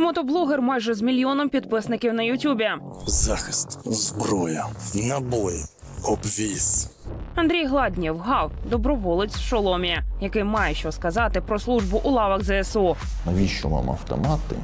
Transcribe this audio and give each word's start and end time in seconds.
Мотоблогер 0.00 0.62
майже 0.62 0.94
з 0.94 1.02
мільйоном 1.02 1.48
підписників 1.48 2.14
на 2.14 2.22
Ютубі. 2.22 2.68
захист, 3.06 3.78
зброя, 3.92 4.66
набої, 4.94 5.64
обвіз. 6.04 6.90
Андрій 7.34 7.64
Гладнєв 7.66 8.18
гав 8.18 8.52
доброволець 8.70 9.36
в 9.36 9.40
шоломі, 9.40 9.98
який 10.20 10.44
має 10.44 10.74
що 10.74 10.92
сказати 10.92 11.40
про 11.40 11.58
службу 11.58 12.00
у 12.04 12.10
лавах 12.10 12.40
ЗСУ. 12.44 12.96
Навіщо 13.26 13.68
вам 13.68 13.90
автомати, 13.90 14.56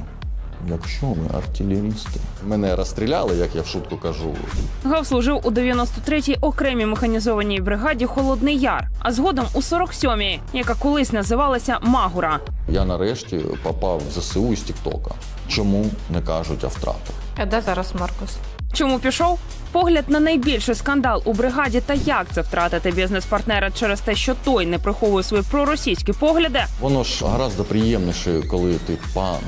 якщо 0.69 1.05
ми 1.05 1.37
артилерісти? 1.37 2.19
Мене 2.43 2.75
розстріляли, 2.75 3.35
як 3.35 3.55
я 3.55 3.61
в 3.61 3.67
шутку 3.67 3.97
кажу. 3.97 4.35
Гав 4.83 5.07
служив 5.07 5.39
у 5.43 5.51
93-й 5.51 6.37
окремій 6.41 6.85
механізованій 6.85 7.61
бригаді 7.61 8.05
Холодний 8.05 8.59
Яр, 8.59 8.87
а 8.99 9.11
згодом 9.11 9.45
у 9.53 9.59
47-й, 9.59 10.39
яка 10.53 10.73
колись 10.73 11.11
називалася 11.11 11.77
Магура. 11.81 12.39
Я 12.69 12.85
нарешті 12.85 13.39
попав 13.63 14.01
в 14.09 14.19
ЗСУ 14.19 14.53
із 14.53 14.61
Тіктока. 14.61 15.11
Чому 15.47 15.85
не 16.13 16.21
кажуть 16.21 16.63
о 16.63 16.67
втратах? 16.67 17.15
А 17.37 17.45
де 17.45 17.61
зараз 17.61 17.93
Маркус? 17.99 18.29
Чому 18.73 18.99
пішов? 18.99 19.39
Погляд 19.71 20.05
на 20.07 20.19
найбільший 20.19 20.75
скандал 20.75 21.21
у 21.25 21.33
бригаді 21.33 21.81
та 21.81 21.93
як 21.93 22.25
це 22.31 22.41
втратити 22.41 22.91
бізнес-партнера 22.91 23.71
через 23.71 24.01
те, 24.01 24.15
що 24.15 24.35
той 24.43 24.65
не 24.65 24.79
приховує 24.79 25.23
свої 25.23 25.43
проросійські 25.51 26.13
погляди. 26.13 26.59
Воно 26.79 27.03
ж 27.03 27.25
гораздо 27.25 27.63
приємніше, 27.63 28.41
коли 28.49 28.73
ти 28.73 28.97
пан, 29.13 29.39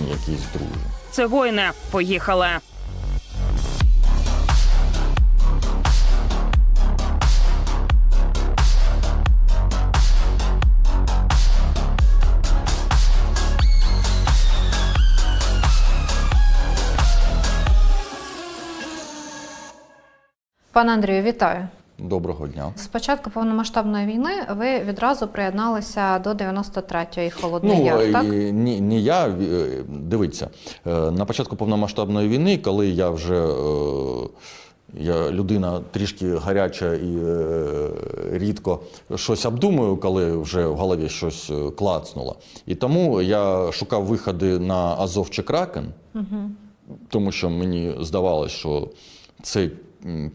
якийсь 0.00 0.42
друже. 0.52 0.80
Це 1.10 1.26
воїни. 1.26 1.70
Поїхали. 1.90 2.48
Пане 20.72 20.92
Андрію, 20.92 21.22
вітаю. 21.22 21.68
Доброго 21.98 22.48
дня. 22.48 22.72
З 22.76 22.86
початку 22.86 23.30
повномасштабної 23.30 24.06
війни 24.06 24.30
ви 24.56 24.78
відразу 24.80 25.26
приєдналися 25.28 26.18
до 26.18 26.30
93-ї 26.30 27.30
холодний 27.40 27.90
Ну, 27.90 28.00
е, 28.00 28.12
так? 28.12 28.24
ні, 28.52 28.80
ні 28.80 29.02
я, 29.02 29.26
е, 29.26 29.34
дивіться, 29.88 30.48
е, 30.86 30.90
на 31.10 31.24
початку 31.24 31.56
повномасштабної 31.56 32.28
війни, 32.28 32.58
коли 32.58 32.88
я 32.88 33.10
вже 33.10 33.48
я 34.94 35.30
людина 35.30 35.80
трішки 35.90 36.36
гаряча 36.36 36.94
і 36.94 37.16
рідко 38.32 38.80
щось 39.14 39.46
обдумую, 39.46 39.96
коли 39.96 40.36
вже 40.36 40.66
в 40.66 40.76
голові 40.76 41.08
щось 41.08 41.52
клацнуло. 41.78 42.36
І 42.66 42.74
тому 42.74 43.22
я 43.22 43.72
шукав 43.72 44.04
виходи 44.04 44.58
на 44.58 44.96
Азов 44.98 45.30
чи 45.30 45.42
Кракен, 45.42 45.86
тому 47.08 47.32
що 47.32 47.50
мені 47.50 47.94
здавалося, 48.00 48.54
що 48.54 48.88
це 49.42 49.62
м, 49.64 49.70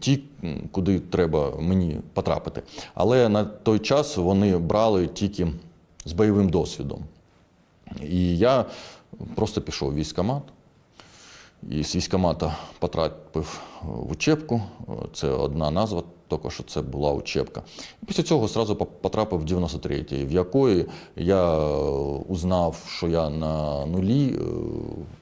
ті, 0.00 0.22
куди 0.70 1.00
треба 1.00 1.52
мені 1.58 2.00
потрапити. 2.12 2.62
Але 2.94 3.28
на 3.28 3.44
той 3.44 3.78
час 3.78 4.16
вони 4.16 4.58
брали 4.58 5.06
тільки 5.06 5.48
з 6.04 6.12
бойовим 6.12 6.48
досвідом. 6.48 7.04
І 8.02 8.38
я 8.38 8.64
просто 9.34 9.60
пішов 9.60 9.90
в 9.90 9.94
військкомат. 9.94 10.42
І 11.70 11.84
з 11.84 11.96
військкомата 11.96 12.56
потрапив 12.78 13.60
в 13.82 14.12
учебку. 14.12 14.62
Це 15.12 15.28
одна 15.28 15.70
назва, 15.70 16.02
тільки 16.28 16.50
що 16.50 16.62
це 16.62 16.82
була 16.82 17.12
учебка. 17.12 17.62
Після 18.06 18.22
цього 18.22 18.44
одразу 18.44 18.76
потрапив 18.76 19.40
в 19.40 19.44
93-й, 19.44 20.26
в 20.26 20.32
якої 20.32 20.86
я 21.16 21.58
е, 21.58 21.70
узнав, 22.28 22.76
що 22.88 23.08
я 23.08 23.30
на 23.30 23.86
нулі 23.86 24.34
е, 24.34 24.40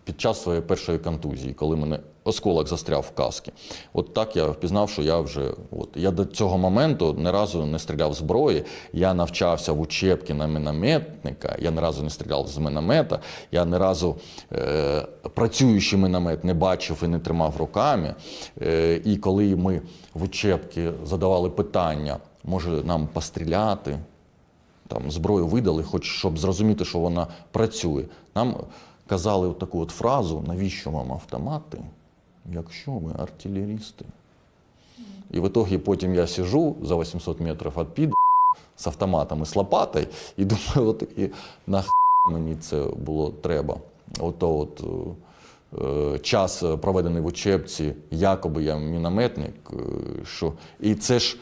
під 0.04 0.20
час 0.20 0.42
своєї 0.42 0.62
першої 0.64 0.98
контузії, 0.98 1.54
коли 1.54 1.76
мене 1.76 2.00
осколок 2.28 2.68
застряв 2.68 3.00
в 3.00 3.10
каскі. 3.16 3.52
От 3.92 4.14
так 4.14 4.36
я 4.36 4.46
впізнав, 4.46 4.90
що 4.90 5.02
я 5.02 5.18
вже 5.18 5.50
от 5.70 5.88
я 5.94 6.10
до 6.10 6.24
цього 6.24 6.58
моменту 6.58 7.14
ні 7.18 7.30
разу 7.30 7.66
не 7.66 7.78
стріляв 7.78 8.14
зброї. 8.14 8.64
Я 8.92 9.14
навчався 9.14 9.72
в 9.72 9.80
учебці 9.80 10.34
на 10.34 10.46
мінометника. 10.46 11.56
Я 11.60 11.70
ні 11.70 11.80
разу 11.80 12.02
не 12.02 12.10
стріляв 12.10 12.48
з 12.48 12.58
міномета. 12.58 13.20
Я 13.52 13.64
ні 13.64 13.76
разу 13.76 14.16
е, 14.52 15.06
працюючий 15.34 15.98
міномет 15.98 16.44
не 16.44 16.54
бачив 16.54 17.02
і 17.04 17.08
не 17.08 17.18
тримав 17.18 17.56
руками. 17.56 18.14
Е, 18.62 19.00
і 19.04 19.16
коли 19.16 19.56
ми 19.56 19.82
в 20.14 20.22
учебці 20.22 20.90
задавали 21.04 21.50
питання, 21.50 22.16
може 22.44 22.70
нам 22.70 23.06
постріляти, 23.06 23.98
там 24.88 25.10
зброю 25.10 25.46
видали, 25.46 25.82
хоч 25.82 26.04
щоб 26.04 26.38
зрозуміти, 26.38 26.84
що 26.84 26.98
вона 26.98 27.26
працює. 27.50 28.04
Нам 28.34 28.56
казали 29.06 29.54
таку 29.54 29.80
от 29.80 29.90
фразу: 29.90 30.44
навіщо 30.46 30.90
вам 30.90 31.12
автомати, 31.12 31.78
якщо 32.54 32.90
ми 32.90 33.12
артилерісти? 33.18 34.04
І 35.30 35.40
в 35.40 35.44
итоге 35.44 35.78
потім 35.78 36.14
я 36.14 36.26
сижу 36.26 36.76
за 36.82 36.96
800 36.96 37.40
метрів 37.40 37.72
від 37.76 37.88
під 37.88 38.12
з 38.76 38.86
автоматом 38.86 39.42
і 39.42 39.46
з 39.46 39.56
лопатою, 39.56 40.06
і 40.36 40.44
думаю, 40.44 40.90
от 40.90 41.02
і 41.16 41.30
нах 41.66 41.88
мені 42.30 42.56
це 42.56 42.84
було 42.84 43.30
треба. 43.30 43.76
Ото 44.20 44.58
от 44.58 44.84
е, 46.14 46.18
час 46.18 46.62
е, 46.62 46.76
проведений 46.76 47.22
в 47.22 47.26
учебці, 47.26 47.94
якоби 48.10 48.62
я 48.62 48.76
мінометник, 48.76 49.54
е, 49.72 49.76
що 50.24 50.52
і 50.80 50.94
це 50.94 51.18
ж. 51.18 51.38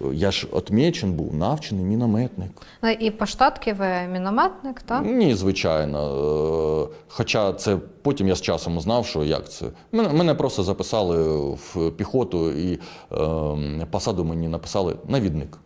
Е, 0.00 0.04
Я 0.14 0.30
ж 0.30 0.48
отмічен 0.50 1.12
був, 1.12 1.34
навчений 1.34 1.84
мінометник. 1.84 2.50
Ну, 2.82 2.90
і 2.90 3.10
по 3.10 3.26
штатки 3.26 3.72
ви 3.72 3.86
мінометник, 4.12 4.82
так? 4.82 5.04
Ні, 5.04 5.34
звичайно. 5.34 6.90
Е, 6.90 6.94
Хоча 7.08 7.52
це 7.52 7.76
потім 8.02 8.28
я 8.28 8.34
з 8.34 8.40
часом 8.40 8.76
узнав, 8.76 9.06
що 9.06 9.24
як 9.24 9.50
це. 9.50 9.66
Мене, 9.92 10.34
просто 10.34 10.62
записали 10.62 11.38
в 11.54 11.90
піхоту 11.96 12.50
і 12.50 12.78
е, 13.82 13.86
посаду 13.90 14.24
мені 14.24 14.48
написали 14.48 14.96
навідник. 15.08 15.58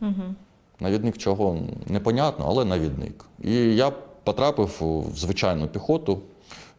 Угу. 0.00 0.34
Навідник 0.80 1.18
чого 1.18 1.58
непонятно, 1.86 2.44
але 2.48 2.64
навідник. 2.64 3.24
І 3.44 3.54
я 3.54 3.92
потрапив 4.24 4.76
в 4.80 5.16
звичайну 5.16 5.68
піхоту. 5.68 6.18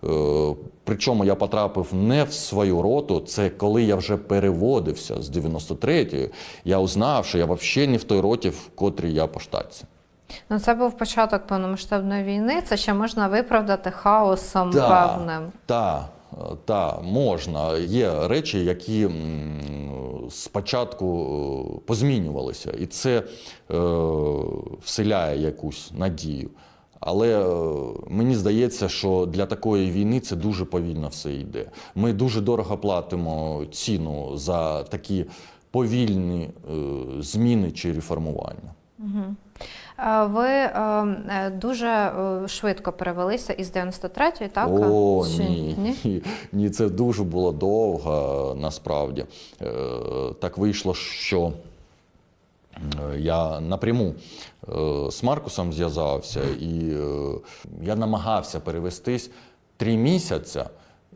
Е, 0.10 0.56
Причому 0.86 1.26
я 1.26 1.36
потрапив 1.36 1.88
не 1.94 2.24
в 2.24 2.34
свою 2.34 2.82
роту, 2.82 3.20
це 3.20 3.50
коли 3.50 3.84
я 3.84 3.96
вже 3.96 4.18
переводився 4.18 5.22
з 5.22 5.30
93-ї, 5.30 6.30
я 6.66 6.80
узнав, 6.80 7.26
що 7.26 7.38
я 7.38 7.46
взагалі 7.46 7.92
не 7.92 7.98
в 7.98 8.04
той 8.04 8.20
роті, 8.20 8.50
в 8.50 8.70
котрій 8.76 9.14
я 9.14 9.28
по 9.28 9.40
штатці. 9.40 9.86
Ну, 10.50 10.60
це 10.60 10.74
був 10.74 10.98
початок 10.98 11.48
повномасштабної 11.48 12.24
війни. 12.24 12.62
Це 12.62 12.78
ще 12.78 12.94
можна 12.94 13.28
виправдати 13.28 13.92
хаосом 13.92 14.72
Да. 14.72 15.08
певним. 15.08 15.52
Так, 15.66 16.10
та, 16.66 17.00
можна. 17.02 17.78
Є 17.78 18.28
речі, 18.28 18.66
які 18.66 19.10
спочатку 20.30 21.06
е, 21.78 21.80
позмінювалися, 21.88 22.72
і 22.80 22.86
це 22.86 23.18
е, 23.20 23.24
вселяє 24.84 25.42
якусь 25.42 25.92
надію. 25.98 26.50
Але 27.06 27.40
е, 27.42 27.46
мені 28.10 28.36
здається, 28.36 28.90
що 28.90 29.26
для 29.26 29.46
такої 29.46 29.92
війни 29.92 30.20
це 30.20 30.36
дуже 30.36 30.66
повільно 30.66 31.08
все 31.08 31.34
йде. 31.34 31.66
Ми 31.96 32.14
дуже 32.14 32.42
дорого 32.42 32.78
платимо 32.78 33.62
ціну 33.72 34.38
за 34.38 34.84
такі 34.84 35.26
повільні 35.72 36.44
е, 36.44 36.74
зміни 37.22 37.72
чи 37.72 37.94
реформування. 37.94 38.74
Е, 40.00 40.26
Ви 40.26 40.48
е, 40.48 40.72
е, 41.30 41.50
дуже 41.62 41.88
е, 41.88 42.48
швидко 42.48 42.92
перевелися 42.92 43.54
із 43.54 43.72
93-ї, 43.72 44.50
так? 44.50 44.70
О, 44.72 45.26
Чи 45.38 45.44
ні. 45.44 45.76
ні. 46.04 46.22
Ні, 46.52 46.70
це 46.70 46.90
дуже 46.90 47.24
було 47.24 47.52
довго 47.52 48.56
насправді. 48.60 49.26
Е, 49.62 49.66
Так 50.40 50.58
вийшло, 50.58 50.94
що 50.94 51.52
я 53.18 53.60
напряму 53.60 54.14
е, 54.68 55.12
з 55.12 55.24
Маркусом 55.24 55.74
зв'язався, 55.74 56.42
і 56.60 56.90
е, 56.94 57.36
я 57.82 57.96
намагався 57.96 58.60
перевестись 58.60 59.32
три 59.78 59.98
місяці, 59.98 60.64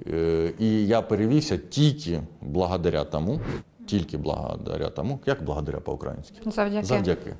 е, 0.08 0.54
і 0.60 0.88
я 0.88 1.02
перевівся 1.02 1.58
тільки 1.58 2.22
благодаря 2.42 3.04
тому, 3.04 3.40
тільки 3.86 4.18
благодаря 4.18 4.90
тому, 4.90 5.20
як 5.26 5.44
благодаря 5.44 5.80
по-українськи? 5.80 6.52
Завдяки. 6.52 6.86
Завдяки. 6.86 7.36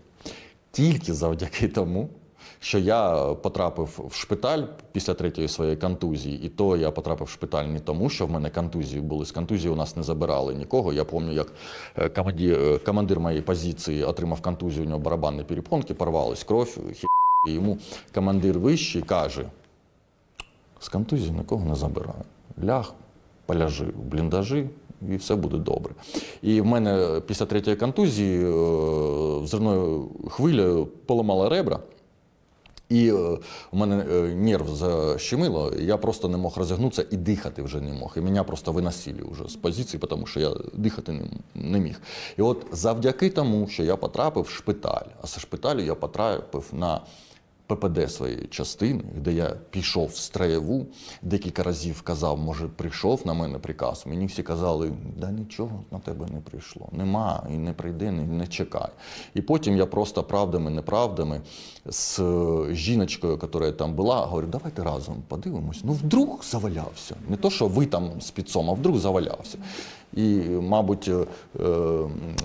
Тільки 0.72 1.14
завдяки 1.14 1.68
тому, 1.68 2.10
що 2.60 2.80
я 2.80 3.34
потрапив 3.34 4.08
в 4.10 4.16
шпиталь 4.16 4.64
після 4.92 5.14
третьої 5.14 5.48
своєї 5.48 5.78
контузії, 5.78 6.42
і 6.44 6.50
то 6.50 6.78
я 6.78 6.92
потрапив 6.92 7.28
в 7.28 7.30
шпиталь 7.30 7.66
не 7.66 7.80
тому, 7.80 8.10
що 8.10 8.26
в 8.26 8.32
мене 8.32 8.50
контузії 8.50 9.02
були. 9.02 9.26
З 9.26 9.32
контузії 9.32 9.74
у 9.74 9.76
нас 9.76 9.96
не 9.96 10.04
забирали 10.04 10.54
нікого. 10.54 10.94
Я 10.94 11.06
пам'ятаю, 11.06 11.38
як 11.38 11.54
е, 11.98 12.10
командир, 12.10 12.60
е, 12.60 12.78
командир 12.78 13.20
моєї 13.20 13.42
позиції 13.42 14.04
отримав 14.04 14.42
контузію, 14.42 14.86
у 14.86 14.90
нього 14.90 15.00
барабанні 15.00 15.44
перепонки, 15.44 15.94
порвалась 15.94 16.44
кров, 16.44 16.78
і 17.48 17.52
йому 17.52 17.78
командир 18.14 18.60
вищий 18.60 19.02
каже: 19.02 19.46
з 20.80 20.90
контузії 20.90 21.32
нікого 21.32 21.66
не 21.66 21.76
забираю. 21.76 22.24
Ляг, 22.64 22.94
поляжи 23.46 23.86
бліндажі, 24.12 24.70
і 25.10 25.16
все 25.16 25.36
буде 25.36 25.58
добре. 25.58 25.94
І 26.42 26.62
в 26.62 26.66
мене 26.66 27.22
після 27.28 27.46
третьої 27.46 27.78
контузії 27.78 28.46
е, 28.46 29.40
взривною 29.40 30.10
хвилею 30.30 30.86
поламала 31.06 31.50
ребра. 31.50 31.80
І 32.90 33.10
е, 33.10 33.38
у 33.72 33.78
мене 33.78 34.06
е, 34.12 34.22
нерв 34.36 34.76
защемило, 34.76 35.74
я 35.80 35.98
просто 35.98 36.28
не 36.28 36.38
мог 36.38 36.58
розігнутися 36.58 37.06
і 37.12 37.18
дихати 37.18 37.62
вже 37.62 37.82
не 37.82 37.94
мог. 37.94 38.14
І 38.18 38.22
мене 38.22 38.44
просто 38.44 38.72
виносили 38.72 39.24
вже 39.32 39.50
з 39.50 39.56
позиції, 39.56 40.02
тому 40.10 40.26
що 40.26 40.40
я 40.40 40.52
дихати 40.74 41.30
не 41.56 41.80
міг. 41.80 42.02
І 42.38 42.42
от 42.42 42.66
завдяки 42.72 43.30
тому, 43.30 43.68
що 43.68 43.84
я 43.84 43.96
потрапив 43.96 44.44
в 44.44 44.50
шпиталь, 44.50 45.06
а 45.22 45.28
з 45.28 45.40
шпиталю 45.40 45.82
я 45.82 45.96
потрапив 45.96 46.66
на 46.72 47.02
ППД 47.68 48.12
своєї 48.12 48.48
частини, 48.48 49.04
де 49.16 49.34
я 49.34 49.54
пішов 49.70 50.08
в 50.08 50.16
строєву, 50.16 50.86
декілька 51.22 51.64
разів 51.64 52.02
казав, 52.02 52.38
може, 52.38 52.68
прийшов 52.68 53.22
на 53.26 53.34
мене 53.34 53.60
приказ. 53.60 54.04
Мені 54.08 54.26
всі 54.26 54.44
казали, 54.44 54.92
да 55.18 55.32
нічого 55.32 55.84
на 55.92 56.00
тебе 56.00 56.26
не 56.34 56.40
прийшло. 56.40 56.90
Нема 56.92 57.48
і 57.54 57.58
не 57.58 57.74
прийде, 57.74 58.12
не, 58.12 58.24
не 58.24 58.48
чекай. 58.48 58.90
І 59.34 59.42
потім 59.42 59.78
я 59.78 59.86
просто 59.86 60.24
правдами, 60.24 60.70
неправдами 60.70 61.42
з 61.86 62.20
е, 62.20 62.76
жіночкою, 62.76 63.40
яка 63.42 63.72
там 63.72 63.94
була, 63.94 64.26
говорю, 64.26 64.48
давайте 64.48 64.84
разом 64.84 65.24
подивимось. 65.28 65.82
Ну, 65.84 65.94
вдруг 65.94 66.44
завалявся. 66.44 67.16
Не 67.30 67.38
то, 67.38 67.50
що 67.50 67.68
ви 67.68 67.86
там 67.86 68.22
з 68.22 68.32
підсом, 68.32 68.70
а 68.70 68.74
вдруг 68.74 68.98
завалявся. 68.98 69.58
І, 70.14 70.40
мабуть, 70.50 71.08
е, 71.08 71.26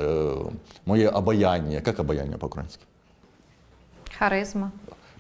е, 0.01 0.33
моє 0.87 1.09
обаяння, 1.09 1.83
як 1.87 1.99
обаяння 1.99 2.39
по-українськи? 2.39 2.83
Харизма. 4.19 4.71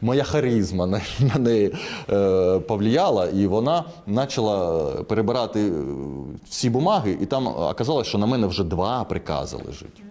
Моя 0.02 0.24
харизма 0.24 0.86
на, 0.86 1.00
на 1.20 1.40
неї 1.40 1.74
е, 2.10 2.58
повлияла, 2.58 3.26
і 3.26 3.46
вона 3.46 3.84
почала 4.14 4.82
перебирати 5.02 5.60
е, 5.60 5.72
всі 6.48 6.70
бумаги, 6.70 7.18
і 7.20 7.26
там 7.26 7.46
оказалось, 7.46 8.06
що 8.06 8.18
на 8.18 8.26
мене 8.26 8.46
вже 8.46 8.64
два 8.64 9.04
прикази 9.04 9.56
лежить. 9.66 10.02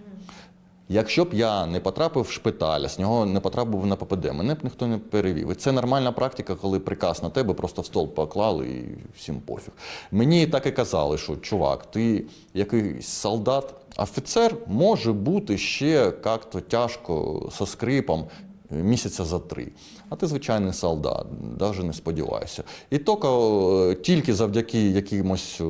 Якщо 0.89 1.25
б 1.25 1.33
я 1.33 1.65
не 1.65 1.79
потрапив 1.79 2.23
в 2.23 2.31
шпиталь, 2.31 2.81
а 2.81 2.89
з 2.89 2.99
нього 2.99 3.25
не 3.25 3.39
потрапив 3.39 3.85
на 3.85 3.95
ППД, 3.95 4.25
мене 4.33 4.55
б 4.55 4.57
ніхто 4.63 4.87
не 4.87 4.97
перевів. 4.97 5.51
І 5.51 5.55
це 5.55 5.71
нормальна 5.71 6.11
практика, 6.11 6.55
коли 6.55 6.79
приказ 6.79 7.23
на 7.23 7.29
тебе 7.29 7.53
просто 7.53 7.81
в 7.81 7.85
стол 7.85 8.07
поклали 8.07 8.67
і 8.67 8.83
всім 9.17 9.39
пофіг. 9.39 9.73
Мені 10.11 10.47
так 10.47 10.65
і 10.65 10.71
казали, 10.71 11.17
що 11.17 11.35
чувак, 11.35 11.91
ти 11.91 12.25
якийсь 12.53 13.07
солдат, 13.07 13.73
офіцер 13.97 14.55
може 14.67 15.13
бути 15.13 15.57
ще 15.57 16.13
як-то 16.25 16.61
тяжко 16.61 17.49
со 17.57 17.65
скрипом. 17.65 18.25
Місяця 18.71 19.25
за 19.25 19.39
три. 19.39 19.71
А 20.09 20.15
ти 20.15 20.27
звичайний 20.27 20.73
солдат, 20.73 21.25
навіть 21.59 21.83
не 21.83 21.93
сподівайся. 21.93 22.63
І 22.89 22.97
тільки, 22.97 23.27
е, 23.27 23.95
тільки 23.95 24.33
завдяки 24.33 24.89
якимось 24.89 25.61
е, 25.61 25.63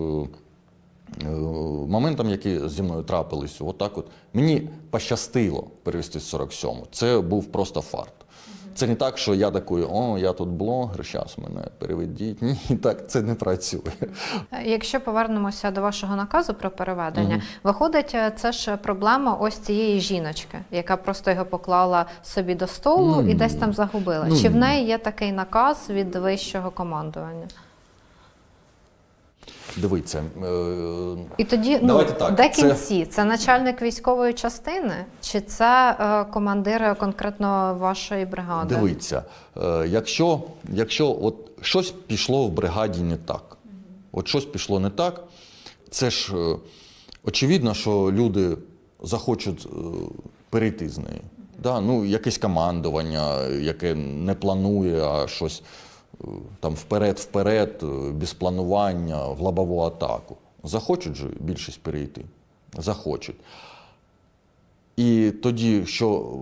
е, 1.23 1.29
моментам, 1.87 2.29
які 2.29 2.69
зі 2.69 2.81
мною 2.81 3.03
трапились, 3.03 3.61
отак 3.61 3.97
от 3.97 4.05
мені 4.33 4.69
пощастило 4.89 5.67
перевести 5.83 6.19
з 6.19 6.33
47-му. 6.33 6.87
Це 6.91 7.19
був 7.19 7.45
просто 7.45 7.81
фарт. 7.81 8.13
Це 8.75 8.87
не 8.87 8.95
так, 8.95 9.17
що 9.17 9.33
я 9.35 9.51
такий, 9.51 9.83
о, 9.91 10.17
я 10.17 10.33
тут 10.33 10.49
блогер, 10.49 11.05
зараз 11.11 11.35
мене 11.37 11.67
переведіть. 11.77 12.41
Ні, 12.41 12.57
так 12.83 13.07
це 13.09 13.21
не 13.21 13.35
працює. 13.35 13.81
Якщо 14.65 15.01
повернемося 15.01 15.71
до 15.71 15.81
вашого 15.81 16.15
наказу 16.15 16.53
про 16.53 16.71
переведення, 16.71 17.41
виходить, 17.63 18.11
е, 18.15 18.31
це 18.35 18.51
ж 18.51 18.77
проблема 18.77 19.33
ось 19.33 19.57
цієї 19.57 19.99
жіночки, 19.99 20.57
яка 20.71 20.97
просто 20.97 21.31
його 21.31 21.45
поклала 21.45 22.05
собі 22.23 22.55
до 22.55 22.67
столу 22.67 23.21
Ну, 23.21 23.29
і 23.29 23.33
десь 23.33 23.55
там 23.55 23.73
загубила. 23.73 24.25
ну, 24.29 24.37
Чи 24.37 24.49
в 24.49 24.55
неї 24.55 24.87
є 24.87 24.97
такий 24.97 25.31
наказ 25.31 25.89
від 25.89 26.15
вищого 26.15 26.71
командування? 26.71 27.47
Дивіться, 29.77 30.23
е, 30.43 31.15
І 31.37 31.43
тоді 31.43 31.79
ну, 31.81 32.03
так, 32.03 32.35
де 32.35 32.49
кінці? 32.49 33.05
Це... 33.05 33.23
начальник 33.23 33.81
військової 33.81 34.33
частини, 34.33 35.05
чи 35.21 35.41
це 35.41 35.97
е, 35.99 36.23
командир 36.33 36.95
конкретно 36.99 37.77
вашої 37.79 38.25
бригади? 38.25 38.75
Дивіться, 38.75 39.23
е, 39.57 39.87
якщо, 39.87 40.41
якщо 40.73 41.17
от 41.21 41.35
щось 41.61 41.91
пішло 41.91 42.47
в 42.47 42.51
бригаді 42.51 43.01
не 43.01 43.17
так, 43.17 43.57
от 44.11 44.27
щось 44.27 44.45
пішло 44.45 44.79
не 44.79 44.89
так, 44.89 45.23
це 45.89 46.09
ж 46.09 46.35
е, 46.35 46.55
очевидно, 47.23 47.73
що 47.73 47.91
люди 48.11 48.57
захочуть 49.03 49.67
перейти 50.49 50.89
з 50.89 50.97
неї. 50.97 51.21
Да? 51.63 51.81
Ну, 51.81 52.05
якесь 52.05 52.37
командування, 52.37 53.47
яке 53.47 53.95
не 53.95 54.33
планує, 54.33 55.03
а 55.03 55.27
щось 55.27 55.63
там 56.59 56.73
вперед-вперед, 56.73 57.79
е, 57.83 58.11
без 58.11 58.33
планування, 58.33 59.27
в 59.27 59.39
лобову 59.41 59.79
атаку. 59.81 60.37
Захочуть 60.63 61.15
же 61.15 61.27
більшість 61.39 61.81
перейти. 61.83 62.25
Захочуть. 62.77 63.35
І 64.97 65.31
тоді, 65.31 65.85
що 65.85 66.35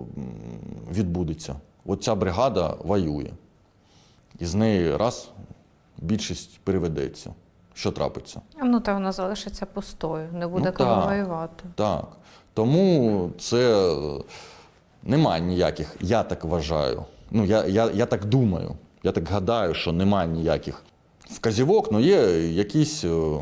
відбудеться? 0.92 1.56
От 1.86 2.02
ця 2.02 2.14
бригада 2.14 2.74
воює. 2.84 3.30
І 4.38 4.46
з 4.46 4.54
неї 4.54 4.96
раз 4.96 5.28
більшість 5.98 6.60
переведеться. 6.64 7.34
Що 7.74 7.90
трапиться? 7.92 8.40
Ну, 8.62 8.80
та 8.80 8.94
вона 8.94 9.12
залишиться 9.12 9.66
пустою, 9.66 10.28
не 10.32 10.46
буде 10.46 10.64
Ну, 10.64 10.84
так. 10.84 11.06
воювати. 11.08 11.64
Так. 11.74 12.08
Тому 12.54 13.30
це 13.38 13.90
е, 13.94 14.20
немає 15.02 15.40
ніяких, 15.42 15.96
я 16.00 16.22
так 16.22 16.44
вважаю. 16.44 17.04
Ну, 17.30 17.44
я, 17.44 17.66
я, 17.66 17.90
я 17.90 18.06
так 18.06 18.24
думаю, 18.24 18.72
я 19.02 19.12
так 19.12 19.28
гадаю, 19.28 19.74
що 19.74 19.92
немає 19.92 20.28
ніяких 20.28 20.82
вказівок, 21.30 21.88
але 21.92 22.02
є 22.02 22.48
якісь 22.52 23.04
е, 23.04 23.38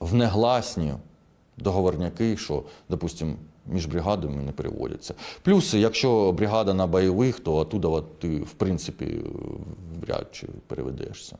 внегласні 0.00 0.94
договорняки, 1.56 2.36
що, 2.36 2.62
допустимо, 2.88 3.34
між 3.66 3.86
бригадами 3.86 4.42
не 4.42 4.52
переводяться. 4.52 5.14
Плюс, 5.42 5.74
якщо 5.74 6.32
бригада 6.32 6.74
на 6.74 6.86
бойових, 6.86 7.40
то 7.40 7.54
оттуда 7.56 8.02
ти, 8.18 8.38
в 8.38 8.52
принципі, 8.52 9.04
е, 9.04 9.28
вряд 10.06 10.26
чи 10.32 10.46
переведешся. 10.66 11.36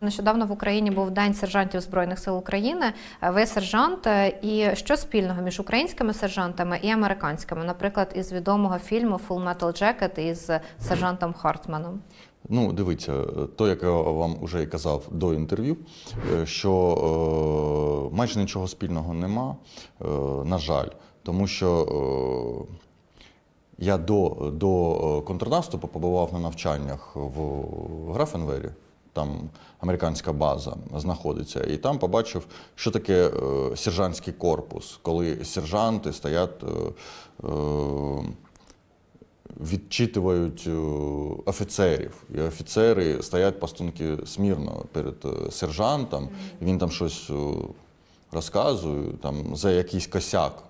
Нещодавно 0.00 0.46
в 0.46 0.52
Україні 0.52 0.90
був 0.90 1.10
День 1.10 1.34
сержантів 1.34 1.80
Збройних 1.80 2.18
сил 2.18 2.38
України. 2.38 2.86
Е, 3.22 3.30
Ви 3.30 3.46
сержант, 3.46 4.08
і 4.42 4.68
що 4.74 4.96
спільного 4.96 5.42
між 5.42 5.60
українськими 5.60 6.14
сержантами 6.14 6.78
і 6.82 6.90
американськими, 6.90 7.64
наприклад, 7.64 8.12
із 8.14 8.32
відомого 8.32 8.78
фільму 8.78 9.20
Full 9.28 9.44
Metal 9.48 9.82
Jacket 9.82 10.20
із 10.20 10.50
сержантом 10.88 11.32
Хартманом? 11.32 12.00
Ну, 12.48 12.72
дивіться, 12.72 13.22
то, 13.56 13.68
як 13.68 13.82
я 13.82 13.90
вам 13.90 14.36
вже 14.42 14.62
і 14.62 14.66
казав 14.66 15.02
до 15.10 15.34
інтерв'ю, 15.34 15.76
е, 16.32 16.46
що 16.46 18.10
е, 18.12 18.16
майже 18.16 18.38
нічого 18.38 18.68
спільного 18.68 19.14
нема, 19.14 19.56
е, 20.00 20.04
на 20.44 20.58
жаль, 20.58 20.88
тому 21.22 21.46
що 21.46 22.66
е, 22.68 22.74
я 23.78 23.98
до, 23.98 24.28
до 24.54 24.94
е, 25.18 25.26
контрнаступу 25.26 25.88
побував 25.88 26.32
на 26.32 26.38
навчаннях 26.38 27.16
в 27.16 28.12
Графенвері, 28.12 28.70
там 29.12 29.28
американська 29.80 30.32
база 30.32 30.76
знаходиться, 30.96 31.64
і 31.64 31.76
там 31.76 31.98
побачив, 31.98 32.46
що 32.74 32.90
таке 32.90 33.26
е, 33.26 33.76
сержантський 33.76 34.32
корпус, 34.32 34.98
коли 35.02 35.44
сержанти 35.44 36.12
стоять. 36.12 36.64
Е, 37.44 37.48
відчитують 39.60 40.64
е, 40.66 40.70
офіцерів. 41.44 42.22
І 42.34 42.40
офіцери 42.40 43.22
стоять 43.22 43.60
постунки 43.60 44.16
смірно 44.26 44.84
перед 44.92 45.14
е, 45.24 45.50
сержантом, 45.50 46.28
і 46.60 46.64
він 46.64 46.78
там 46.78 46.90
щось 46.90 47.30
е, 47.30 47.34
розказує 48.32 49.04
там, 49.22 49.56
за 49.56 49.70
якийсь 49.70 50.06
косяк. 50.06 50.62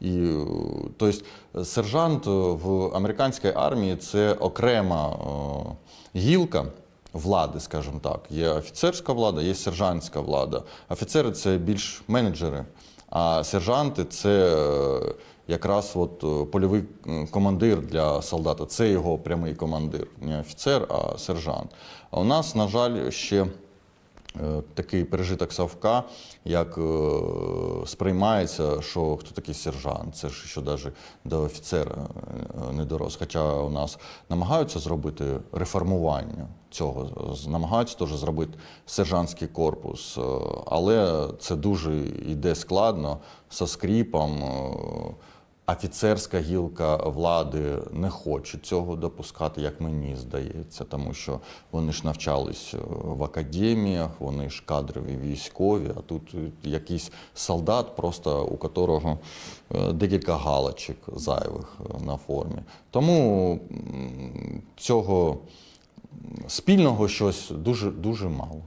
І, 0.00 0.38
тобто, 0.96 1.64
сержант 1.64 2.26
в 2.26 2.96
американській 2.96 3.52
армії 3.54 3.96
це 3.96 4.32
окрема 4.32 5.16
гілка 6.16 6.66
влади, 7.12 7.60
скажімо 7.60 8.00
так. 8.02 8.20
Є 8.30 8.48
офіцерська 8.48 9.12
влада, 9.12 9.42
є 9.42 9.54
сержантська 9.54 10.20
влада. 10.20 10.62
Офіцери 10.88 11.32
це 11.32 11.56
більш 11.56 12.02
менеджери, 12.08 12.64
а 13.10 13.44
сержанти 13.44 14.04
це 14.04 14.56
якраз 15.48 15.92
от 15.94 16.24
е, 16.24 16.44
польовий 16.44 16.84
командир 17.30 17.80
для 17.80 18.22
солдата. 18.22 18.66
Це 18.66 18.88
його 18.88 19.18
прямий 19.18 19.54
командир, 19.54 20.06
не 20.20 20.40
офіцер, 20.40 20.86
а 20.88 21.18
сержант. 21.18 21.70
А 22.10 22.20
у 22.20 22.24
нас, 22.24 22.54
на 22.54 22.68
жаль, 22.68 23.10
ще 23.10 23.42
е, 23.42 23.48
такий 24.74 25.04
пережиток 25.04 25.52
Савка, 25.52 26.02
як 26.44 26.78
е, 26.78 27.10
сприймається, 27.86 28.82
що 28.82 29.16
хто 29.16 29.30
такий 29.30 29.54
сержант, 29.54 30.16
це 30.16 30.28
ж 30.28 30.48
ще 30.48 30.60
навіть 30.60 30.92
до 31.24 31.42
офіцера 31.42 32.06
не 32.72 32.84
дорос. 32.84 33.16
Хоча 33.16 33.52
у 33.52 33.70
нас 33.70 33.98
намагаються 34.28 34.78
зробити 34.78 35.24
реформування 35.52 36.48
цього, 36.70 37.08
намагаються 37.48 37.98
теж 37.98 38.12
зробити 38.12 38.58
сержантський 38.86 39.48
корпус, 39.48 40.18
але 40.66 41.28
це 41.38 41.56
дуже 41.56 41.96
йде 42.06 42.54
складно, 42.54 43.18
со 43.48 43.66
скріпом. 43.66 44.42
Офіцерська 45.66 46.40
гілка 46.40 46.96
влади 46.96 47.78
не 47.92 48.10
хоче 48.10 48.58
цього 48.58 48.96
допускати, 48.96 49.60
як 49.60 49.80
мені 49.80 50.16
здається, 50.16 50.84
тому 50.84 51.14
що 51.14 51.40
вони 51.72 51.92
ж 51.92 52.00
навчались 52.04 52.74
е, 52.74 52.78
в 53.02 53.24
академіях, 53.24 54.10
вони 54.18 54.50
ж 54.50 54.62
кадрові 54.66 55.16
військові, 55.16 55.90
а 55.98 56.00
тут 56.00 56.34
якийсь 56.62 57.12
солдат, 57.34 57.96
просто 57.96 58.44
у 58.44 58.56
котрого 58.56 59.18
е, 59.74 59.92
декілька 59.92 60.36
галочок 60.36 60.96
зайвих 61.16 61.76
е, 61.80 62.04
на 62.04 62.16
формі. 62.16 62.62
Тому 62.90 63.60
цього 64.76 65.38
спільного 66.48 67.08
щось 67.08 67.50
дуже 67.50 67.90
дуже 67.90 68.28
мало. 68.28 68.62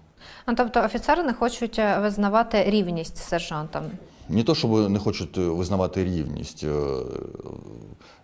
Ну, 0.47 0.55
тобто 0.57 0.83
офіцери 0.83 1.23
не 1.23 1.33
хочуть 1.33 1.81
визнавати 1.99 2.63
рівність 2.63 3.17
з 3.17 3.23
сержантом. 3.23 3.83
Не 4.29 4.43
то, 4.43 4.55
щоб 4.55 4.89
не 4.89 4.99
хочуть 4.99 5.37
визнавати 5.37 6.03
рівність. 6.03 6.63
Е, 6.63 6.69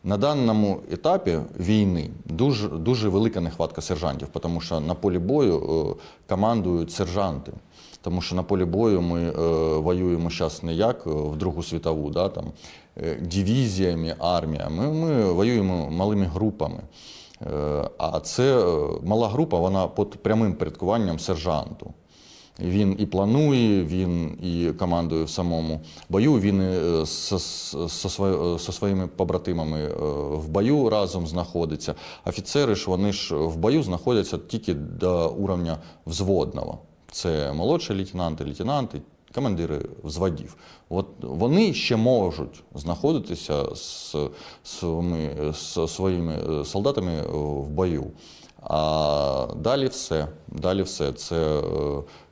На 0.04 0.18
даному 0.18 0.80
етапі 0.92 1.40
війни 1.60 2.10
дуже, 2.26 2.68
дуже 2.68 3.10
велика 3.10 3.42
нехватка 3.42 3.82
сержантів, 3.82 4.28
тому 4.40 4.62
що 4.62 4.80
на 4.80 4.94
полі 4.96 5.20
бою 5.20 5.58
е, 5.58 6.04
командують 6.30 6.92
сержанти. 6.92 7.52
Тому 8.02 8.22
що 8.22 8.36
на 8.36 8.44
полі 8.44 8.66
бою 8.66 9.02
ми 9.02 9.22
е, 9.22 9.32
воюємо 9.78 10.30
зараз 10.30 10.64
не 10.64 10.74
як 10.74 11.06
в 11.06 11.36
Другу 11.38 11.64
світову, 11.64 12.10
да, 12.10 12.30
там, 12.30 12.46
е, 12.98 13.16
дивізіями, 13.16 14.16
арміями. 14.20 14.88
Ми, 14.94 15.32
воюємо 15.34 15.90
малими 15.92 16.26
групами. 16.26 16.80
Е, 17.42 17.90
А 17.98 18.20
це 18.20 18.58
е, 18.60 18.88
мала 19.04 19.28
група, 19.28 19.60
вона 19.60 19.88
під 19.88 20.10
прямим 20.10 20.54
порядкуванням 20.54 21.20
сержанту. 21.20 21.94
Він 22.64 22.96
і 23.00 23.06
планує, 23.06 23.84
він 23.84 24.38
і 24.44 24.72
командує 24.72 25.24
в 25.24 25.30
самому 25.30 25.82
бою. 26.10 26.40
Він 26.40 26.62
і 26.62 27.06
со, 27.06 27.40
со, 27.40 28.60
со 28.60 28.72
своїми 28.72 29.08
побратимами 29.08 29.80
е, 29.80 29.92
в 30.36 30.50
бою 30.50 30.90
разом 30.90 31.28
знаходиться. 31.28 31.96
Офіцери 32.26 32.76
ж 32.76 32.90
вони 32.90 33.14
ж 33.14 33.36
в 33.36 33.58
бою 33.58 33.84
знаходяться 33.84 34.38
тільки 34.38 34.74
до 34.74 35.30
уровня 35.30 35.78
взводного. 36.06 36.78
Це 37.12 37.54
молодші 37.54 37.94
лейтенанти, 37.94 38.44
лейтенанти, 38.44 39.02
командири 39.36 39.82
взводів. 40.04 40.56
От 40.90 41.08
вони 41.22 41.74
ще 41.74 41.96
можуть 41.96 42.64
знаходитися 42.76 43.76
з, 43.76 44.16
своїми, 44.64 45.54
з 45.54 45.88
своїми 45.88 46.34
е, 46.34 46.66
солдатами 46.66 47.12
е, 47.12 47.28
в 47.32 47.70
бою. 47.70 48.12
А 48.64 49.48
далі 49.56 49.88
все. 49.88 50.28
Далі 50.48 50.82
все. 50.82 51.14
Це 51.14 51.60
е, 51.60 51.62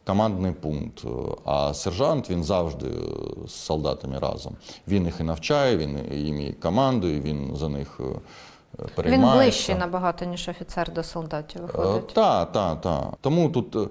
командний 0.06 0.52
пункт. 0.52 1.04
А 1.46 1.74
сержант 1.74 2.30
він 2.30 2.44
завжди 2.44 2.88
е, 2.88 3.48
з 3.48 3.52
солдатами 3.52 4.20
разом. 4.20 4.56
Він 4.88 5.06
їх 5.06 5.20
і 5.20 5.24
навчає, 5.24 5.78
він 5.78 6.00
їм 6.14 6.42
і 6.42 6.54
командує, 6.54 7.22
він 7.22 7.56
за 7.56 7.70
них 7.70 8.00
е, 8.00 8.84
Він 9.06 9.22
ближчий 9.22 9.76
набагато, 9.76 10.26
ніж 10.26 10.50
офіцер 10.50 10.94
до 10.94 11.04
солдатів 11.04 11.62
виходить. 11.62 12.08
Так, 12.08 12.52
так, 12.52 12.82
так. 12.82 13.14
Тому 13.22 13.50
тут 13.50 13.76
е, 13.76 13.88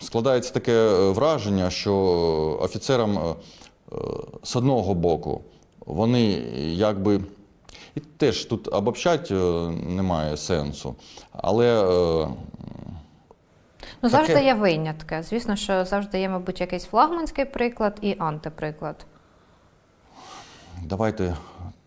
складається 0.00 0.52
таке 0.52 0.72
е, 0.72 1.10
враження, 1.10 1.70
що 1.70 1.94
офіцерам 2.60 3.18
е, 3.18 3.20
е, 3.92 3.96
з 4.42 4.56
одного 4.56 4.94
боку 4.94 5.40
вони 5.86 6.22
якби. 6.72 7.20
І 7.94 8.00
теж 8.00 8.44
тут 8.44 8.74
обобщати 8.74 9.34
е, 9.34 9.38
немає 9.88 10.36
сенсу. 10.36 10.94
Але 11.32 11.84
е, 11.84 12.28
Ну, 14.02 14.08
завжди 14.08 14.34
таке. 14.34 14.46
є 14.46 14.54
винятки. 14.54 15.22
Звісно, 15.22 15.56
що 15.56 15.84
завжди 15.84 16.20
є, 16.20 16.28
мабуть, 16.28 16.60
якийсь 16.60 16.84
флагманський 16.84 17.44
приклад 17.44 17.98
і 18.00 18.16
антиприклад. 18.18 19.06
давайте 20.82 21.36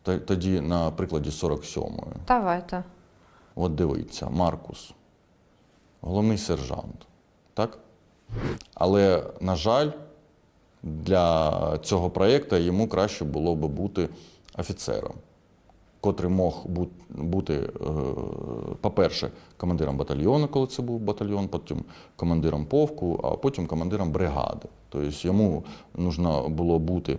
тоді 0.04 0.62
на 0.62 0.92
прикладі 0.92 1.30
47-ї. 1.30 2.04
Давайте. 2.28 2.84
От 3.56 3.76
дивіться, 3.76 4.30
Маркус, 4.30 4.92
головний 6.02 6.38
сержант, 6.38 7.08
так? 7.54 7.78
Але, 8.74 9.24
на 9.42 9.56
жаль, 9.56 9.90
для 10.84 11.78
цього 11.78 12.10
проєкту 12.10 12.56
йому 12.56 12.88
краще 12.88 13.26
було 13.26 13.56
би 13.56 13.68
бути 13.68 14.10
офіцером, 14.58 15.16
котрий 16.06 16.30
мог 16.30 16.66
бути, 17.10 17.54
е, 17.54 17.70
по-перше, 18.82 19.32
командиром 19.58 19.98
батальйону, 19.98 20.48
коли 20.48 20.68
це 20.68 20.82
був 20.82 21.00
батальйон, 21.00 21.48
потім 21.48 21.84
командиром 22.16 22.66
полку, 22.66 23.20
а 23.24 23.30
потім 23.30 23.68
командиром 23.68 24.12
бригади. 24.12 24.68
Тобто 24.90 25.28
йому 25.28 25.64
потрібно 25.92 26.50
було 26.50 26.80
бути 26.80 27.18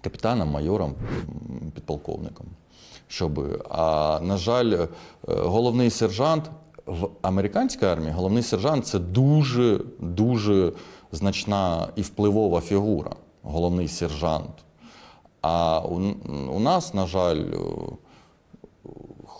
капітаном, 0.00 0.48
майором, 0.50 0.94
підполковником. 1.74 2.46
Щоб, 3.08 3.62
а 3.70 4.20
на 4.22 4.36
жаль, 4.36 4.72
е, 4.72 4.88
головний 5.24 5.90
сержант 5.90 6.50
в 6.86 7.08
американській 7.22 7.86
армії, 7.86 8.12
головний 8.12 8.42
сержант 8.42 8.86
це 8.86 8.98
дуже 8.98 9.80
дуже 9.98 10.72
значна 11.12 11.88
і 11.96 12.02
впливова 12.02 12.60
фігура, 12.60 13.10
головний 13.42 13.88
сержант. 13.88 14.64
А 15.42 15.80
у, 15.80 16.00
у 16.56 16.60
нас, 16.60 16.94
на 16.94 17.06
жаль, 17.06 17.44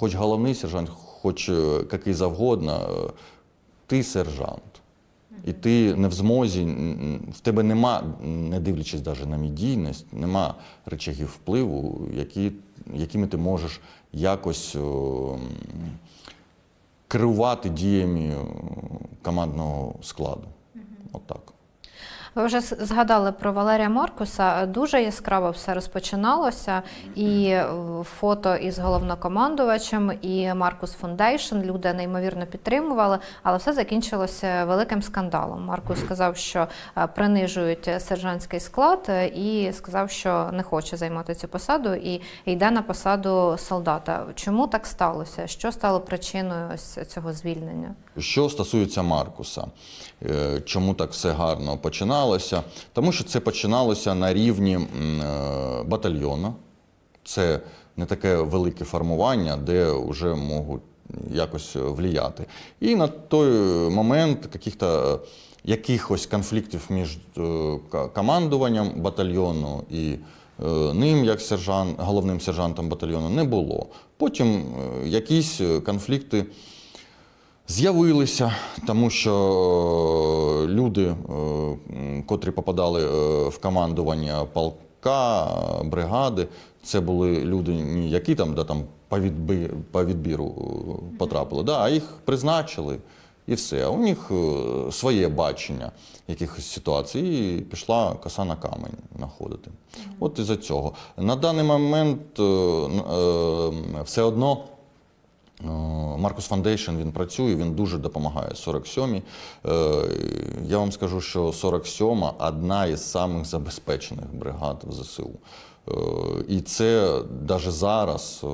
хоч 0.01 0.15
головний 0.15 0.55
сержант, 0.55 0.89
хоч 0.89 1.49
е, 1.49 1.85
який 1.93 2.15
завгодно, 2.15 2.73
е, 2.73 3.13
ти 3.87 4.03
сержант. 4.03 4.63
І 5.45 5.53
ти 5.53 5.95
не 5.95 6.09
в 6.09 6.13
змозі, 6.13 6.65
в 7.33 7.41
тебе 7.41 7.63
нема, 7.63 8.03
не 8.23 8.61
дивлячись 8.61 9.07
навіть 9.07 9.27
на 9.27 9.37
медійність, 9.37 10.07
нема 10.13 10.55
речагів 10.87 11.27
впливу, 11.27 12.09
які, 12.15 12.53
якими 12.95 13.27
ти 13.27 13.37
можеш 13.37 13.81
якось 14.13 14.77
о, 14.77 15.39
керувати 17.09 17.69
діями 17.69 18.37
командного 19.23 19.95
складу. 20.03 20.49
Отак. 21.13 21.53
Ви 22.35 22.47
вже 22.47 22.61
згадали 22.61 23.33
про 23.33 23.53
Валерія 23.53 23.89
Маркуса. 23.89 24.67
Дуже 24.67 25.03
яскраво 25.03 25.51
все 25.51 25.75
розпочиналося. 25.75 26.83
І 27.15 27.45
е, 27.45 27.67
фото 28.19 28.57
із 28.57 28.79
головнокомандувачем, 28.79 30.13
і 30.23 30.55
Маркус 30.55 30.93
Foundation. 30.93 31.57
Люди 31.57 31.93
неймовірно 31.95 32.47
підтримували, 32.47 33.19
але 33.43 33.59
все 33.59 33.73
закінчилося 33.73 34.65
великим 34.65 35.03
скандалом. 35.03 35.65
Маркус 35.65 36.01
сказав, 36.01 36.37
що 36.37 36.67
е, 36.97 37.07
принижують 37.07 37.91
сержантський 37.99 38.61
склад, 38.61 39.07
е, 39.09 39.27
і 39.27 39.73
сказав, 39.73 40.11
що 40.11 40.51
не 40.53 40.63
хоче 40.63 40.97
займати 40.97 41.35
цю 41.35 41.49
посаду 41.49 41.95
і 41.95 42.21
йде 42.45 42.71
на 42.71 42.83
посаду 42.83 43.57
солдата. 43.59 44.27
Чому 44.35 44.67
так 44.67 44.87
сталося? 44.87 45.47
Що 45.47 45.73
стало 45.73 46.01
причиною 46.01 46.71
ось 46.75 46.99
цього 47.09 47.33
звільнення? 47.33 47.95
Що 48.19 48.49
стосується 48.49 49.03
Маркуса, 49.03 49.65
чому 50.65 50.95
так 50.95 51.11
все 51.13 51.33
гарно 51.33 51.77
починалося? 51.77 52.63
Тому 52.93 53.13
що 53.13 53.25
це 53.25 53.41
починалося 53.41 54.15
на 54.15 54.35
рівні 54.35 54.75
е, 54.75 54.87
батальйону. 55.87 56.55
Це 57.25 57.61
не 57.97 58.07
таке 58.07 58.37
велике 58.37 58.85
формування, 58.85 59.57
де 59.57 59.93
вже 60.09 60.35
можуть 60.35 60.83
якось 61.31 61.77
влияти. 61.77 62.47
І 62.81 62.97
на 62.97 63.07
той 63.07 63.51
момент 63.91 64.47
каких-то, 64.47 65.21
якихось 65.65 66.27
конфліктів 66.27 66.87
між 66.89 67.19
е, 67.39 67.79
командуванням 68.15 68.91
батальйону 68.97 69.85
і 69.91 70.15
е, 70.65 70.95
ним, 70.95 71.25
як 71.25 71.41
сержант, 71.41 71.97
головним 71.99 72.41
сержантом 72.41 72.89
батальйону, 72.89 73.29
не 73.29 73.45
було. 73.45 73.87
Потім 74.17 74.49
е, 74.55 75.09
якісь 75.09 75.61
е, 75.61 75.81
конфлікти 75.81 76.45
з'явилися, 77.71 78.53
тому 78.87 79.11
що 79.11 79.33
е, 80.65 80.67
люди, 80.67 81.05
е, 81.05 81.15
котрі 82.27 82.51
попадали 82.51 83.05
е, 83.05 83.49
в 83.49 83.59
командування 83.59 84.45
полка, 84.53 85.49
бригади, 85.85 86.49
це 86.83 87.01
були 87.01 87.45
люди, 87.45 87.73
які 88.07 88.35
там, 88.35 88.55
да, 88.55 88.65
там 88.65 88.83
по, 89.09 89.21
відбі, 89.21 89.71
по 89.91 90.05
відбіру 90.05 90.55
потрапили, 91.19 91.63
да, 91.63 91.81
а 91.81 91.89
їх 91.89 92.03
призначили. 92.25 92.99
І 93.47 93.55
все. 93.55 93.87
У 93.87 93.99
них 93.99 94.31
своє 94.91 95.29
бачення 95.29 95.93
якихось 96.29 96.67
ситуацій, 96.67 97.19
і 97.21 97.61
пішла 97.61 98.15
коса 98.23 98.45
на 98.45 98.57
камень 98.57 98.93
знаходити. 99.17 99.71
От 100.21 100.39
із-за 100.39 100.57
цього. 100.57 100.93
На 101.17 101.37
даний 101.37 101.65
момент 101.65 102.21
все 104.05 104.23
одно 104.23 104.65
Маркус 106.19 106.47
Foundation 106.47 106.97
він 106.97 107.13
працює, 107.13 107.55
він 107.57 107.73
дуже 107.75 107.99
допомагає 107.99 108.51
47-й. 108.51 109.23
Е, 109.67 110.05
Я 110.67 110.79
вам 110.79 110.93
скажу, 110.93 111.21
що 111.21 111.47
47-ма 111.47 112.33
одна 112.39 112.87
із 112.87 113.11
самих 113.11 113.45
забезпечених 113.45 114.35
бригад 114.35 114.85
в 114.87 114.93
ЗСУ. 114.93 115.31
Е, 115.89 115.93
І 116.49 116.61
це 116.61 117.21
навіть 117.49 117.73
зараз 117.73 118.41
е, 118.45 118.47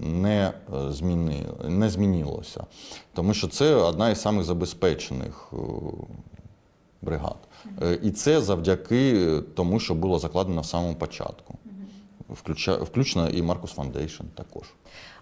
не, 0.00 0.52
зміни, 0.90 1.42
не 1.68 1.90
змінилося, 1.90 2.64
тому 3.14 3.34
що 3.34 3.48
це 3.48 3.74
одна 3.74 4.10
із 4.10 4.20
самих 4.20 4.44
забезпечених 4.44 5.52
е, 5.52 5.56
бригад. 7.02 7.36
Е, 7.82 7.98
І 8.02 8.10
це 8.10 8.40
завдяки 8.40 9.28
тому, 9.54 9.80
що 9.80 9.94
було 9.94 10.18
закладено 10.18 10.60
в 10.60 10.66
самому 10.66 10.94
початку. 10.94 11.54
включно 12.82 13.28
і 13.28 13.42
Маркус 13.42 13.72
Foundation 13.72 14.22
також. 14.34 14.62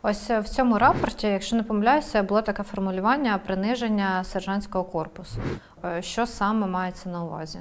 Ось 0.05 0.31
е, 0.31 0.41
в 0.41 0.49
цьому 0.49 0.79
рапорті, 0.79 1.27
якщо 1.27 1.57
не 1.57 1.63
помиляюся, 1.63 2.23
було 2.23 2.43
таке 2.43 2.63
формулювання 2.63 3.41
приниження 3.47 4.25
сержантського 4.25 4.85
корпусу. 4.85 5.37
Е, 5.85 6.03
Що 6.03 6.27
саме 6.27 6.67
мається 6.67 7.09
на 7.09 7.25
увазі? 7.25 7.59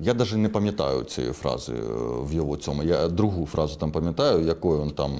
Я 0.00 0.14
навіть 0.14 0.36
не 0.36 0.48
пам'ятаю 0.48 1.04
цієї 1.04 1.32
фрази 1.32 1.72
е, 1.72 1.82
в 2.22 2.32
його 2.32 2.56
цьому. 2.56 2.82
Я 2.82 3.08
другу 3.08 3.46
фразу 3.46 3.78
там 3.78 3.92
пам'ятаю, 3.92 4.44
якою 4.44 4.82
він 4.82 4.90
там 4.90 5.12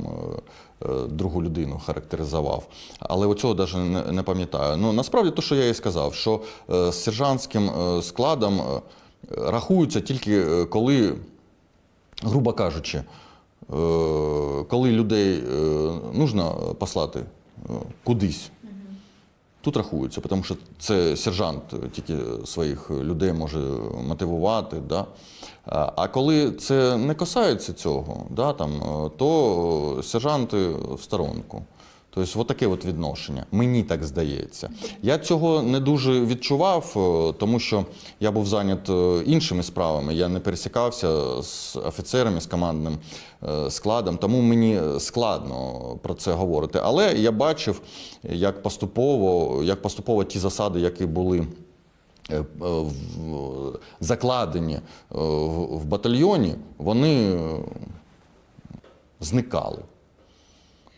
другу 1.08 1.42
людину 1.42 1.80
характеризував. 1.86 2.66
Але 2.98 3.26
оцього 3.26 3.54
навіть 3.54 4.12
не, 4.12 4.22
пам'ятаю. 4.22 4.76
Ну 4.76 4.92
насправді 4.92 5.30
те, 5.30 5.42
що 5.42 5.54
я 5.54 5.68
і 5.68 5.74
сказав, 5.74 6.14
що 6.14 6.40
з 6.68 6.92
сержантським 6.92 7.70
складом 8.02 8.60
рахуються 9.30 10.00
тільки 10.00 10.64
коли, 10.64 11.14
грубо 12.22 12.52
кажучи, 12.52 13.02
коли 14.68 14.90
людей 14.90 15.42
потрібно 15.92 16.18
нужно 16.18 16.74
послати 16.78 17.18
е, 17.18 17.72
кудись. 18.04 18.50
Тут 19.60 19.76
рахується, 19.76 20.20
тому 20.20 20.42
що 20.42 20.56
це 20.78 21.16
сержант 21.16 21.62
тільки 21.92 22.16
своїх 22.44 22.90
людей 22.90 23.32
може 23.32 23.58
мотивувати. 24.08 24.76
Да? 24.88 25.06
А 25.64 26.08
коли 26.08 26.52
це 26.52 26.96
не 26.96 27.14
касається 27.14 27.72
цього, 27.72 28.26
да, 28.30 28.52
там, 28.52 28.70
е, 28.72 29.10
то 29.16 30.00
сержанти 30.02 30.68
в 30.68 31.02
сторонку. 31.02 31.62
Тобто, 32.14 32.40
от 32.40 32.46
таке 32.46 32.66
от 32.66 32.84
відношення. 32.84 33.46
Мені 33.52 33.82
так 33.82 34.04
здається. 34.04 34.70
Я 35.02 35.18
цього 35.18 35.62
не 35.62 35.80
дуже 35.80 36.20
відчував, 36.20 36.92
е, 36.96 37.38
тому 37.38 37.58
що 37.58 37.86
я 38.20 38.30
був 38.30 38.46
зайнят 38.46 38.90
е, 38.90 39.22
іншими 39.26 39.62
справами. 39.62 40.14
Я 40.14 40.28
не 40.28 40.40
пересікався 40.40 41.42
з 41.42 41.76
офіцерами, 41.76 42.40
з 42.40 42.46
командним 42.46 42.98
е, 43.42 43.70
складом, 43.70 44.16
тому 44.16 44.40
мені 44.40 44.80
складно 44.98 45.80
про 46.02 46.14
це 46.14 46.32
говорити. 46.32 46.80
Але 46.82 47.14
я 47.14 47.32
бачив, 47.32 47.80
як 48.22 48.62
поступово, 48.62 49.60
як 49.64 49.82
поступово 49.82 50.24
ті 50.24 50.38
засади, 50.38 50.80
які 50.80 51.06
були. 51.06 51.46
Закладені 54.00 54.78
в 55.10 55.84
батальйоні, 55.84 56.54
вони 56.78 57.38
зникали. 59.20 59.78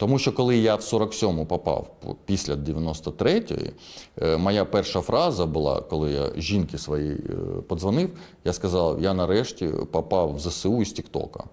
Тому 0.04 0.18
що 0.18 0.32
коли 0.32 0.56
я 0.56 0.74
в 0.74 0.80
47-му 0.80 1.46
попав 1.46 1.86
після 2.24 2.54
93-ї, 2.54 3.70
е, 4.22 4.36
моя 4.36 4.64
перша 4.64 5.00
фраза 5.00 5.46
була, 5.46 5.80
коли 5.80 6.12
я 6.12 6.30
жінки 6.36 6.78
своїй 6.78 7.12
е, 7.12 7.34
подзвонив, 7.68 8.10
я 8.44 8.52
сказав: 8.52 9.02
я 9.02 9.14
нарешті 9.14 9.70
попав 9.90 10.34
в 10.34 10.40
ЗСУ 10.40 10.82
із 10.82 10.92
Тіктока. 10.92 11.44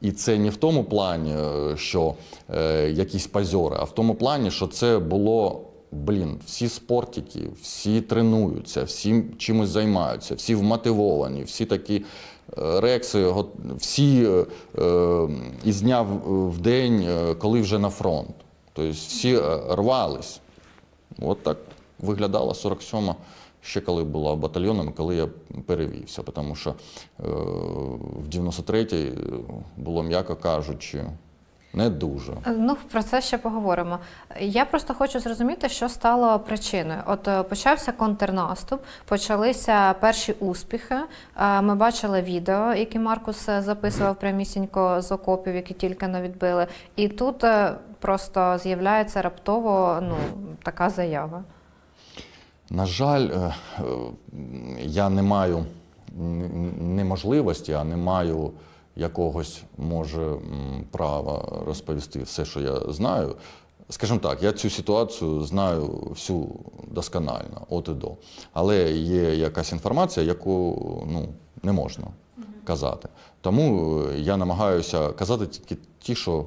І 0.00 0.12
це 0.12 0.38
не 0.38 0.50
в 0.50 0.56
тому 0.56 0.84
плані, 0.84 1.32
е, 1.32 1.76
що 1.76 2.14
е, 2.54 2.90
якісь 2.90 3.26
позори, 3.26 3.76
а 3.80 3.84
в 3.84 3.94
тому 3.94 4.14
плані, 4.14 4.50
що 4.50 4.66
це 4.66 4.98
було. 4.98 5.64
Блін, 5.92 6.40
всі 6.46 6.68
спортики, 6.68 7.40
всі 7.62 8.00
тренуються, 8.00 8.82
всі 8.82 9.24
чимось 9.38 9.68
займаються, 9.68 10.34
всі 10.34 10.54
вмотивовані, 10.54 11.42
всі 11.42 11.64
такі 11.64 12.04
рекси, 12.56 13.34
всі 13.76 14.24
е, 14.26 14.46
е, 14.82 15.28
із 15.64 15.82
дня 15.82 16.02
в- 16.02 16.58
день, 16.58 17.02
е, 17.08 17.34
коли 17.34 17.60
вже 17.60 17.78
на 17.78 17.90
фронт. 17.90 18.30
Тобто 18.72 18.92
всі 18.92 19.38
рвались. 19.70 20.40
От 21.20 21.42
так 21.42 21.56
виглядала 21.98 22.52
47-ма, 22.52 23.14
ще 23.60 23.80
коли 23.80 24.04
була 24.04 24.36
батальйоном, 24.36 24.92
коли 24.92 25.16
я 25.16 25.28
перевівся. 25.66 26.22
Тому 26.22 26.54
що 26.54 26.74
в 27.18 28.28
93-й 28.28 29.12
було, 29.76 30.02
м'яко 30.02 30.36
кажучи, 30.36 31.04
не 31.78 31.90
дуже. 31.90 32.32
Е, 32.32 32.50
Ну, 32.58 32.76
про 32.92 33.02
це 33.02 33.20
ще 33.22 33.38
поговоримо. 33.38 33.98
Я 34.40 34.64
просто 34.64 34.94
хочу 34.94 35.20
зрозуміти, 35.20 35.68
що 35.68 35.88
стало 35.88 36.38
причиною. 36.38 37.00
От 37.06 37.28
е, 37.28 37.42
почався 37.42 37.92
контрнаступ, 37.92 38.80
почалися 39.04 39.92
перші 40.00 40.32
успіхи. 40.32 40.96
Е, 41.40 41.62
Ми 41.62 41.74
бачили 41.74 42.22
відео, 42.22 42.74
які 42.74 42.98
Маркус 42.98 43.46
записував 43.58 44.16
прямісінько 44.16 45.02
з 45.02 45.12
окопів, 45.12 45.54
які 45.54 45.74
тільки 45.74 46.08
не 46.08 46.22
відбили. 46.22 46.66
І 46.96 47.08
тут 47.08 47.44
просто 47.98 48.58
з'являється 48.62 49.22
раптово 49.22 49.98
ну, 50.02 50.16
така 50.62 50.90
заява. 50.90 51.42
На 52.70 52.86
жаль, 52.86 53.28
я 54.80 55.08
не 55.08 55.22
маю 55.22 55.64
н- 56.18 56.96
не 56.96 57.04
можливості, 57.04 57.72
а 57.72 57.84
не 57.84 57.96
маю 57.96 58.50
якогось, 58.98 59.62
може, 59.78 60.34
права 60.90 61.62
розповісти 61.66 62.22
все, 62.22 62.44
що 62.44 62.60
я 62.60 62.80
знаю. 62.88 63.36
Скажімо 63.90 64.18
так, 64.18 64.42
я 64.42 64.52
цю 64.52 64.70
ситуацію 64.70 65.44
знаю 65.44 65.86
всю 66.10 66.48
досконально, 66.90 67.66
от 67.68 67.88
і 67.88 67.92
до. 67.92 68.16
Але 68.52 68.92
є 68.92 69.34
якась 69.34 69.72
інформація, 69.72 70.26
яку 70.26 70.76
ну, 71.12 71.28
не 71.62 71.72
можна 71.72 72.06
казати. 72.64 73.08
Тому 73.40 73.98
е, 74.00 74.18
я 74.18 74.36
намагаюся 74.36 75.12
казати 75.12 75.46
тільки 75.46 75.76
ті, 75.98 76.14
що 76.14 76.44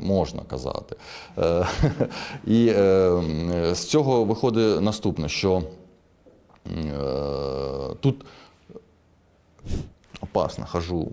можна 0.00 0.42
казати. 0.42 0.96
Е, 1.38 1.66
І 2.46 2.72
е, 2.76 3.74
з 3.74 3.84
цього 3.84 4.24
виходить 4.24 4.80
наступне, 4.80 5.28
що 5.28 5.62
тут 8.00 8.24
опасно, 10.20 10.66
хожу. 10.70 11.08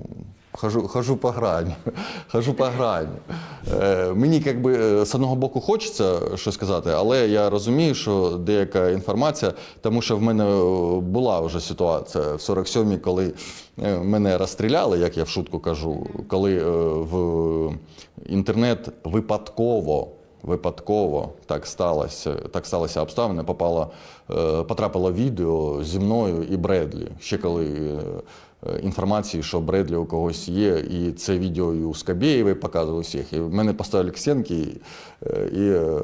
Хожу, 0.59 0.87
хожу 0.87 1.17
по 1.17 1.29
грані, 1.29 1.75
хожу 2.31 2.53
по 2.53 2.65
грані. 2.65 3.17
Е, 3.81 4.13
мені 4.13 4.39
як 4.45 4.61
би 4.61 5.01
е, 5.01 5.05
з 5.05 5.15
одного 5.15 5.35
боку 5.35 5.61
хочеться 5.61 6.19
щось 6.35 6.53
сказати, 6.53 6.89
але 6.95 7.27
я 7.27 7.49
розумію, 7.49 7.95
що 7.95 8.29
деяка 8.29 8.89
інформація, 8.89 9.53
тому 9.81 10.01
що 10.01 10.17
в 10.17 10.21
мене 10.21 10.43
е, 10.43 10.99
була 10.99 11.39
вже 11.39 11.59
ситуація 11.59 12.23
в 12.23 12.37
47-й, 12.37 12.97
коли 12.97 13.33
е, 13.83 13.99
мене 13.99 14.37
розстріляли, 14.37 14.99
як 14.99 15.17
я 15.17 15.23
в 15.23 15.29
шутку 15.29 15.59
кажу, 15.59 16.07
коли 16.27 16.59
в 17.01 17.71
інтернет 18.25 18.89
випадково. 19.03 20.07
Випадково 20.43 21.29
так 21.45 21.65
сталося, 21.65 22.33
так 22.33 22.65
сталося 22.65 23.01
обставини. 23.01 23.43
Попало, 23.43 23.91
потрапило 24.67 25.11
відео 25.11 25.83
зі 25.83 25.99
мною 25.99 26.43
і 26.51 26.57
Бредлі. 26.57 27.07
Ще 27.19 27.37
коли 27.37 27.99
інформації, 28.83 29.43
що 29.43 29.59
Бредлі 29.59 29.95
у 29.95 30.05
когось 30.05 30.47
є, 30.47 30.77
і 30.77 31.11
це 31.11 31.37
відео 31.37 31.73
і 31.73 31.83
у 31.83 31.93
Скабєєвої 31.93 32.55
показували 32.55 33.01
всіх. 33.01 33.33
І 33.33 33.39
мене 33.39 33.73
поставили 33.73 34.11
к 34.11 34.17
стінки 34.17 34.55
і, 34.55 34.81
е, 35.25 35.49
і 35.53 35.61
е, 35.61 36.01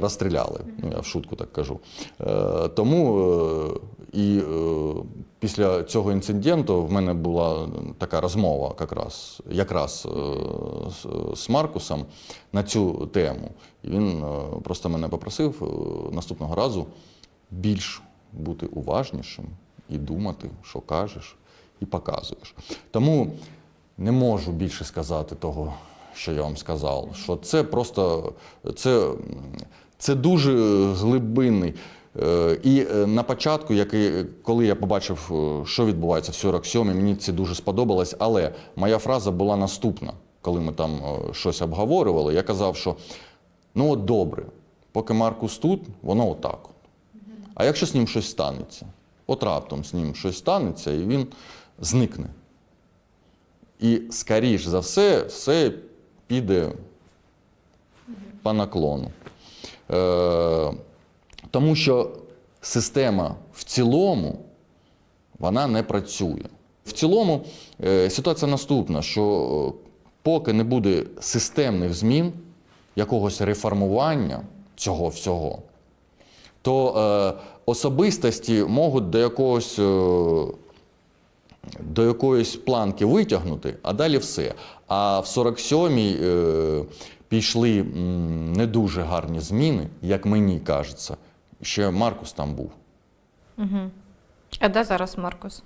розстріляли. 0.00 0.60
Ну, 0.78 0.90
я 0.94 1.00
в 1.00 1.04
шутку 1.04 1.36
так 1.36 1.52
кажу. 1.52 1.80
Е, 2.20 2.68
Тому 2.68 3.18
е, 3.18 3.80
і 4.12 4.38
е, 4.38 4.94
після 5.38 5.82
цього 5.82 6.12
інциденту 6.12 6.84
в 6.84 6.92
мене 6.92 7.14
була 7.14 7.68
така 7.98 8.20
розмова 8.20 8.74
якраз, 8.80 9.42
якраз 9.50 10.08
е, 10.10 11.36
з, 11.36 11.48
Маркусом 11.48 12.04
на 12.52 12.62
цю 12.62 13.06
тему. 13.06 13.50
І 13.82 13.88
він 13.88 14.24
е, 14.24 14.60
просто 14.64 14.88
мене 14.88 15.08
попросив 15.08 15.62
е, 15.62 16.14
наступного 16.14 16.54
разу 16.54 16.86
більш 17.50 18.02
бути 18.32 18.66
уважнішим 18.66 19.44
і 19.88 19.98
думати, 19.98 20.50
що 20.62 20.80
кажеш, 20.80 21.36
і 21.82 21.84
показуєш. 21.84 22.54
Тому 22.90 23.32
не 23.98 24.12
можу 24.12 24.52
більше 24.52 24.84
сказати 24.84 25.34
того, 25.34 25.74
що 26.14 26.32
я 26.32 26.42
вам 26.42 26.56
сказав. 26.56 27.08
Що 27.22 27.36
це 27.36 27.62
просто 27.62 28.32
це, 28.76 29.10
це 29.98 30.14
дуже 30.14 30.52
глибинний. 30.92 31.74
Е, 32.22 32.58
І 32.62 32.86
е, 32.90 33.06
на 33.06 33.22
початку, 33.22 33.74
який, 33.74 34.24
коли 34.42 34.66
я 34.66 34.74
побачив, 34.74 35.30
е, 35.32 35.66
що 35.66 35.86
відбувається 35.86 36.32
в 36.32 36.54
47-й, 36.54 36.94
мені 36.94 37.16
це 37.16 37.32
дуже 37.32 37.54
сподобалось. 37.54 38.16
Але 38.18 38.52
моя 38.76 38.98
фраза 38.98 39.30
була 39.30 39.56
наступна, 39.56 40.12
коли 40.40 40.60
ми 40.60 40.72
там 40.72 40.90
е, 40.94 41.34
щось 41.34 41.62
обговорювали. 41.62 42.34
Я 42.34 42.42
казав, 42.42 42.76
що 42.76 42.96
ну 43.74 43.90
от 43.90 44.04
добре, 44.04 44.44
поки 44.92 45.14
Маркус 45.14 45.58
тут, 45.58 45.80
воно 46.02 46.30
отак. 46.30 46.58
А 47.54 47.64
якщо 47.64 47.86
з 47.86 47.94
ним 47.94 48.06
щось 48.08 48.30
станеться? 48.30 48.86
От 49.26 49.42
раптом 49.42 49.84
з 49.84 49.94
ним 49.94 50.14
щось 50.14 50.38
станеться, 50.38 50.92
і 50.92 51.04
він 51.06 51.26
зникне. 51.82 52.26
І, 53.80 54.00
скоріш 54.10 54.64
за 54.64 54.78
все, 54.78 55.22
все 55.22 55.72
піде 56.26 56.72
по 58.42 58.52
наклону. 58.52 59.10
Е, 59.90 60.72
тому 61.50 61.76
що 61.76 62.10
система 62.60 63.34
в 63.52 63.64
цілому 63.64 64.38
вона 65.38 65.66
не 65.66 65.82
працює. 65.82 66.44
В 66.86 66.92
цілому 66.92 67.44
е, 67.84 68.10
ситуація 68.10 68.50
наступна: 68.50 69.02
що 69.02 69.74
е, 69.74 69.88
поки 70.22 70.52
не 70.52 70.64
буде 70.64 71.04
системних 71.20 71.94
змін, 71.94 72.32
якогось 72.96 73.40
реформування 73.40 74.40
цього 74.76 75.08
всього, 75.08 75.58
то 76.62 76.94
е, 77.38 77.42
особистості 77.66 78.64
можуть 78.64 79.10
до 79.10 79.18
якогось 79.18 79.78
е, 79.78 79.82
до 81.80 82.04
якоїсь 82.06 82.56
планки 82.56 83.04
витягнути, 83.04 83.76
а 83.82 83.92
далі 83.92 84.18
все. 84.18 84.54
А 84.86 85.20
в 85.20 85.24
47-й 85.24 86.18
е, 86.22 86.84
пішли 87.28 87.78
м, 87.80 88.52
не 88.52 88.66
дуже 88.66 89.02
гарні 89.02 89.40
зміни, 89.40 89.88
як 90.02 90.26
мені 90.26 90.60
кажеться. 90.60 91.16
Ще 91.62 91.90
Маркус 91.90 92.32
там 92.32 92.54
був. 92.54 92.70
А 94.60 94.68
де 94.68 94.84
зараз 94.84 95.18
Маркус? 95.18 95.62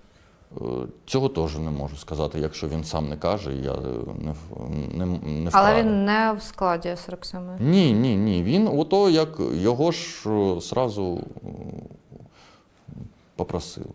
Е, 0.56 0.64
Цього 1.06 1.28
теж 1.28 1.56
не 1.58 1.70
можу 1.70 1.96
сказати, 1.96 2.40
якщо 2.40 2.68
він 2.68 2.84
сам 2.84 3.08
не 3.08 3.16
каже, 3.16 3.52
я 3.54 3.72
е, 3.72 3.76
не, 4.18 4.32
в- 4.32 4.96
не, 4.96 5.06
не 5.42 5.50
Але 5.52 5.82
він 5.82 6.04
не 6.04 6.32
в 6.38 6.42
складі 6.42 6.88
47-ї. 6.88 7.56
Ні, 7.62 7.92
ні, 7.92 8.16
ні. 8.16 8.42
Він 8.42 8.68
ото 8.68 9.10
як 9.10 9.28
його 9.54 9.92
ж 9.92 10.30
е, 10.30 10.60
сразу 10.60 11.20
е, 11.44 11.48
попросили. 13.36 13.86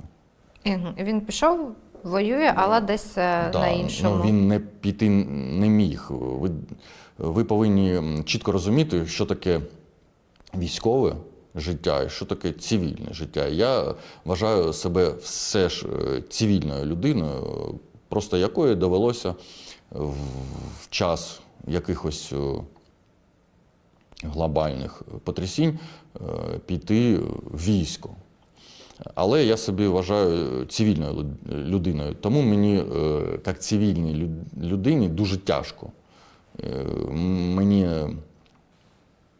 Він 0.97 1.21
пішов, 1.21 1.71
воює, 2.03 2.53
але 2.55 2.81
десь 2.81 3.17
е, 3.17 3.49
Да, 3.53 3.59
на 3.59 3.67
іншому. 3.67 4.15
Ну, 4.15 4.23
він 4.23 4.47
не 4.47 4.59
піти 4.59 5.09
не 5.09 5.69
міг. 5.69 6.05
Ви, 6.09 6.51
ви 7.17 7.43
повинні 7.43 8.23
чітко 8.23 8.51
розуміти, 8.51 9.05
що 9.05 9.25
таке 9.25 9.61
військове 10.57 11.15
життя 11.55 12.03
і 12.03 12.09
що 12.09 12.25
таке 12.25 12.51
цивільне 12.51 13.13
життя. 13.13 13.47
Я 13.47 13.95
вважаю 14.25 14.73
себе 14.73 15.09
все 15.09 15.69
ж 15.69 15.87
е, 15.87 16.21
цивільною 16.29 16.85
людиною, 16.85 17.75
просто 18.09 18.37
якої 18.37 18.75
довелося 18.75 19.35
в, 19.91 20.15
час 20.89 21.39
якихось 21.67 22.33
е, 22.33 22.37
глобальних 24.23 25.01
потрясінь 25.23 25.79
піти 26.65 27.17
в 27.43 27.65
військо. 27.67 28.09
Але 29.15 29.45
я 29.45 29.57
собі 29.57 29.87
вважаю 29.87 30.65
цивільною 30.65 31.25
людиною. 31.49 32.15
Тому 32.21 32.41
мені, 32.41 32.77
е, 32.77 33.39
як 33.45 33.61
цивільній 33.61 34.29
людині, 34.61 35.09
дуже 35.09 35.37
тяжко. 35.37 35.87
Е, 36.63 36.85
Мені 37.55 37.87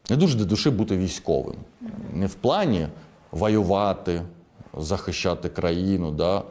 не 0.09 0.15
дуже 0.17 0.37
до 0.37 0.45
душі 0.45 0.69
бути 0.69 0.97
військовим. 0.97 1.55
Не 2.13 2.27
в 2.27 2.33
плані 2.33 2.87
воювати, 3.31 4.21
захищати 4.77 5.49
країну, 5.49 6.11
да, 6.11 6.43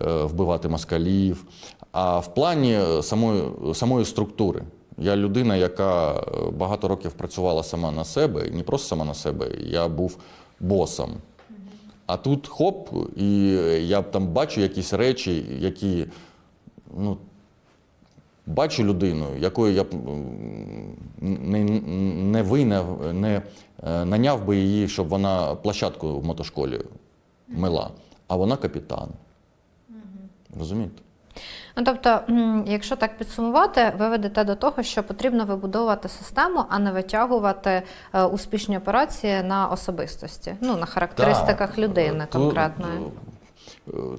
е, 0.00 0.24
вбивати 0.24 0.68
москалів, 0.68 1.44
а 1.92 2.18
в 2.18 2.34
плані 2.34 2.80
самої, 3.02 3.42
самої 3.74 4.04
структури. 4.04 4.62
Я 4.98 5.16
людина, 5.16 5.56
яка 5.56 6.12
е, 6.12 6.22
багато 6.50 6.88
років 6.88 7.12
працювала 7.12 7.62
сама 7.62 7.90
на 7.90 8.04
себе, 8.04 8.46
і 8.46 8.50
не 8.50 8.62
просто 8.62 8.88
сама 8.88 9.04
на 9.04 9.14
себе, 9.14 9.50
я 9.60 9.88
був 9.88 10.18
босом. 10.60 11.14
А 12.06 12.16
тут 12.16 12.48
хоп, 12.48 12.88
і 13.16 13.48
я 13.86 14.02
там 14.02 14.28
бачу 14.28 14.60
якісь 14.60 14.92
речі, 14.92 15.46
які 15.58 16.06
ну, 16.96 17.18
бачу 18.46 18.84
людину, 18.84 19.36
якою 19.38 19.74
я 19.74 19.84
б 19.84 19.86
не, 21.20 21.64
не 22.22 22.42
винав, 22.42 23.14
не 23.14 23.42
е, 23.82 24.04
наняв 24.04 24.44
би 24.44 24.56
її, 24.56 24.88
щоб 24.88 25.08
вона 25.08 25.54
площадку 25.54 26.20
в 26.20 26.24
мотошколі 26.24 26.80
мила, 27.48 27.90
а 28.28 28.36
вона 28.36 28.56
капітан. 28.56 29.08
Розумієте? 30.58 31.02
Ну, 31.76 31.84
тобто, 31.84 32.20
якщо 32.66 32.96
так 32.96 33.18
підсумувати, 33.18 33.92
ви 33.98 34.08
ведете 34.08 34.44
до 34.44 34.54
того, 34.54 34.82
що 34.82 35.02
потрібно 35.02 35.44
вибудовувати 35.44 36.08
систему, 36.08 36.64
а 36.68 36.78
не 36.78 36.92
витягувати 36.92 37.82
е, 38.14 38.24
успішні 38.24 38.78
операції 38.78 39.42
на 39.42 39.66
особистості, 39.68 40.56
ну 40.60 40.76
на 40.76 40.86
характеристиках 40.86 41.70
Так. 41.70 41.78
людини 41.78 42.26
конкретної. 42.32 42.98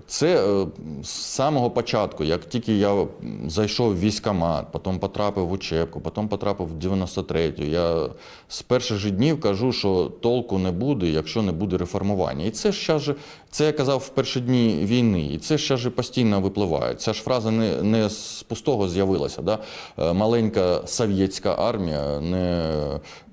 Це 0.08 0.62
е, 0.62 0.68
з 1.04 1.10
самого 1.10 1.72
початку, 1.72 2.24
як 2.24 2.46
тільки 2.46 2.78
я 2.78 3.08
зайшов 3.48 3.92
в 3.92 4.00
військкомат, 4.00 4.66
потім 4.72 5.00
потрапив 5.00 5.48
в 5.48 5.52
учебку, 5.52 6.02
потім 6.02 6.28
потрапив 6.28 6.68
в 6.68 6.86
93-ю, 6.86 7.70
я 7.70 8.10
з 8.48 8.62
перших 8.62 8.98
же 8.98 9.12
днів 9.12 9.42
кажу, 9.42 9.72
що 9.72 10.12
толку 10.22 10.60
не 10.60 10.72
буде, 10.72 11.08
якщо 11.08 11.42
не 11.42 11.52
буде 11.52 11.78
реформування. 11.78 12.46
І 12.46 12.52
це 12.52 12.72
ж 12.72 13.16
це 13.52 13.66
я 13.66 13.72
казав 13.72 14.00
в 14.00 14.10
перші 14.10 14.40
дні 14.40 14.80
війни, 14.84 15.26
і 15.34 15.38
це 15.38 15.58
ще 15.58 15.78
ж 15.78 15.90
постійно 15.90 16.42
випливає. 16.42 16.96
Ця 16.96 17.14
ж 17.14 17.22
фраза 17.22 17.52
не, 17.52 17.82
не 17.82 18.10
з 18.10 18.44
пустого 18.44 18.90
з'явилася. 18.90 19.42
Да? 19.42 19.60
Е, 20.00 20.14
Маленька 20.14 20.82
совєтська 20.86 21.56
армія 21.60 22.20
не 22.20 22.74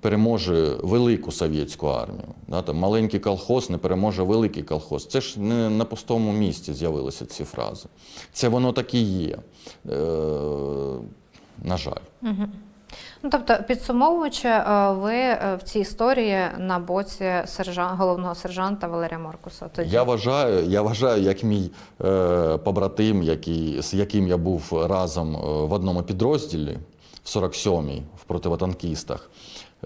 переможе 0.04 0.76
велику 0.82 1.32
совєтську 1.32 1.86
армію. 1.86 2.28
Да? 2.48 2.62
Там 2.62 2.76
маленький 2.76 3.20
колхоз 3.20 3.70
не 3.70 3.78
переможе 3.78 4.22
великий 4.22 4.62
колхоз. 4.62 5.06
Це 5.06 5.20
ж 5.20 5.40
не 5.40 5.70
на 5.70 5.84
пустому 5.84 6.32
місці 6.32 6.72
з'явилися 6.72 7.26
ці 7.26 7.44
фрази. 7.44 7.88
Це 8.32 8.48
воно 8.48 8.72
так 8.72 8.94
і 8.94 9.02
є. 9.02 9.38
Е, 9.90 9.96
на 11.62 11.76
жаль. 11.76 12.02
Ну, 13.22 13.30
тобто, 13.30 13.56
підсумовуючи, 13.68 14.48
е, 14.48 14.92
ви 14.92 15.14
е, 15.14 15.58
в 15.60 15.62
цій 15.62 15.80
історії 15.80 16.40
на 16.58 16.78
боці 16.78 17.32
сержан... 17.46 17.96
головного 17.96 18.34
сержанта 18.34 18.86
Валерія 18.86 19.18
Маркуса. 19.18 19.68
Тоді. 19.68 19.90
Я 19.90 20.02
вважаю, 20.02 20.64
я 20.66 20.82
вважаю, 20.82 21.22
як 21.22 21.42
мій 21.42 21.70
е, 22.04 22.56
побратим, 22.56 23.22
який, 23.22 23.82
з 23.82 23.94
яким 23.94 24.28
я 24.28 24.36
був 24.36 24.86
разом 24.88 25.36
е, 25.36 25.38
в 25.66 25.72
одному 25.72 26.02
підрозділі 26.02 26.78
в 27.24 27.28
47-й 27.28 28.02
в 28.20 28.24
противотанкістах. 28.24 29.30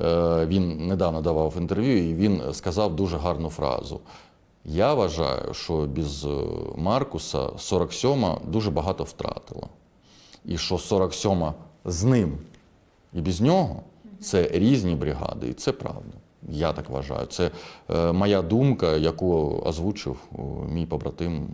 Е, 0.03 0.47
він 0.47 0.87
недавно 0.87 1.21
давав 1.21 1.55
інтерв'ю, 1.57 2.11
і 2.11 2.15
він 2.15 2.43
сказав 2.53 2.97
дуже 2.97 3.17
гарну 3.17 3.51
фразу. 3.51 4.01
Я 4.65 4.95
вважаю, 4.95 5.55
що 5.55 5.89
без 5.97 6.25
е, 6.25 6.29
Маркуса 6.77 7.39
47-ма 7.39 8.39
дуже 8.47 8.71
багато 8.71 9.05
втратила. 9.05 9.69
І 10.45 10.59
що 10.59 10.75
47-ма 10.75 11.55
з 11.85 12.05
ним 12.05 12.39
і 13.13 13.21
без 13.21 13.41
нього 13.41 13.83
це 14.21 14.49
різні 14.53 14.95
бригади, 14.95 15.49
і 15.49 15.53
це 15.53 15.73
правда. 15.73 16.19
Я 16.49 16.73
так 16.73 16.91
вважаю. 16.91 17.27
Це 17.27 17.51
е, 17.91 18.13
моя 18.13 18.43
думка, 18.43 18.97
яку 18.97 19.63
озвучив 19.65 20.17
мій 20.73 20.87
побратим 20.87 21.49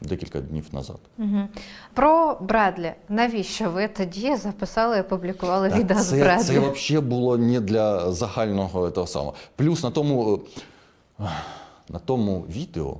декілька 0.00 0.40
днів 0.40 0.64
назад. 0.72 0.96
Мгм. 1.18 1.48
Про 1.94 2.36
Бредлі. 2.40 2.92
Навіщо 3.08 3.70
ви 3.70 3.88
тоді 3.88 4.36
записали 4.36 4.96
і 4.96 5.00
опублікували 5.00 5.68
відео 5.68 5.96
Так, 5.96 5.98
з 6.06 6.12
Бредлі? 6.12 6.42
це 6.44 6.60
взагалі 6.60 7.04
було 7.06 7.38
не 7.38 7.60
для 7.60 8.12
загального 8.12 8.90
того 8.90 9.06
самого. 9.06 9.34
Плюс 9.56 9.82
на 9.82 9.90
тому, 9.90 10.40
е, 11.20 11.22
на 11.88 11.98
тому 11.98 12.40
відео 12.40 12.96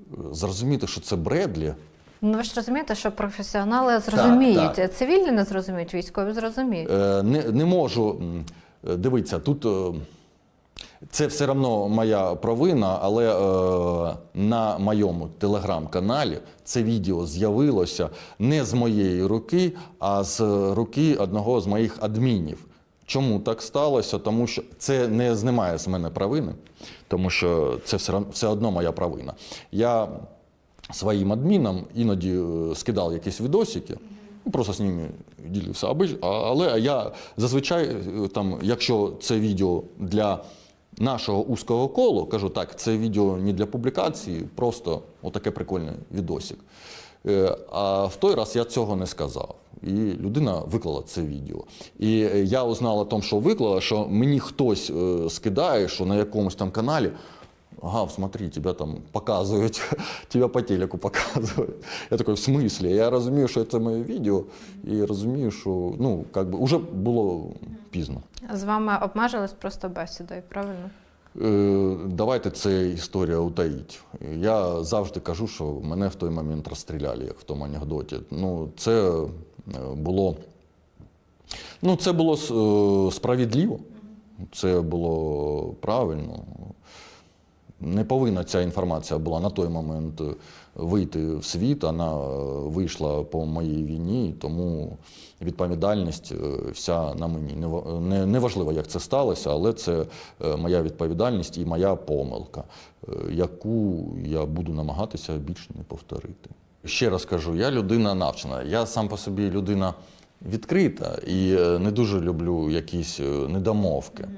е, 0.00 0.02
зрозуміти, 0.32 0.86
що 0.86 1.00
це 1.00 1.16
Бредлі. 1.16 1.74
Ну 2.22 2.36
ви 2.38 2.42
ж 2.42 2.52
розумієте, 2.56 2.94
що 2.94 3.12
професіонали 3.12 3.98
зрозуміють, 3.98 4.74
так. 4.74 4.94
цивільні 4.94 5.30
не 5.30 5.44
зрозуміють, 5.44 5.94
військові 5.94 6.32
зрозуміють. 6.32 6.90
Е, 6.90 7.22
Не, 7.22 7.42
не 7.42 7.64
можу. 7.64 8.20
е, 8.90 8.96
Дивіться, 8.96 9.38
тут 9.38 9.66
це 11.10 11.26
все 11.26 11.46
одно 11.46 11.88
моя 11.88 12.34
провина, 12.34 12.98
але 13.02 13.30
е, 13.30 14.16
на 14.34 14.78
моєму 14.78 15.28
телеграм-каналі 15.38 16.38
це 16.64 16.82
відео 16.82 17.26
з'явилося 17.26 18.10
не 18.38 18.64
з 18.64 18.74
моєї 18.74 19.24
руки, 19.24 19.72
а 19.98 20.24
з 20.24 20.40
руки 20.74 21.14
одного 21.14 21.60
з 21.60 21.66
моїх 21.66 21.98
адмінів. 22.00 22.66
Чому 23.06 23.40
так 23.40 23.62
сталося? 23.62 24.18
Тому 24.18 24.46
що 24.46 24.62
це 24.78 25.08
не 25.08 25.36
знімає 25.36 25.78
з 25.78 25.88
мене 25.88 26.10
провини, 26.10 26.54
тому 27.08 27.30
що 27.30 27.78
це 27.84 27.96
все, 27.96 28.20
все 28.32 28.46
одно 28.46 28.70
моя 28.70 28.92
провина. 28.92 29.34
Я 29.72 30.08
своїм 30.92 31.32
адмінам 31.32 31.84
іноді 31.94 32.32
е, 32.32 32.74
скидав 32.74 33.12
якісь 33.12 33.40
відосики, 33.40 33.96
ну, 34.44 34.52
просто 34.52 34.72
з 34.72 34.80
ними 34.80 35.08
ділився. 35.48 35.94
Але 36.22 36.80
я 36.80 37.12
зазвичай, 37.36 37.84
е, 37.84 38.28
там, 38.28 38.58
якщо 38.62 39.12
це 39.20 39.40
відео 39.40 39.82
для 39.98 40.40
нашого 40.98 41.42
узкого 41.42 41.88
колу, 41.88 42.26
кажу 42.26 42.48
так, 42.48 42.78
це 42.78 42.98
відео 42.98 43.36
не 43.36 43.52
для 43.52 43.66
публікації, 43.66 44.44
просто 44.54 45.02
отаке 45.22 45.50
прикольне 45.50 45.92
відосик. 46.12 46.58
Е, 47.26 47.56
А 47.72 48.04
в 48.06 48.16
той 48.16 48.34
раз 48.34 48.56
я 48.56 48.64
цього 48.64 48.96
не 48.96 49.06
сказав. 49.06 49.54
І 49.82 49.90
людина 49.94 50.62
виклала 50.66 51.02
це 51.06 51.22
відео. 51.22 51.64
І 51.98 52.22
е, 52.22 52.44
я 52.44 52.64
узнала, 52.64 53.06
що 53.20 53.38
виклала, 53.38 53.80
що 53.80 54.06
мені 54.08 54.40
хтось 54.40 54.90
е, 54.90 55.30
скидає, 55.30 55.88
що 55.88 56.06
на 56.06 56.16
якомусь 56.16 56.54
там 56.54 56.70
каналі. 56.70 57.10
Ага, 57.82 58.08
смотри, 58.08 58.48
тебя 58.48 58.72
там 58.72 58.96
показують, 59.12 59.82
тебя 60.28 60.48
по 60.48 60.62
телеку 60.62 60.98
показують. 60.98 61.70
Я 62.10 62.16
такий, 62.16 62.34
в 62.34 62.38
смислі? 62.38 62.90
Я 62.90 63.10
розумію, 63.10 63.48
що 63.48 63.64
це 63.64 63.78
моє 63.78 64.02
відео, 64.02 64.44
і 64.84 65.04
розумію, 65.04 65.50
що 65.50 65.94
ну, 65.98 66.24
как 66.32 66.50
би, 66.50 66.64
вже 66.64 66.78
було 66.78 67.52
пізно. 67.90 68.22
З 68.52 68.64
вами 68.64 68.98
обмежились 69.02 69.52
просто 69.52 69.88
бесідою, 69.88 70.42
правильно? 70.48 70.90
Е, 71.42 71.96
давайте 72.06 72.50
це 72.50 72.88
історія 72.88 73.38
утаїть. 73.38 74.00
Я 74.36 74.82
завжди 74.84 75.20
кажу, 75.20 75.46
що 75.46 75.64
мене 75.64 76.08
в 76.08 76.14
той 76.14 76.30
момент 76.30 76.68
розстріляли, 76.68 77.24
як 77.24 77.38
в 77.38 77.42
тому 77.42 77.64
анекдоті. 77.64 78.16
Ну, 78.30 78.68
це 78.76 79.10
е, 79.10 79.24
було. 79.96 80.36
Ну, 81.82 81.96
це 81.96 82.12
було 82.12 82.34
е, 82.34 83.12
справедливо, 83.12 83.78
це 84.52 84.80
було 84.80 85.74
правильно. 85.80 86.44
Не 87.80 88.04
повинна 88.04 88.44
ця 88.44 88.60
інформація 88.62 89.18
була 89.18 89.40
на 89.40 89.50
той 89.50 89.68
момент 89.68 90.22
вийти 90.74 91.36
в 91.36 91.44
світ. 91.44 91.82
Вона 91.82 92.14
е, 92.16 92.18
вийшла 92.68 93.22
по 93.24 93.46
моїй 93.46 93.84
війні, 93.84 94.34
тому 94.40 94.96
відповідальність 95.42 96.32
е, 96.32 96.70
вся 96.72 97.14
на 97.14 97.26
мені. 97.26 97.52
Не 97.52 97.66
ва- 97.66 98.00
Не, 98.00 98.26
не 98.26 98.38
важливо, 98.38 98.72
як 98.72 98.86
це 98.88 99.00
сталося, 99.00 99.50
але 99.50 99.72
це 99.72 100.04
е, 100.44 100.56
моя 100.56 100.82
відповідальність 100.82 101.58
і 101.58 101.64
моя 101.64 101.94
помилка, 101.94 102.64
яку 103.32 104.04
я 104.24 104.46
буду 104.46 104.72
намагатися 104.72 105.32
більше 105.32 105.70
не 105.74 105.82
повторити. 105.82 106.50
Ще 106.84 107.10
раз 107.10 107.24
кажу, 107.24 107.56
я 107.56 107.70
людина 107.70 108.14
навчена. 108.14 108.62
Я 108.62 108.86
сам 108.86 109.08
по 109.08 109.16
собі 109.16 109.50
людина 109.50 109.94
відкрита 110.52 111.18
і 111.26 111.50
не 111.78 111.90
дуже 111.90 112.20
люблю 112.20 112.70
якісь 112.70 113.20
недомовки. 113.48 114.28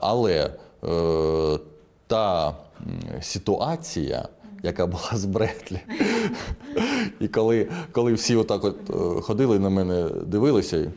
Але 0.00 0.50
е, 0.84 1.58
та 2.06 2.54
ситуація, 3.20 4.28
яка 4.62 4.86
була 4.86 5.10
з 5.12 5.24
Бретлі, 5.24 5.80
і 7.20 7.28
коли, 7.28 7.68
коли 7.92 8.12
всі 8.12 8.36
отак 8.36 8.64
от 8.64 8.90
е, 8.90 9.20
ходили 9.20 9.58
на 9.58 9.70
мене, 9.70 10.08
дивилися, 10.26 10.76
е, 10.76 10.90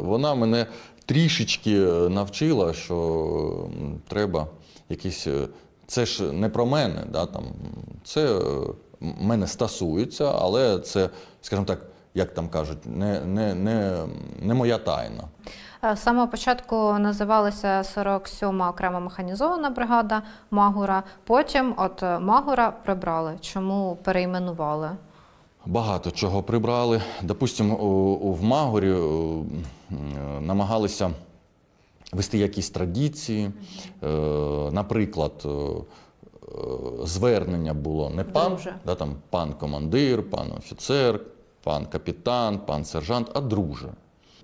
вона 0.00 0.34
мене 0.34 0.66
трішечки 1.06 1.80
е, 1.80 2.08
навчила, 2.08 2.72
що 2.72 3.68
треба 4.08 4.46
якісь. 4.88 5.26
Це 5.86 6.06
ж 6.06 6.32
не 6.32 6.48
про 6.48 6.66
мене, 6.66 7.04
да, 7.12 7.26
там, 7.26 7.44
це 8.04 8.40
мене 9.00 9.46
стосується, 9.46 10.32
але 10.38 10.78
це, 10.78 11.10
скажімо 11.42 11.66
так, 11.66 11.86
як 12.14 12.34
там 12.34 12.48
кажуть, 12.48 12.78
не, 12.86 13.20
не, 13.20 13.54
не, 13.54 14.06
не 14.42 14.54
моя 14.54 14.78
тайна. 14.78 15.24
Е, 15.92 15.96
З 15.96 16.02
самого 16.02 16.28
початку 16.28 16.76
називалася 16.98 17.82
47-ма 17.96 18.70
окрема 18.70 19.00
механізована 19.00 19.70
бригада 19.70 20.22
Магура. 20.50 21.02
Потім 21.24 21.74
от 21.76 22.02
е, 22.02 22.18
Магура 22.18 22.70
прибрали. 22.70 23.34
Чому 23.40 23.98
перейменували? 24.02 24.90
Багато 25.66 26.10
чого 26.10 26.42
прибрали. 26.42 27.02
Допустимо, 27.22 27.76
в 28.32 28.44
Магорі 28.44 28.90
е, 28.90 28.98
намагалися 30.40 31.10
вести 32.12 32.38
якісь 32.38 32.70
традиції. 32.70 33.50
Наприклад, 34.72 35.46
звернення 37.02 37.74
було 37.74 38.10
не 38.10 38.24
пан, 38.24 38.58
да, 38.86 38.94
там, 38.94 39.14
пан 39.30 39.52
командир, 39.52 40.30
пан 40.30 40.52
офіцер, 40.58 41.20
пан 41.62 41.86
капітан, 41.86 42.58
пан 42.58 42.84
сержант, 42.84 43.30
а 43.34 43.40
друже. 43.40 43.88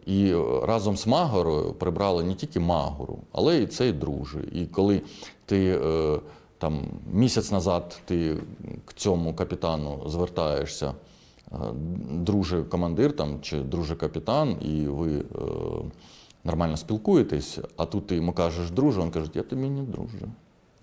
І 0.07 0.31
е, 0.31 0.61
разом 0.62 0.97
з 0.97 1.07
Магорою 1.07 1.73
прибрали 1.73 2.25
не 2.25 2.35
тільки 2.35 2.61
Магору, 2.61 3.19
але 3.33 3.62
і 3.62 3.67
цей 3.67 3.93
друже. 3.93 4.45
І 4.53 4.67
коли 4.67 5.03
ти 5.47 5.81
е, 5.85 6.21
там 6.59 6.81
місяць 7.12 7.53
назад 7.53 8.01
ти 8.05 8.37
к 8.85 8.95
цьому 8.97 9.35
капітану 9.35 10.03
звертаєшся, 10.07 10.95
е, 11.53 11.57
друже 12.11 12.62
командир 12.62 13.12
там, 13.12 13.41
чи 13.41 13.61
друже 13.61 13.97
капітан, 13.97 14.57
і 14.61 14.87
ви 14.87 15.25
нормально 16.45 16.77
спілкуєтесь, 16.77 17.59
а 17.77 17.87
тут 17.87 18.07
ти 18.07 18.17
йому 18.17 18.33
кажеш 18.33 18.71
друже, 18.71 19.01
він 19.01 19.11
каже, 19.11 19.31
я 19.35 19.43
тобі 19.43 19.69
не 19.69 19.83
друже, 19.83 20.19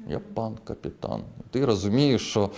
я 0.07 0.19
пан 0.33 0.57
капітан. 0.63 1.21
Ти 1.51 1.65
розумієш, 1.65 2.29
що 2.29 2.49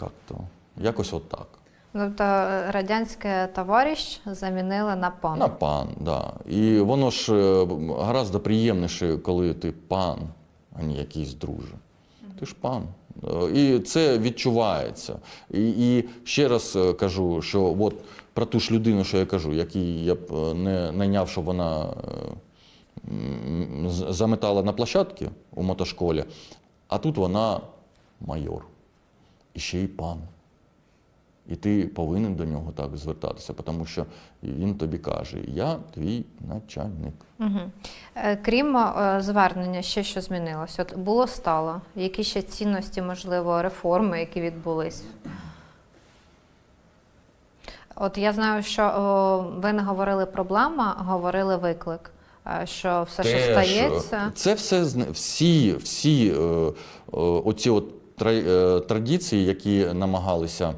як 0.00 0.12
то, 0.28 0.38
якось 0.76 1.12
отак. 1.12 1.59
Тобто 1.92 2.24
радянське 2.68 3.48
товариш 3.54 4.20
замінили 4.26 4.96
на 4.96 5.10
пан. 5.10 5.38
На 5.38 5.48
пан, 5.48 5.88
да. 6.00 6.32
І 6.48 6.78
воно 6.78 7.10
ж 7.10 7.34
е, 7.34 7.64
гораздо 7.88 8.40
приємніше, 8.40 9.16
коли 9.16 9.54
ти 9.54 9.72
пан, 9.72 10.18
а 10.78 10.82
не 10.82 10.92
якийсь 10.92 11.34
друже. 11.34 11.74
Ти 12.40 12.46
ж 12.46 12.54
пан. 12.60 12.82
Е, 13.24 13.50
І 13.54 13.80
це 13.80 14.18
відчувається. 14.18 15.18
І, 15.50 15.70
і 15.70 16.08
ще 16.24 16.48
раз 16.48 16.76
е, 16.76 16.92
кажу, 16.92 17.42
що 17.42 17.76
от 17.80 17.94
про 18.32 18.46
ту 18.46 18.60
ж 18.60 18.74
людину, 18.74 19.04
що 19.04 19.18
я 19.18 19.26
кажу, 19.26 19.52
який 19.52 20.04
я 20.04 20.14
б 20.14 20.54
не 20.54 20.92
найняв, 20.92 21.28
щоб 21.28 21.44
вона 21.44 21.86
заметала 24.08 24.62
на 24.62 24.72
площадці 24.72 25.28
у 25.54 25.62
мотошколі, 25.62 26.24
а 26.88 26.98
тут 26.98 27.16
вона 27.16 27.60
майор. 28.20 28.66
І 29.54 29.60
ще 29.60 29.78
й 29.78 29.86
пан. 29.86 30.18
І 31.48 31.56
ти 31.56 31.86
повинен 31.86 32.34
до 32.34 32.44
нього 32.44 32.72
так 32.72 32.96
звертатися, 32.96 33.52
тому 33.52 33.86
що 33.86 34.06
він 34.42 34.74
тобі 34.74 34.98
каже: 34.98 35.38
Я 35.46 35.76
твій 35.94 36.24
начальник. 36.40 37.14
Угу. 37.38 37.60
Крім 38.42 38.76
е, 38.76 39.18
звернення, 39.22 39.82
ще 39.82 40.02
що 40.02 40.20
змінилось? 40.20 40.80
От 40.80 40.96
було 40.96 41.26
стало. 41.26 41.80
Які 41.96 42.24
ще 42.24 42.42
цінності, 42.42 43.02
можливо, 43.02 43.62
реформи, 43.62 44.20
які 44.20 44.40
відбулись? 44.40 45.04
От 47.94 48.18
я 48.18 48.32
знаю, 48.32 48.62
що 48.62 48.82
о, 48.82 49.60
ви 49.60 49.72
не 49.72 49.82
говорили 49.82 50.26
проблема, 50.26 50.96
говорили 50.98 51.56
виклик. 51.56 52.10
Е, 52.46 52.66
Що 52.66 53.06
все, 53.08 53.22
що 53.22 53.32
Теж, 53.32 53.48
е, 53.48 53.52
стається, 53.52 54.32
Це 54.34 54.54
все 54.54 54.82
всі, 55.10 55.74
всі 55.74 56.34
оці 57.12 57.70
от 57.70 58.16
традиції, 58.86 59.44
які 59.44 59.86
намагалися 59.94 60.74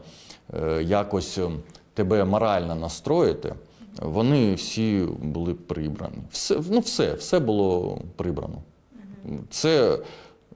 якось 0.82 1.38
е, 1.38 1.50
тебе 1.94 2.24
морально 2.24 2.74
настроїти, 2.74 3.54
вони 4.02 4.54
всі 4.54 5.08
були 5.22 5.54
прибрані. 5.54 6.18
Все, 6.30 6.60
ну, 6.70 6.78
все, 6.80 7.14
все 7.14 7.40
було 7.40 7.98
прибрано. 8.16 8.62
Це, 9.50 9.98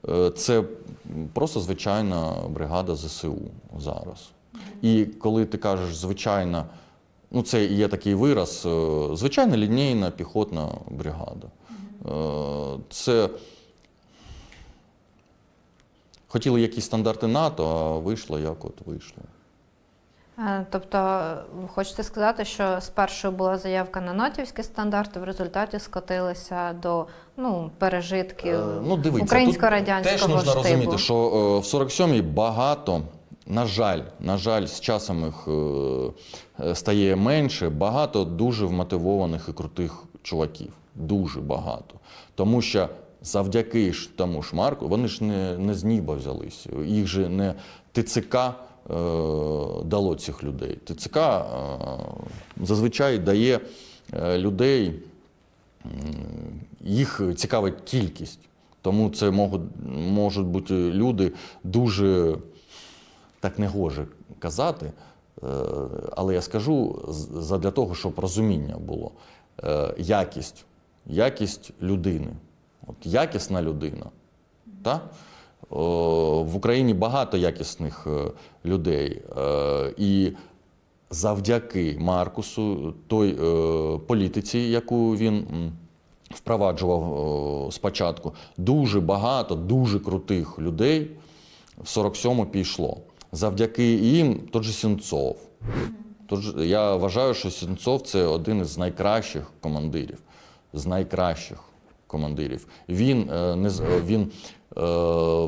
е, 0.09 0.29
це 0.29 0.63
просто 1.33 1.59
звичайна 1.59 2.33
бригада 2.49 2.95
ЗСУ 2.95 3.37
зараз. 3.79 4.29
І 4.81 5.05
коли 5.05 5.45
ти 5.45 5.57
кажеш 5.57 5.95
звичайна, 5.95 6.65
ну 7.31 7.41
це 7.41 7.65
є 7.65 7.87
такий 7.87 8.15
вираз, 8.15 8.63
е, 8.65 9.07
звичайна 9.13 9.57
лінійна 9.57 10.11
піхотна 10.11 10.69
бригада. 10.89 11.47
Е, 12.07 12.79
Це 12.89 13.29
хотіли 16.27 16.61
якісь 16.61 16.85
стандарти 16.85 17.27
НАТО, 17.27 17.67
а 17.67 17.97
вийшло 17.97 18.39
як 18.39 18.65
от 18.65 18.81
вийшло. 18.85 19.23
Е, 20.39 20.65
тобто, 20.69 21.27
хочете 21.67 22.03
сказати, 22.03 22.45
що 22.45 22.77
спершу 22.81 23.31
була 23.31 23.57
заявка 23.57 24.01
на 24.01 24.13
натівські 24.13 24.63
стандарти, 24.63 25.19
в 25.19 25.23
результаті 25.23 25.79
скотилися 25.79 26.73
до 26.73 27.05
ну, 27.37 27.71
пережитків 27.77 28.53
Е, 28.55 28.81
Ну, 28.83 29.01
українсько-радянського 29.21 30.17
теж 30.17 30.27
можна 30.27 30.51
штибу. 30.51 30.63
розуміти, 30.63 30.97
що 30.97 31.13
е, 31.15 31.59
в 31.59 31.81
47-й 31.81 32.21
багато, 32.21 33.01
на 33.47 33.65
жаль, 33.65 34.01
на 34.19 34.37
жаль, 34.37 34.65
з 34.65 34.79
часом 34.79 35.25
їх 35.25 35.47
е, 36.59 36.75
стає 36.75 37.15
менше, 37.15 37.69
багато 37.69 38.23
дуже 38.23 38.65
вмотивованих 38.65 39.45
і 39.49 39.53
крутих 39.53 40.03
чуваків. 40.23 40.73
Дуже 40.95 41.41
багато. 41.41 41.95
Тому 42.35 42.61
що 42.61 42.89
завдяки 43.21 43.93
ж 43.93 44.09
тому 44.15 44.43
ж 44.43 44.55
Марку, 44.55 44.87
вони 44.87 45.07
ж 45.07 45.23
не, 45.23 45.57
не 45.57 45.73
з 45.73 45.83
неба 45.83 46.13
взялись. 46.13 46.67
Їх 46.85 47.07
же 47.07 47.29
не 47.29 47.53
ТЦК 47.91 48.37
дало 49.85 50.15
цих 50.15 50.43
людей. 50.43 50.79
ТЦК 50.85 51.17
е, 51.17 51.41
зазвичай 52.61 53.19
дає 53.19 53.59
е, 54.13 54.37
людей 54.37 54.99
їх 56.81 57.21
цікавить 57.35 57.81
кількість. 57.85 58.39
Тому 58.81 59.09
це 59.09 59.31
можуть, 59.31 59.61
можуть 59.95 60.47
бути 60.47 60.73
люди 60.73 61.31
дуже 61.63 62.37
так 63.39 63.59
не 63.59 63.67
гоже 63.67 64.05
казати, 64.39 64.85
е, 64.85 65.47
але 66.15 66.33
я 66.33 66.41
скажу 66.41 67.05
задля 67.33 67.71
того, 67.71 67.95
щоб 67.95 68.19
розуміння 68.19 68.77
було. 68.77 69.11
Е, 69.63 69.93
Якість, 69.97 70.65
якість 71.05 71.71
людини. 71.81 72.27
От 72.87 72.95
якісна 73.03 73.61
людина. 73.61 74.05
Та? 74.83 75.01
О, 75.69 76.43
В 76.43 76.55
Україні 76.55 76.93
багато 76.93 77.37
якісних 77.37 78.07
е, 78.07 78.31
людей. 78.65 79.21
Е, 79.37 79.93
І 79.97 80.31
завдяки 81.09 81.97
Маркусу, 81.99 82.93
той 83.07 83.31
е, 83.31 83.97
політиці, 83.97 84.59
яку 84.59 85.15
він 85.15 85.45
впроваджував 86.29 87.67
е, 87.67 87.71
спочатку, 87.71 88.33
дуже 88.57 88.99
багато, 88.99 89.55
дуже 89.55 89.99
крутих 89.99 90.59
людей 90.59 91.11
в 91.77 91.83
47-му 91.83 92.45
пішло. 92.45 92.97
Завдяки 93.31 93.93
їм 93.93 94.39
тот 94.51 94.63
же 94.63 94.73
Сінцов. 94.73 95.37
Тот 96.27 96.39
же, 96.39 96.67
я 96.67 96.95
вважаю, 96.95 97.33
що 97.33 97.51
Сінцов 97.51 98.01
це 98.01 98.25
один 98.25 98.61
із 98.61 98.77
найкращих 98.77 99.51
командирів. 99.61 100.17
З 100.73 100.85
найкращих 100.85 101.57
командирів. 102.07 102.67
Він, 102.89 103.29
е, 103.29 103.55
не, 103.55 103.69
е, 103.69 104.01
він 104.05 104.21
е, 104.21 104.25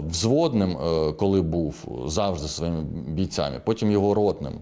взводним, 0.08 0.78
е, 0.78 1.12
коли 1.12 1.42
був 1.42 1.76
завжди 2.06 2.48
своїми 2.48 2.82
бійцями, 3.08 3.62
потім 3.66 3.92
його 3.92 4.14
ротним 4.14 4.54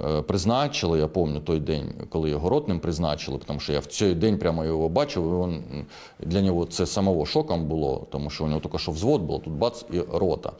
е, 0.00 0.22
призначили, 0.22 0.98
я 0.98 1.06
пам'ятаю 1.06 1.44
той 1.44 1.60
день, 1.60 1.94
коли 2.08 2.30
його 2.30 2.48
ротним 2.48 2.80
призначили, 2.80 3.38
тому 3.46 3.60
що 3.60 3.72
я 3.72 3.80
в 3.80 3.86
цей 3.86 4.14
день 4.14 4.38
прямо 4.38 4.64
його 4.64 4.88
бачив, 4.88 5.24
і 5.24 5.44
він, 5.44 5.84
для 6.20 6.40
нього 6.40 6.64
це 6.64 6.86
самого 6.86 7.26
шоком 7.26 7.64
було, 7.64 8.06
тому 8.10 8.30
що 8.30 8.44
у 8.44 8.48
нього 8.48 8.60
тільки 8.60 8.78
що 8.78 8.92
взвод 8.92 9.22
було, 9.22 9.38
тут 9.38 9.52
бац 9.52 9.84
і 9.92 10.00
рота. 10.12 10.52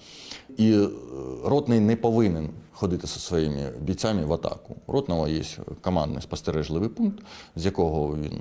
І 0.57 0.73
е, 0.73 0.89
ротний 1.45 1.81
не 1.81 1.97
повинен 1.97 2.51
ходити 2.73 3.07
зі 3.07 3.21
своїми 3.21 3.73
бійцями 3.81 4.25
в 4.25 4.33
атаку. 4.33 4.77
Ротного 4.87 5.29
є 5.29 5.43
командний 5.81 6.23
спостережливий 6.23 6.89
пункт, 6.89 7.25
з 7.57 7.65
якого 7.65 8.17
він 8.17 8.41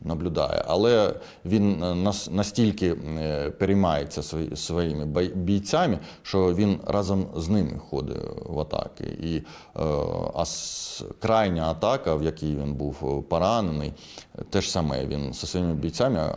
наблюдає, 0.00 0.64
але 0.68 1.14
він 1.44 1.82
е, 1.82 1.94
нас- 1.94 2.30
настільки 2.30 2.96
е, 3.18 3.50
переймається 3.50 4.22
своїми 4.56 5.06
бійцями, 5.34 5.98
що 6.22 6.54
він 6.54 6.80
разом 6.86 7.26
з 7.36 7.48
ними 7.48 7.80
ходить 7.90 8.16
в 8.46 8.60
атаки. 8.60 9.04
І 9.04 9.36
е, 9.36 9.42
а 10.34 10.44
крайня 11.18 11.70
атака, 11.70 12.14
в 12.14 12.22
якій 12.22 12.56
він 12.56 12.74
був 12.74 13.22
поранений, 13.28 13.92
те 14.50 14.60
ж 14.60 14.70
саме 14.70 15.06
він 15.06 15.32
зі 15.32 15.46
своїми 15.46 15.74
бійцями 15.74 16.34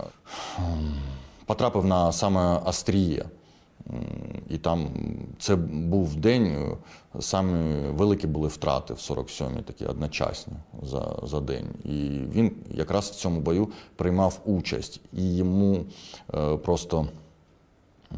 потрапив 1.45 1.86
на 1.86 2.12
саме 2.12 2.60
остріє. 2.65 3.26
І 4.49 4.58
там 4.58 4.88
це 5.39 5.56
був 5.56 6.15
день, 6.15 6.45
е, 6.45 6.77
самі 7.21 7.88
великі 7.89 8.27
були 8.27 8.47
втрати 8.47 8.93
в 8.93 8.97
47-й, 8.97 9.62
такі 9.62 9.86
одночасні 9.86 10.54
за, 10.84 11.15
за 11.23 11.39
день. 11.39 11.65
І 11.84 11.91
він 12.32 12.51
якраз 12.71 13.10
в 13.10 13.15
цьому 13.15 13.39
бою 13.41 13.67
приймав 13.95 14.39
участь. 14.45 15.01
І 15.13 15.36
йому 15.36 15.86
е, 16.34 16.58
просто 16.58 17.08
м, 18.12 18.17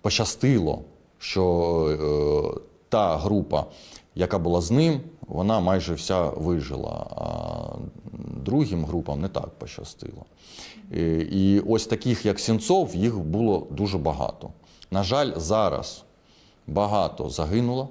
пощастило, 0.00 0.82
що 1.18 2.56
е, 2.56 2.60
та 2.88 3.16
група, 3.16 3.64
яка 4.14 4.38
була 4.38 4.60
з 4.60 4.70
ним, 4.70 5.00
вона 5.30 5.60
майже 5.60 5.94
вся 5.94 6.22
вижила, 6.30 7.06
а 7.16 7.76
другим 8.44 8.84
групам 8.84 9.20
не 9.20 9.28
так 9.28 9.48
пощастило. 9.48 10.24
І 11.30 11.62
ось 11.66 11.86
таких, 11.86 12.26
як 12.26 12.40
Сінцов, 12.40 12.96
їх 12.96 13.18
було 13.18 13.66
дуже 13.70 13.98
багато. 13.98 14.50
На 14.90 15.02
жаль, 15.02 15.32
зараз 15.36 16.04
багато 16.66 17.28
загинуло, 17.28 17.88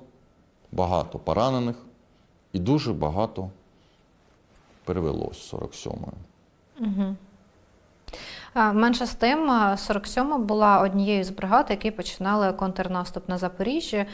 багато 0.72 1.20
поранених 1.20 1.76
і 2.54 2.60
дуже 2.60 2.94
багато 2.94 3.50
перевелось 4.86 5.50
з 5.50 5.54
47-ї. 5.54 6.08
Е, 6.82 7.16
Менше 8.56 9.06
з 9.06 9.14
тим, 9.14 9.52
е, 9.52 9.78
47-ма 9.78 10.38
була 10.38 10.82
однією 10.82 11.24
з 11.24 11.30
бригад, 11.30 11.66
які 11.70 11.92
починали 11.92 12.54
контрнаступ 12.54 13.30
на 13.30 13.38
Запоріжжі, 13.38 14.06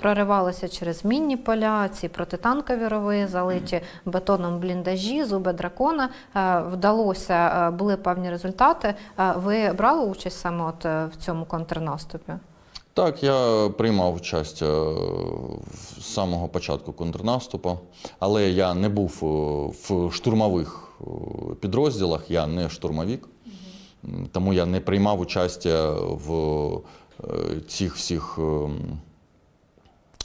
проривалися 0.00 0.68
через 0.68 1.04
мінні 1.04 1.36
поля, 1.36 1.88
ці 1.88 2.08
протитанкові 2.08 2.88
рови, 2.88 3.26
залиті 3.26 3.80
бетоном 4.04 4.58
бліндажі, 4.58 5.24
зуби 5.24 5.52
дракона. 5.52 6.08
Вдалося, 6.72 7.70
були 7.70 7.96
певні 7.96 8.30
результати. 8.30 8.94
Ви 9.36 9.72
брали 9.72 10.06
участь 10.06 10.40
саме 10.40 10.64
от 10.64 10.86
е, 10.86 11.06
в 11.12 11.16
цьому 11.16 11.44
контрнаступі? 11.44 12.32
Так, 12.94 13.22
я 13.22 13.68
приймав 13.78 14.14
участь 14.14 14.62
е, 14.62 14.66
з 15.98 16.04
самого 16.04 16.48
початку 16.48 16.92
контрнаступу, 16.92 17.78
але 18.18 18.50
я 18.50 18.74
не 18.74 18.88
був 18.88 19.20
е, 19.22 19.94
в 19.94 20.12
штурмових 20.12 20.86
підрозділах, 21.60 22.30
я 22.30 22.46
не 22.46 22.68
штурмовик, 22.68 23.28
тому 24.32 24.52
я 24.52 24.66
не 24.66 24.80
приймав 24.80 25.20
участя 25.20 25.92
в 25.92 26.32
е, 27.24 27.60
цих 27.68 27.96
всіх 27.96 28.38
е, 28.38 28.68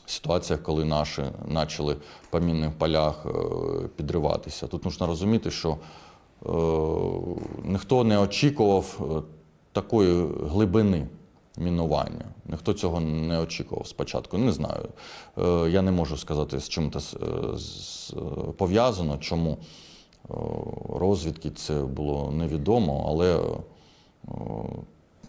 ситуаціях, 0.05 0.63
коли 0.63 0.85
наші 0.85 1.23
почали 1.53 1.95
по 2.29 2.39
мінних 2.39 2.71
полях 2.71 3.25
е, 3.25 3.29
підриватися. 3.95 4.67
Тут 4.67 4.81
потрібно 4.81 5.07
розуміти, 5.07 5.51
що 5.51 5.69
е, 5.69 6.49
ніхто 7.63 8.03
не 8.03 8.17
очікував 8.17 8.99
такої 9.71 10.27
глибини 10.49 11.07
мінування. 11.57 12.25
Ніхто 12.45 12.73
цього 12.73 12.99
не 12.99 13.39
очікував 13.39 13.87
спочатку. 13.87 14.37
Не 14.37 14.51
знаю. 14.51 14.87
Я 15.69 15.81
не 15.81 15.91
можу 15.91 16.17
сказати, 16.17 16.59
з 16.59 16.69
чим 16.69 16.91
це 16.91 17.17
пов'язано, 18.57 19.17
чому 19.17 19.57
розвідки 20.99 21.49
це 21.49 21.73
було 21.73 22.31
невідомо, 22.31 23.05
але 23.09 23.35
е, 23.35 24.31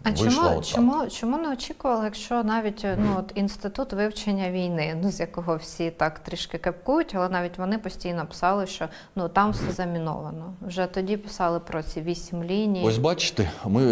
А 0.03 0.11
чому, 0.13 0.61
чому, 0.61 1.09
чому 1.09 1.37
не 1.37 1.51
очікували, 1.53 2.05
якщо 2.05 2.43
навіть 2.43 2.85
ну, 2.97 3.15
от 3.19 3.31
інститут 3.35 3.93
вивчення 3.93 4.51
війни, 4.51 4.99
ну, 5.03 5.11
з 5.11 5.19
якого 5.19 5.55
всі 5.55 5.91
так 5.91 6.19
трішки 6.19 6.57
кепкують, 6.57 7.15
але 7.15 7.29
навіть 7.29 7.57
вони 7.57 7.77
постійно 7.77 8.25
писали, 8.25 8.67
що 8.67 8.87
ну, 9.15 9.29
там 9.29 9.51
все 9.51 9.71
заміновано. 9.71 10.53
Вже 10.61 10.85
тоді 10.85 11.17
писали 11.17 11.59
про 11.59 11.83
ці 11.83 12.01
вісім 12.01 12.43
ліній. 12.43 12.83
Ось 12.85 12.97
бачите, 12.97 13.51
ми 13.65 13.83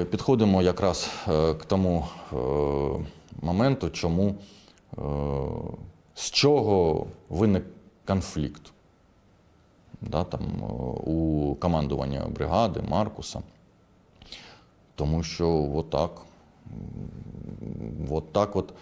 е, 0.00 0.04
підходимо 0.04 0.62
якраз 0.62 1.10
е, 1.28 1.54
к 1.54 1.64
тому 1.66 2.06
е, 2.32 2.36
моменту, 3.42 3.90
чому 3.90 4.34
е, 4.98 5.02
з 6.14 6.30
чого 6.30 7.06
виник 7.28 7.64
конфлікт 8.06 8.73
да, 10.10 10.24
там, 10.24 10.40
е, 10.40 10.64
у 11.10 11.54
командування 11.54 12.26
бригади 12.34 12.80
Маркуса. 12.88 13.42
Тому 14.94 15.22
що 15.22 15.70
отак, 15.74 16.10
м, 16.66 18.22
от 18.54 18.72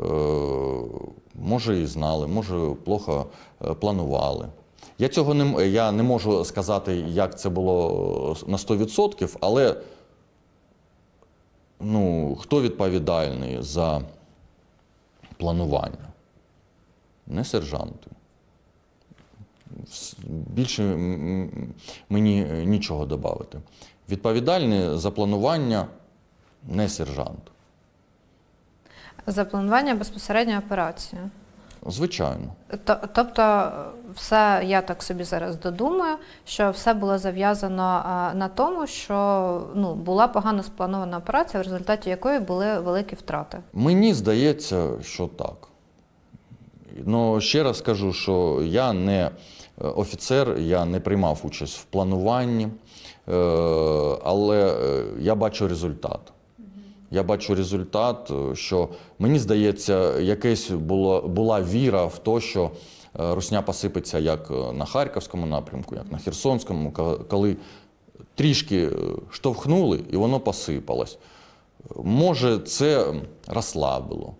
е, 0.00 0.04
може 1.34 1.80
і 1.80 1.86
знали, 1.86 2.26
може 2.26 2.74
плохо 2.84 3.26
е, 3.64 3.74
планували. 3.74 4.48
Я 4.98 5.08
цього 5.08 5.34
не, 5.34 5.68
я 5.68 5.92
не 5.92 6.02
можу 6.02 6.44
сказати, 6.44 6.96
як 6.96 7.38
це 7.38 7.48
було 7.48 8.36
на 8.46 8.56
100%, 8.56 9.36
але 9.40 9.76
ну, 11.80 12.36
хто 12.40 12.62
відповідальний 12.62 13.62
за 13.62 14.02
планування? 15.36 16.08
Не 17.26 17.44
сержанти. 17.44 18.10
Більше 20.28 20.82
мені 22.08 22.46
е, 22.50 22.64
нічого 22.64 23.06
додати. 23.06 23.58
Відповідальний 24.08 24.98
за 24.98 25.10
планування 25.10 25.86
не 26.68 26.88
сержант. 26.88 27.40
За 29.26 29.44
планування 29.44 29.94
безпосередньо 29.94 30.58
операції. 30.66 31.22
Звичайно. 31.86 32.52
То- 32.84 32.96
Тобто, 33.14 33.70
все, 34.14 34.62
я 34.66 34.82
так 34.82 35.02
собі 35.02 35.24
зараз 35.24 35.56
додумаю, 35.56 36.16
що 36.44 36.70
все 36.70 36.94
було 36.94 37.18
зав'язано 37.18 37.84
на 38.34 38.48
тому, 38.54 38.86
що 38.86 39.62
ну, 39.74 39.94
була 39.94 40.28
погано 40.28 40.62
спланована 40.62 41.18
операція, 41.18 41.62
в 41.62 41.66
результаті 41.66 42.10
якої 42.10 42.40
були 42.40 42.80
великі 42.80 43.16
втрати. 43.16 43.58
Мені 43.72 44.14
здається, 44.14 44.88
що 45.02 45.26
так. 45.26 45.68
Ну, 47.04 47.40
ще 47.40 47.62
раз 47.62 47.78
скажу, 47.78 48.12
що 48.12 48.62
я 48.64 48.92
не 48.92 49.30
офіцер, 49.78 50.58
я 50.58 50.84
не 50.84 51.00
приймав 51.00 51.40
участь 51.44 51.78
в 51.78 51.84
плануванні, 51.84 52.64
е, 52.64 53.32
але 54.24 54.76
е, 54.80 55.04
я 55.20 55.34
бачу 55.34 55.68
результат. 55.68 56.20
Я 57.10 57.22
бачу 57.22 57.54
результат, 57.54 58.30
е, 58.30 58.54
що 58.54 58.88
мені 59.18 59.38
здається, 59.38 60.20
якесь 60.20 60.70
було, 60.70 61.20
була 61.20 61.62
віра 61.62 62.04
в 62.04 62.18
те, 62.18 62.40
що 62.40 62.70
е, 63.20 63.34
Русня 63.34 63.62
посипеться 63.62 64.18
як 64.18 64.50
е, 64.50 64.72
на 64.72 64.84
Харківському 64.84 65.46
напрямку, 65.46 65.94
як 65.94 66.12
на 66.12 66.18
Херсонському, 66.18 66.92
коли 67.28 67.56
трішки 68.34 68.86
е, 68.86 68.90
штовхнули 69.30 70.00
і 70.10 70.16
воно 70.16 70.40
посипалось. 70.40 71.18
Може, 71.96 72.58
це 72.58 73.14
розслабило. 73.46 74.34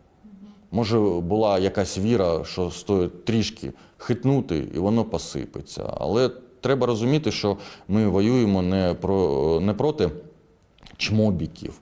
Може, 0.70 0.98
була 0.98 1.58
якась 1.58 1.98
віра, 1.98 2.44
що 2.44 2.70
стоїть 2.70 3.24
трішки 3.24 3.72
хитнути, 4.02 4.68
і 4.74 4.78
воно 4.78 5.04
посипеться. 5.04 5.94
Але 5.96 6.30
треба 6.60 6.86
розуміти, 6.86 7.32
що 7.32 7.56
ми 7.88 8.08
воюємо 8.08 8.62
не, 8.62 8.94
про, 8.94 9.60
не 9.60 9.74
проти 9.74 10.10
чмобіків, 10.96 11.80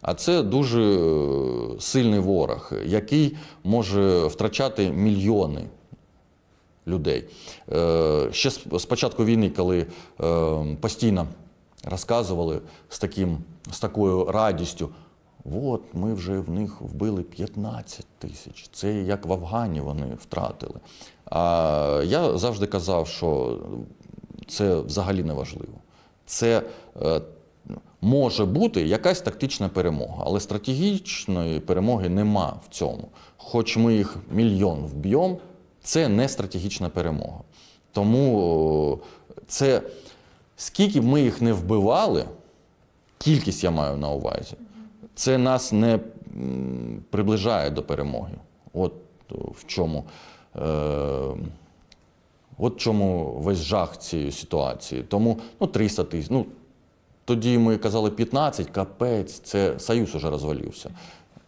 а 0.00 0.14
це 0.14 0.42
дуже 0.42 0.82
е, 0.82 1.80
сильний 1.80 2.20
ворог, 2.20 2.72
який 2.86 3.36
може 3.64 4.26
втрачати 4.26 4.90
мільйони 4.90 5.64
людей. 6.86 7.24
Е, 7.72 8.28
Ще 8.32 8.50
з 8.50 8.84
початку 8.88 9.24
війни, 9.24 9.50
коли 9.50 9.86
е, 10.20 10.76
постійно 10.80 11.26
розказували 11.84 12.60
з, 12.88 12.98
таким, 12.98 13.38
з 13.70 13.80
такою 13.80 14.24
радістю, 14.24 14.88
от 15.44 15.82
ми 15.94 16.14
вже 16.14 16.38
в 16.38 16.50
них 16.50 16.80
вбили 16.80 17.22
15 17.22 18.06
тисяч. 18.18 18.68
Це 18.72 18.94
як 18.94 19.26
в 19.26 19.32
Афгані 19.32 19.80
вони 19.80 20.06
втратили. 20.20 20.80
А 21.24 22.02
я 22.04 22.38
завжди 22.38 22.66
казав, 22.66 23.08
що 23.08 23.58
це 24.48 24.80
взагалі 24.80 25.22
не 25.22 25.32
важливо. 25.32 25.74
Це 26.26 26.62
е, 27.02 27.20
може 28.00 28.44
бути 28.44 28.86
якась 28.86 29.20
тактична 29.20 29.68
перемога, 29.68 30.24
але 30.26 30.40
стратегічної 30.40 31.60
перемоги 31.60 32.08
нема 32.08 32.60
в 32.66 32.74
цьому. 32.74 33.08
Хоч 33.36 33.76
ми 33.76 33.94
їх 33.94 34.16
мільйон 34.30 34.86
вб'ємо, 34.86 35.38
це 35.82 36.08
не 36.08 36.28
стратегічна 36.28 36.88
перемога. 36.88 37.40
Тому 37.92 38.98
це 39.46 39.82
скільки 40.56 41.00
б 41.00 41.04
ми 41.04 41.22
їх 41.22 41.40
не 41.42 41.52
вбивали, 41.52 42.24
кількість 43.18 43.64
я 43.64 43.70
маю 43.70 43.96
на 43.96 44.10
увазі, 44.10 44.54
це 45.14 45.38
нас 45.38 45.72
не 45.72 45.98
приближає 47.10 47.70
до 47.70 47.82
перемоги. 47.82 48.34
От 48.72 48.92
в 49.30 49.66
чому. 49.66 50.04
Е, 50.56 51.36
От 52.58 52.76
чому 52.76 53.32
весь 53.38 53.58
жах 53.58 53.98
цієї 53.98 54.32
ситуації. 54.32 55.02
Тому 55.02 55.38
ну, 55.60 55.66
300 55.66 56.04
тисяч. 56.04 56.30
Ну, 56.30 56.46
тоді 57.24 57.58
ми 57.58 57.76
казали 57.78 58.10
15, 58.10 58.70
капець, 58.70 59.38
це 59.38 59.78
Союз 59.78 60.14
уже 60.14 60.30
розвалився. 60.30 60.90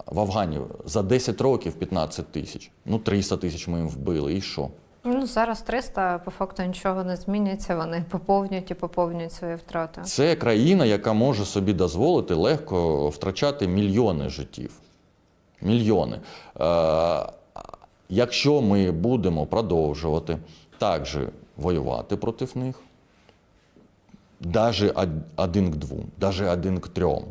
В 0.06 0.20
Афгані 0.20 0.60
за 0.84 1.02
10 1.02 1.40
років 1.40 1.72
15 1.72 2.26
тисяч. 2.32 2.70
Ну, 2.84 2.98
300 2.98 3.36
тисяч 3.36 3.68
ми 3.68 3.78
їм 3.78 3.88
вбили. 3.88 4.34
І 4.34 4.40
що? 4.40 4.68
Ну 5.04 5.26
зараз 5.26 5.62
300, 5.62 6.18
по 6.18 6.30
факту 6.30 6.62
нічого 6.62 7.04
не 7.04 7.16
змінюється. 7.16 7.76
Вони 7.76 8.04
поповнюють 8.10 8.70
і 8.70 8.74
поповнюють 8.74 9.32
свої 9.32 9.54
втрати. 9.54 10.02
Це 10.02 10.36
країна, 10.36 10.84
яка 10.84 11.12
може 11.12 11.44
собі 11.44 11.72
дозволити 11.72 12.34
легко 12.34 13.08
втрачати 13.08 13.68
мільйони 13.68 14.28
життів. 14.28 14.72
Мільйони. 15.60 16.20
Е, 16.60 17.26
якщо 18.08 18.62
ми 18.62 18.90
будемо 18.90 19.46
продовжувати 19.46 20.38
так 20.78 21.06
же 21.06 21.28
воювати 21.56 22.16
проти 22.16 22.48
них, 22.54 22.80
навіть 24.40 24.92
один 25.36 25.72
к 25.72 25.78
двом, 25.78 26.04
навіть 26.20 26.40
один 26.40 26.80
к 26.80 26.88
трьом, 26.88 27.24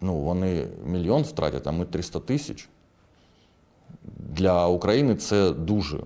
ну, 0.00 0.14
вони 0.14 0.66
мільйон 0.86 1.22
втратять, 1.22 1.66
а 1.66 1.72
ми 1.72 1.84
300 1.84 2.20
тисяч. 2.20 2.68
Для 4.18 4.66
України 4.66 5.14
це 5.14 5.50
дуже 5.50 6.00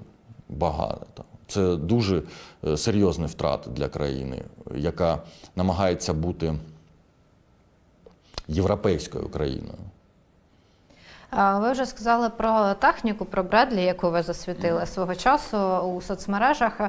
багато. 0.49 1.25
Це 1.49 1.77
дуже 1.77 2.23
е, 2.65 2.77
серйозні 2.77 3.27
втрати 3.27 3.71
для 3.71 3.89
країни, 3.89 4.43
яка 4.75 5.23
намагається 5.57 6.15
бути 6.15 6.55
європейською 8.49 9.29
країною. 9.29 9.79
Ви 11.33 11.73
вже 11.73 11.87
сказали 11.87 12.31
про 12.31 12.75
техніку, 12.75 13.25
про 13.25 13.43
Бредлі, 13.43 13.83
яку 13.83 14.11
ви 14.11 14.23
засвітили 14.23 14.87
свого 14.87 15.15
часу 15.15 15.59
у 15.79 16.01
соцмережах. 16.03 16.81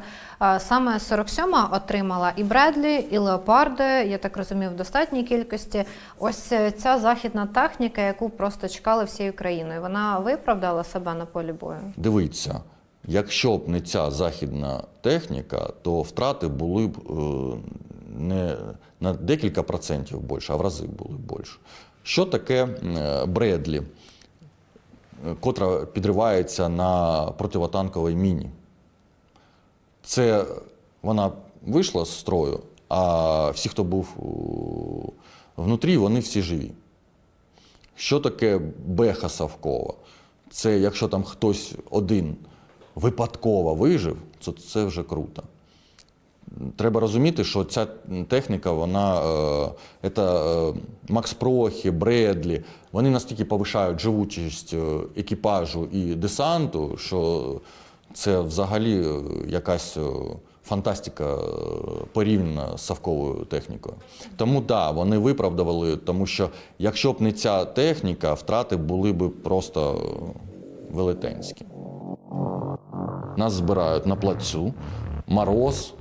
Саме 0.57 0.97
47-ма 0.97 1.75
отримала 1.75 2.31
і 2.35 2.43
Бредлі, 2.43 2.95
і 2.95 3.17
Леопарди, 3.17 3.83
я 3.83 4.17
так 4.17 4.37
розумію, 4.37 4.71
в 4.71 4.75
достатній 4.75 5.23
кількості. 5.23 5.85
Ось 6.19 6.51
е, 6.51 6.71
ця 6.71 6.99
західна 6.99 7.45
техніка, 7.45 8.01
яку 8.01 8.29
просто 8.29 8.67
чекали 8.67 9.03
всією 9.03 9.33
країною, 9.33 9.81
вона 9.81 10.19
виправдала 10.19 10.83
себе 10.83 11.13
на 11.13 11.25
полі 11.25 11.53
бою. 11.53 11.79
Дивіться, 11.97 12.61
якщо 13.09 13.57
б 13.57 13.69
не 13.69 13.81
ця 13.81 14.11
західна 14.11 14.83
техніка, 15.01 15.73
то 15.81 16.01
втрати 16.01 16.47
були 16.47 16.87
б 16.87 16.97
е, 16.97 17.57
не 18.19 18.57
на 18.99 19.13
декілька 19.13 19.63
процентів 19.63 20.19
більше, 20.21 20.53
а 20.53 20.55
в 20.55 20.61
рази 20.61 20.87
були 20.87 21.17
б 21.17 21.37
більше. 21.37 21.57
Що 22.03 22.25
таке 22.25 22.65
е, 22.65 23.25
Бредлі, 23.25 23.81
е, 25.27 25.35
котра 25.39 25.85
підривається 25.85 26.69
на 26.69 27.21
противотанковій 27.31 28.15
міні? 28.15 28.49
Це 30.03 30.45
вона 31.01 31.31
вийшла 31.65 32.05
з 32.05 32.19
строю, 32.19 32.59
а 32.87 33.49
всі, 33.49 33.69
хто 33.69 33.83
був 33.83 34.07
у- 34.19 35.13
внутрі, 35.57 35.97
вони 35.97 36.19
всі 36.19 36.41
живі. 36.41 36.71
Що 37.95 38.19
таке 38.19 38.61
беха 38.85 39.29
Савкова? 39.29 39.93
Це 40.49 40.79
якщо 40.79 41.07
там 41.07 41.23
хтось 41.23 41.73
один 41.89 42.35
випадково 42.99 43.75
вижив, 43.75 44.17
то 44.45 44.51
це 44.51 44.85
вже 44.85 45.03
круто. 45.03 45.43
Треба 46.75 46.99
розуміти, 46.99 47.43
що 47.43 47.63
ця 47.63 47.87
техніка, 48.27 48.71
вона 48.71 49.21
е, 50.03 50.11
е, 50.17 50.73
Макс 51.09 51.33
Прохі, 51.33 51.91
Бредлі, 51.91 52.63
вони 52.91 53.09
настільки 53.09 53.45
повишають 53.45 53.99
живучість 53.99 54.73
е, 54.73 54.99
екіпажу 55.15 55.87
і 55.91 56.15
десанту, 56.15 56.97
що 56.97 57.61
це 58.13 58.39
взагалі 58.39 59.07
е, 59.07 59.21
якась 59.47 59.97
е, 59.97 60.01
фантастика 60.63 61.37
порівняна 62.13 62.77
з 62.77 62.81
совковою 62.81 63.45
технікою. 63.45 63.95
Тому 64.35 64.55
так, 64.55 64.65
да, 64.65 64.91
вони 64.91 65.17
виправдували, 65.17 65.97
тому 65.97 66.25
що 66.25 66.49
якщо 66.79 67.13
б 67.13 67.21
не 67.21 67.31
ця 67.31 67.65
техніка, 67.65 68.33
втрати 68.33 68.77
були 68.77 69.13
б 69.13 69.29
просто 69.43 70.01
велетенські. 70.91 71.65
Нас 73.39 73.53
збирають 73.53 74.05
на 74.05 74.15
плацю, 74.15 74.73
мороз. 75.27 75.93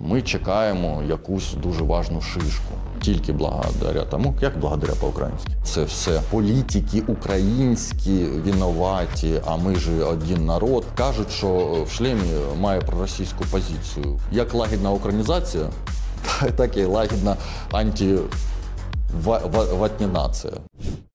Ми 0.00 0.22
чекаємо 0.22 1.02
якусь 1.08 1.54
дуже 1.62 1.84
важну 1.84 2.20
шишку. 2.20 2.74
Тільки 3.00 3.32
благодаря 3.32 4.04
тому, 4.04 4.34
як 4.40 4.58
благодаря 4.58 4.94
по-українськи. 5.00 5.52
Це 5.64 5.84
все 5.84 6.20
політики 6.30 7.02
українські 7.06 8.24
винуваті, 8.24 9.40
а 9.46 9.56
ми 9.56 9.74
ж 9.74 10.04
один 10.04 10.46
народ. 10.46 10.84
Кажуть, 10.96 11.30
що 11.30 11.48
в 11.88 11.92
шлемі 11.92 12.22
має 12.60 12.80
проросійську 12.80 13.44
позицію. 13.50 14.20
Як 14.32 14.54
лагідна 14.54 14.90
українізація, 14.90 15.64
так 16.56 16.76
і 16.76 16.84
лагідна 16.84 17.36
антиватнінація. 17.72 20.52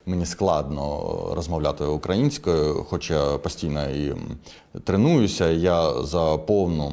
Мені 0.08 0.26
складно 0.26 1.14
розмовляти 1.36 1.84
українською, 1.84 2.86
хоч 2.90 3.12
я 3.12 3.38
постійно 3.38 3.90
і 3.90 4.16
тренуюся. 4.84 5.50
Я 5.50 6.04
за 6.04 6.38
повну, 6.38 6.92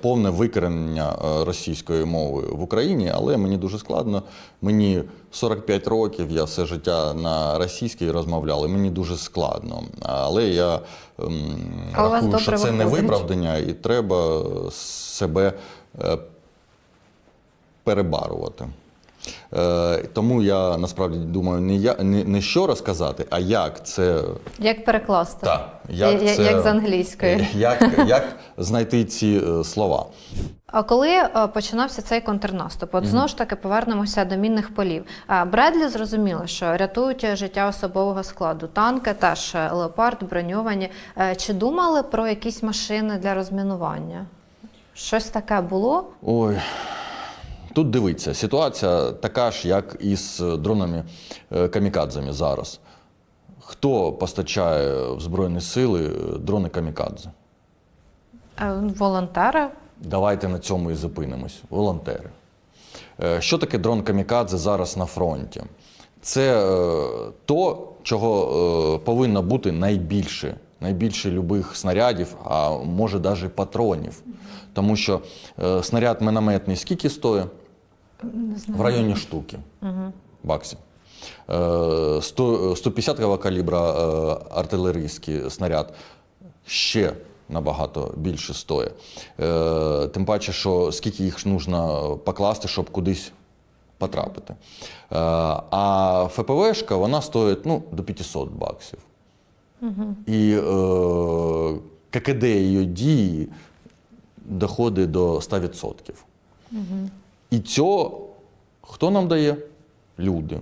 повне 0.00 0.30
викорення 0.30 1.12
е, 1.12 1.44
російської 1.44 2.04
мови 2.04 2.42
в 2.50 2.62
Україні, 2.62 3.12
але 3.14 3.36
мені 3.36 3.56
дуже 3.56 3.78
складно. 3.78 4.22
Мені 4.62 5.02
45 5.30 5.88
років, 5.88 6.30
я 6.30 6.44
все 6.44 6.66
життя 6.66 7.14
на 7.14 7.58
російській 7.58 8.10
розмовляв, 8.10 8.64
і 8.64 8.68
мені 8.68 8.90
дуже 8.90 9.16
складно. 9.16 9.82
Але 10.02 10.44
я 10.44 10.80
А 11.92 12.02
рахую, 12.08 12.38
що 12.38 12.58
це 12.58 12.72
не 12.72 12.84
виправдання, 12.84 13.56
і 13.56 13.72
треба 13.72 14.42
себе 14.72 15.52
е, 16.00 16.18
перебарувати. 17.84 18.68
Е, 19.56 19.96
тому 20.12 20.42
я 20.42 20.76
насправді 20.76 21.18
думаю, 21.18 21.60
не, 21.60 21.74
я, 21.74 21.94
не, 21.94 22.24
не 22.24 22.40
що 22.40 22.66
розказати, 22.66 23.26
а 23.30 23.38
як 23.38 23.86
це. 23.86 24.22
Як 24.58 24.84
перекласти? 24.84 25.46
Так, 25.46 25.68
Я- 25.88 26.10
я- 26.10 26.32
як 26.34 26.60
з 26.60 26.66
англійської. 26.66 27.48
Як, 27.54 27.82
як 28.06 28.24
знайти 28.58 29.04
ці 29.04 29.42
е, 29.48 29.64
слова? 29.64 30.06
А 30.66 30.82
коли 30.82 31.08
е, 31.10 31.30
починався 31.54 32.02
цей 32.02 32.20
контрнаступ, 32.20 32.94
от 32.94 33.06
знову 33.06 33.28
ж 33.28 33.38
таки 33.38 33.56
повернемося 33.56 34.24
до 34.24 34.36
мінних 34.36 34.74
полів. 34.74 35.04
Е, 35.30 35.44
Бредлі 35.44 35.88
зрозуміло, 35.88 36.46
що 36.46 36.76
рятують 36.76 37.36
життя 37.36 37.68
особового 37.68 38.22
складу. 38.22 38.66
Танки 38.66 39.12
теж 39.12 39.54
е, 39.54 39.70
леопард, 39.72 40.22
броньовані. 40.30 40.90
Е, 41.18 41.36
Чи 41.36 41.52
думали 41.52 42.02
про 42.02 42.28
якісь 42.28 42.62
машини 42.62 43.18
для 43.22 43.34
розмінування? 43.34 44.26
Щось 44.94 45.24
таке 45.24 45.60
було? 45.60 46.04
Ой. 46.22 46.56
Тут 47.72 47.90
дивіться, 47.90 48.34
ситуація 48.34 49.12
така 49.12 49.50
ж, 49.50 49.68
як 49.68 49.96
і 50.00 50.16
з 50.16 50.40
дронами 50.40 51.04
е, 51.52 51.68
камікадзами 51.68 52.32
зараз. 52.32 52.80
Хто 53.60 54.12
постачає 54.12 55.12
в 55.12 55.20
Збройні 55.20 55.60
сили 55.60 56.06
е, 56.06 56.38
дрони 56.38 56.68
камікадзе? 56.68 57.30
Е, 58.60 58.72
Волонтери? 58.98 59.68
Давайте 60.00 60.48
на 60.48 60.58
цьому 60.58 60.90
і 60.90 60.94
зупинимось. 60.94 61.62
Волонтери. 61.70 62.30
Е, 63.22 63.40
Що 63.40 63.58
таке 63.58 63.78
дрон 63.78 64.02
камікадзе 64.02 64.58
зараз 64.58 64.96
на 64.96 65.06
фронті? 65.06 65.62
Це 66.20 66.60
е, 66.60 67.32
то, 67.44 67.88
чого 68.02 68.94
е, 68.94 68.98
повинно 69.04 69.42
бути 69.42 69.72
найбільше. 69.72 70.56
Найбільше 70.80 71.30
любих 71.30 71.76
снарядів, 71.76 72.36
а 72.44 72.70
може 72.70 73.20
навіть 73.20 73.54
патронів. 73.56 74.22
Тому 74.72 74.96
що 74.96 75.20
е, 75.62 75.82
снаряд 75.82 76.22
мінометний 76.22 76.76
скільки 76.76 77.10
стоїть? 77.10 77.46
В 78.68 78.80
районі 78.80 79.16
штуки 79.16 79.58
баксів. 80.44 80.78
Е, 81.50 82.22
100, 82.22 82.76
150 82.76 83.42
калібра 83.42 83.90
е, 83.90 84.36
артилерійський 84.50 85.50
снаряд 85.50 85.94
ще 86.66 87.12
набагато 87.48 88.14
більше 88.16 88.54
стоїть. 88.54 88.92
Е, 89.40 90.08
Тим 90.08 90.24
паче, 90.24 90.52
що 90.52 90.92
скільки 90.92 91.24
їх 91.24 91.34
потрібно 91.34 92.16
покласти, 92.24 92.68
щоб 92.68 92.90
кудись 92.90 93.32
потрапити. 93.98 94.54
Е, 94.54 95.16
А 95.70 96.28
ФПВшка 96.30 96.96
вона 96.96 97.22
стоїть 97.22 97.66
ну, 97.66 97.82
до 97.92 98.02
500 98.02 98.50
баксів. 98.50 98.98
І 100.26 100.52
е, 100.52 101.74
ККД 102.10 102.44
її 102.44 102.84
дії 102.84 103.48
доходить 104.46 105.10
до 105.10 105.34
100%. 105.34 105.94
І 107.50 107.60
цього 107.60 108.28
Хто 108.90 109.10
нам 109.10 109.28
дає? 109.28 109.56
Люди. 110.18 110.60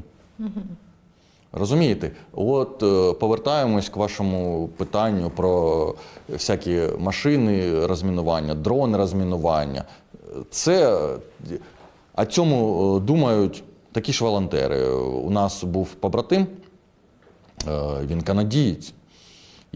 Розумієте? 1.53 2.11
От 2.33 2.83
е, 2.83 3.12
повертаємось 3.12 3.89
к 3.89 4.01
вашому 4.01 4.69
питанню 4.77 5.31
про 5.31 5.95
всякі 6.29 6.83
машини 6.99 7.87
розмінування, 7.87 8.55
дрони 8.55 8.99
розмінування. 8.99 9.85
Це, 10.51 11.01
а 12.14 12.27
цьому 12.27 12.97
е, 12.97 13.01
думають 13.01 13.64
такі 13.93 14.12
ж 14.12 14.25
волонтери. 14.25 14.89
У 14.99 15.31
нас 15.31 15.64
був 15.64 15.89
побратим, 15.95 16.47
е, 17.69 17.83
він 18.07 18.23
канадієць. 18.23 18.93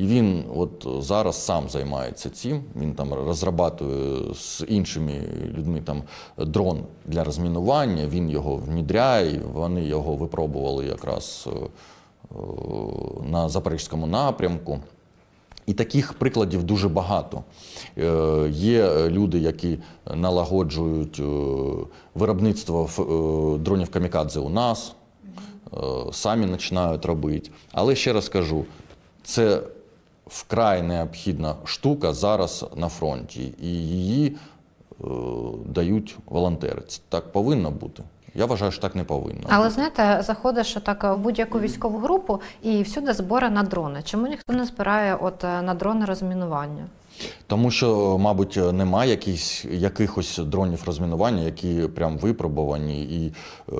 І 0.00 0.06
він 0.06 0.44
от 0.56 0.86
зараз 0.98 1.44
сам 1.44 1.68
займається 1.68 2.30
цим. 2.30 2.62
Він 2.76 2.94
там 2.94 3.14
розрабатує 3.14 4.34
з 4.34 4.64
іншими 4.68 5.20
людьми 5.56 5.82
там 5.84 6.02
дрон 6.38 6.80
для 7.06 7.24
розмінування. 7.24 8.06
Він 8.06 8.30
його 8.30 8.56
внідряє. 8.56 9.40
Вони 9.52 9.84
його 9.84 10.16
випробували 10.16 10.86
якраз 10.86 11.48
е, 11.48 12.36
на 13.30 13.48
запорізькому 13.48 14.06
напрямку. 14.06 14.78
І 15.66 15.72
таких 15.72 16.12
прикладів 16.12 16.64
дуже 16.64 16.88
багато. 16.88 17.42
Е, 17.98 18.48
Є 18.50 19.08
люди, 19.08 19.38
які 19.38 19.78
налагоджують 20.14 21.20
е, 21.20 21.24
виробництво 22.14 22.88
дронів 23.60 23.90
камікадзе 23.90 24.40
у 24.40 24.48
нас, 24.48 24.94
самі 26.12 26.46
починають 26.46 27.04
робити. 27.04 27.50
Але 27.72 27.96
ще 27.96 28.12
раз 28.12 28.28
кажу, 28.28 28.64
це 29.22 29.62
вкрай 30.30 30.82
необхідна 30.82 31.54
штука 31.64 32.12
зараз 32.12 32.66
на 32.76 32.88
фронті, 32.88 33.54
і 33.62 33.66
її 33.66 34.36
е, 35.00 35.04
дають 35.66 36.16
волонтери. 36.26 36.82
Це 36.88 37.00
так 37.08 37.32
повинно 37.32 37.70
бути. 37.70 38.02
Я 38.34 38.46
вважаю, 38.46 38.72
що 38.72 38.80
так 38.82 38.94
не 38.94 39.04
повинно. 39.04 39.40
Але 39.48 39.70
знаєте, 39.70 40.22
заходиш 40.22 40.72
так 40.72 41.04
в 41.04 41.16
будь-яку 41.16 41.60
військову 41.60 41.98
групу 41.98 42.40
і 42.62 42.82
всюди 42.82 43.12
збори 43.12 43.50
на 43.50 43.62
дрони. 43.62 44.02
Чому 44.04 44.26
ніхто 44.26 44.52
не 44.52 44.64
збирає 44.64 45.16
от 45.16 45.44
е, 45.44 45.62
на 45.62 45.74
дрони 45.74 46.04
розмінування? 46.04 46.84
Тому 47.46 47.70
що, 47.70 48.18
мабуть, 48.18 48.56
немає 48.72 49.10
якихось, 49.10 49.64
якихось 49.64 50.38
дронів 50.38 50.82
розмінування, 50.86 51.42
які 51.42 51.88
прям 51.94 52.18
випробувані 52.18 53.02
і. 53.02 53.32
Е, 53.72 53.74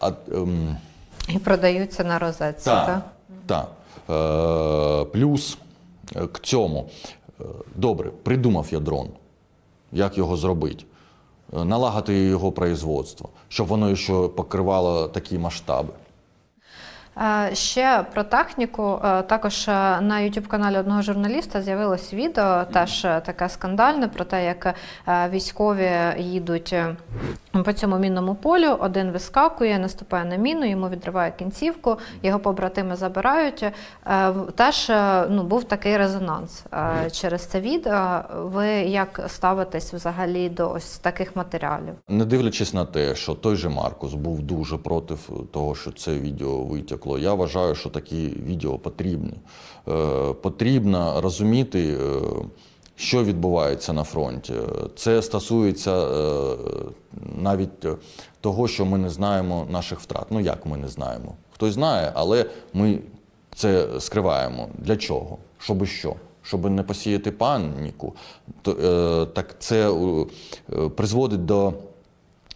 а, 0.00 0.10
ем, 0.32 0.76
І 1.28 1.38
продаються 1.38 2.04
на 2.04 2.18
розетці. 2.18 2.64
Так. 2.64 2.86
Так? 2.86 3.02
Так. 3.46 3.68
Е, 4.10 5.04
плюс 5.04 5.58
е, 6.16 6.26
к 6.26 6.40
цьому. 6.42 6.88
е, 7.40 7.44
Добре, 7.76 8.10
придумав 8.22 8.68
я 8.70 8.80
дрон. 8.80 9.08
Як 9.92 10.18
його 10.18 10.36
зробити? 10.36 10.84
Налагати 11.52 12.14
його 12.14 12.52
производство, 12.52 13.28
щоб 13.48 13.66
воно 13.66 13.96
ще 13.96 14.12
покривало 14.12 15.08
такі 15.08 15.38
масштаби. 15.38 15.88
Е, 17.20 17.54
Ще 17.54 18.04
про 18.14 18.24
техніку. 18.24 19.00
Е, 19.04 19.22
Також 19.22 19.68
е, 19.68 19.72
на 20.00 20.14
youtube 20.20 20.46
каналі 20.46 20.78
одного 20.78 21.02
журналіста 21.02 21.62
з'явилось 21.62 22.14
відео, 22.14 22.64
теж 22.64 23.00
таке 23.00 23.48
скандальне, 23.48 24.08
про 24.08 24.24
те, 24.24 24.44
як 24.44 24.74
військові 25.30 25.90
їдуть 26.18 26.74
по 27.64 27.72
цьому 27.72 27.98
мінному 27.98 28.34
полю. 28.34 28.76
Один 28.80 29.10
вискакує, 29.10 29.78
наступає 29.78 30.24
на 30.24 30.36
міну, 30.36 30.70
йому 30.70 30.88
відриває 30.88 31.32
кінцівку, 31.38 31.98
його 32.22 32.38
побратими 32.38 32.96
забирають. 32.96 33.64
Теж 34.54 34.88
ну, 35.30 35.42
був 35.42 35.64
такий 35.64 35.96
резонанс 35.96 36.64
через 37.12 37.46
це 37.46 37.60
відео. 37.60 38.20
Ви 38.34 38.66
як 38.68 39.24
ставитесь 39.28 39.94
взагалі 39.94 40.48
до 40.48 40.70
ось 40.70 40.98
таких 40.98 41.36
матеріалів? 41.36 41.94
Не 42.08 42.24
дивлячись 42.24 42.74
на 42.74 42.84
те, 42.84 43.14
що 43.14 43.34
той 43.34 43.56
же 43.56 43.68
Маркус 43.68 44.14
був 44.14 44.42
дуже 44.42 44.76
проти 44.76 45.14
того, 45.52 45.74
що 45.74 45.92
це 45.92 46.18
відео 46.18 46.64
витекло, 47.08 47.18
я 47.18 47.34
вважаю, 47.34 47.74
що 47.74 47.90
такі 47.90 48.28
відео 48.46 48.78
потрібні. 48.78 49.34
Е, 49.88 50.32
потрібно 50.42 51.20
розуміти, 51.20 51.96
е, 52.00 52.20
що 52.96 53.24
відбувається 53.24 53.92
на 53.92 54.04
фронті. 54.04 54.54
Це 54.96 55.22
стосується 55.22 55.92
е, 55.92 56.56
навіть 57.42 57.86
того, 58.40 58.68
що 58.68 58.84
ми 58.84 58.98
не 58.98 59.10
знаємо 59.10 59.66
наших 59.70 60.00
втрат. 60.00 60.26
Ну 60.30 60.40
як 60.40 60.66
ми 60.66 60.76
не 60.76 60.88
знаємо? 60.88 61.34
Хтось 61.54 61.74
знає, 61.74 62.12
але 62.14 62.46
ми 62.74 62.98
це 63.54 64.00
скриваємо. 64.00 64.68
Для 64.78 64.96
чого? 64.96 65.38
Щоби 65.58 65.86
що? 65.86 66.14
Щоб 66.42 66.70
не 66.70 66.82
посіяти 66.82 67.30
паніку, 67.30 68.14
то, 68.62 68.72
е, 68.72 69.26
так 69.26 69.56
це 69.58 69.90
е, 69.90 70.88
призводить 70.88 71.44
до 71.44 71.72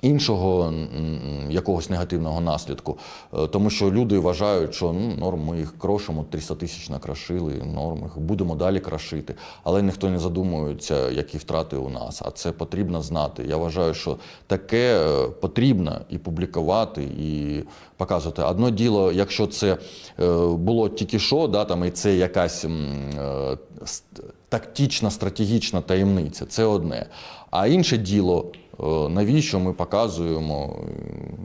іншого 0.02 0.74
якогось 1.50 1.90
негативного 1.90 2.40
наслідку. 2.40 2.98
Е, 3.34 3.46
Тому 3.46 3.70
що 3.70 3.90
люди 3.90 4.18
вважають, 4.18 4.74
що 4.74 4.92
ну, 4.92 5.16
норм, 5.16 5.40
ми 5.40 5.58
їх 5.58 5.78
крошимо, 5.78 6.24
300 6.30 6.54
тисяч 6.54 6.88
накрашили, 6.88 7.54
норм, 7.74 8.02
їх 8.02 8.18
будемо 8.18 8.54
далі 8.54 8.80
крашити. 8.80 9.34
Але 9.64 9.82
ніхто 9.82 10.10
не 10.10 10.18
задумується, 10.18 11.10
які 11.10 11.38
втрати 11.38 11.76
у 11.76 11.88
нас. 11.88 12.22
А 12.24 12.30
це 12.30 12.52
потрібно 12.52 13.02
знати. 13.02 13.44
Я 13.48 13.56
вважаю, 13.56 13.94
що 13.94 14.16
таке 14.46 14.98
е, 14.98 15.28
потрібно 15.28 16.00
і 16.10 16.18
публікувати, 16.18 17.02
і 17.02 17.62
показувати. 17.96 18.42
Одно 18.42 18.70
діло, 18.70 19.12
якщо 19.12 19.46
це 19.46 19.78
е, 20.20 20.46
було 20.46 20.88
тільки 20.88 21.18
що, 21.18 21.46
да, 21.46 21.64
там, 21.64 21.84
і 21.84 21.90
це 21.90 22.16
якась 22.16 22.66
тактична, 24.48 25.10
стратегічна 25.10 25.80
таємниця, 25.80 26.46
це 26.46 26.64
одне. 26.64 27.06
А 27.50 27.66
інше 27.66 27.96
діло, 27.96 28.52
навіщо 29.08 29.60
ми 29.60 29.72
показуємо, 29.72 30.76
е, 30.76 30.92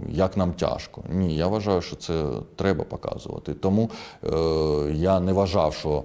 як 0.10 0.38
нам 0.38 0.54
тяжко. 0.54 1.04
Ні, 1.10 1.36
я 1.36 1.48
вважаю, 1.48 1.82
що 1.82 1.96
це 1.96 2.26
треба 2.56 2.84
показувати. 2.84 3.54
Тому 3.54 3.90
е, 4.24 4.30
я 4.94 5.20
не 5.20 5.34
вважав, 5.34 5.74
що 5.74 6.04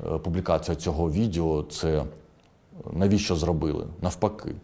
е, 0.00 0.18
публікація 0.18 0.76
цього 0.76 1.10
відео 1.10 1.62
це 1.62 2.04
навіщо 2.92 3.36
зробили. 3.36 3.86
Навпаки. 4.02 4.54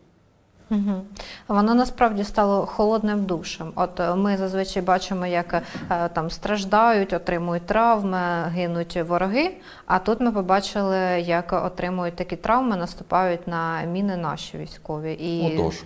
Угу. 0.70 1.04
Воно 1.48 1.74
насправді 1.74 2.24
стало 2.24 2.66
холодним 2.66 3.24
душем. 3.24 3.72
От 3.74 4.00
е, 4.00 4.14
ми 4.14 4.36
зазвичай 4.36 4.82
бачимо, 4.82 5.26
як 5.26 5.54
е, 5.54 5.62
там 6.08 6.30
страждають, 6.30 7.12
отримують 7.12 7.66
травми, 7.66 8.18
гинуть 8.48 8.96
вороги. 8.96 9.56
А 9.86 9.98
тут 9.98 10.20
ми 10.20 10.32
побачили, 10.32 10.98
як 11.20 11.52
отримують 11.52 12.16
такі 12.16 12.36
травми, 12.36 12.76
наступають 12.76 13.48
на 13.48 13.82
міни 13.82 14.16
наші 14.16 14.58
військові. 14.58 15.12
І 15.12 15.58
Отож. 15.58 15.82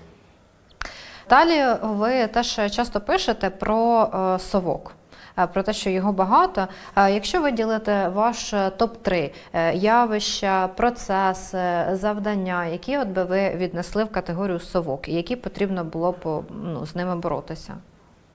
далі 1.31 1.77
ви 1.83 2.27
теж 2.27 2.61
часто 2.71 3.01
пишете 3.01 3.51
про 3.51 4.11
е, 4.15 4.39
совок. 4.39 4.93
Е, 5.39 5.47
Про 5.47 5.63
те, 5.63 5.73
що 5.73 5.91
його 5.91 6.13
багато. 6.13 6.67
Е, 6.97 7.13
Якщо 7.13 7.43
виділити 7.43 8.11
ваш 8.15 8.55
е, 8.55 8.73
топ-3 8.79 9.31
е, 9.53 9.75
явища, 9.77 10.69
процеси, 10.69 11.59
завдання, 11.93 12.67
які 12.67 12.99
от 12.99 13.09
би 13.09 13.25
ви 13.25 13.51
віднесли 13.55 14.05
в 14.05 14.09
категорію 14.09 14.61
совок, 14.61 15.09
і 15.09 15.15
які 15.15 15.37
потрібно 15.37 15.85
було 15.85 16.13
б 16.13 16.43
ну, 16.65 16.87
з 16.87 16.95
ними 16.95 17.17
боротися? 17.17 17.75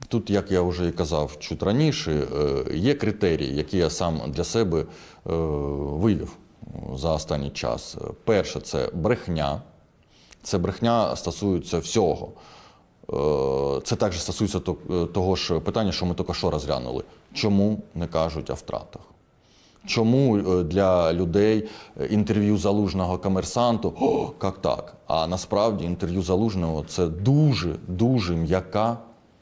Тут, 0.07 0.29
як 0.29 0.51
я 0.51 0.61
вже 0.61 0.87
і 0.87 0.91
казав 0.91 1.39
чуть 1.39 1.63
раніше, 1.63 2.27
є 2.73 2.93
критерії, 2.93 3.55
які 3.55 3.77
я 3.77 3.89
сам 3.89 4.21
для 4.27 4.43
себе 4.43 4.85
вивів 5.25 6.37
за 6.95 7.13
останній 7.13 7.49
час. 7.49 7.97
Перше 8.25 8.59
це 8.59 8.89
брехня. 8.93 9.61
Це 10.43 10.57
брехня 10.57 11.15
стосується 11.15 11.79
всього. 11.79 12.31
Е, 13.13 13.81
Це 13.83 13.95
також 13.95 14.21
стосується 14.21 14.59
е, 14.89 15.05
того 15.05 15.35
ж 15.35 15.59
питання, 15.59 15.91
що 15.91 16.05
ми 16.05 16.15
тільки 16.15 16.33
що 16.33 16.49
розглянули. 16.49 17.03
Чому 17.33 17.79
не 17.95 18.07
кажуть 18.07 18.49
о 18.49 18.53
втратах? 18.53 19.01
Чому 19.85 20.37
е, 20.37 20.63
для 20.63 21.13
людей 21.13 21.69
інтерв'ю 22.09 22.57
залужного 22.57 23.17
комерсанту 23.17 23.93
О, 24.01 24.29
як 24.43 24.57
так? 24.57 24.93
А 25.07 25.27
насправді 25.27 25.85
інтерв'ю 25.85 26.21
залужного 26.21 26.83
це 26.87 27.07
дуже 27.07 27.75
дуже 27.87 28.35
м'яка 28.35 28.97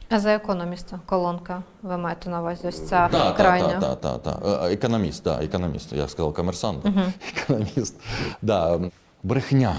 А 0.10 0.20
за 0.20 0.34
економіста 0.34 1.00
колонка 1.06 1.64
ви 1.84 1.98
маєте 1.98 2.30
на 2.30 2.42
увазі 2.42 2.68
ось 2.68 2.88
ця 2.88 3.10
Да, 3.12 3.32
крайня. 3.32 3.98
Да, 4.02 4.20
да. 4.24 4.40
Е, 4.66 4.74
Економіст, 4.74 5.24
да, 5.24 5.44
економіст. 5.44 5.94
Я 5.94 6.08
сказав 6.08 6.34
комерсант, 6.34 6.80
да. 6.84 7.14
економіст. 7.36 7.96
Да. 8.42 8.80
Брехня. 9.24 9.76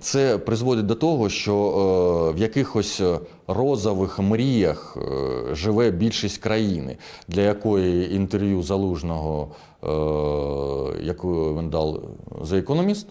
Це 0.00 0.38
призводить 0.38 0.86
до 0.86 0.94
того, 0.94 1.28
що 1.28 1.54
е, 1.54 2.36
в 2.36 2.38
якихось 2.38 3.00
е, 3.00 3.18
розових 3.46 4.18
мріях 4.18 4.96
е, 4.96 5.54
живе 5.54 5.90
більшість 5.90 6.38
країни, 6.38 6.96
для 7.28 7.40
якої 7.40 8.14
інтерв'ю 8.14 8.62
залужного, 8.62 9.48
яку 11.02 11.58
він 11.58 11.70
дав 11.70 12.02
за 12.42 12.58
економіст, 12.58 13.06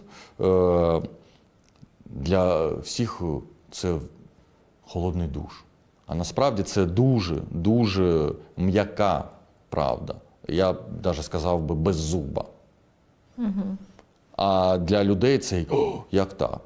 для 2.06 2.68
всіх 2.68 3.22
це 3.70 3.94
холодний 4.86 5.28
душ. 5.28 5.64
А 6.06 6.14
насправді 6.14 6.62
це 6.62 6.84
дуже, 6.84 7.36
дуже 7.50 8.32
м'яка 8.56 9.24
правда. 9.68 10.14
Я 10.48 10.74
навіть 11.04 11.24
сказав 11.24 11.62
би 11.62 11.74
беззуба. 11.74 12.44
А 14.36 14.78
для 14.78 15.04
людей 15.04 15.38
це 15.38 15.64
О, 15.70 16.02
як 16.10 16.32
так? 16.32 16.60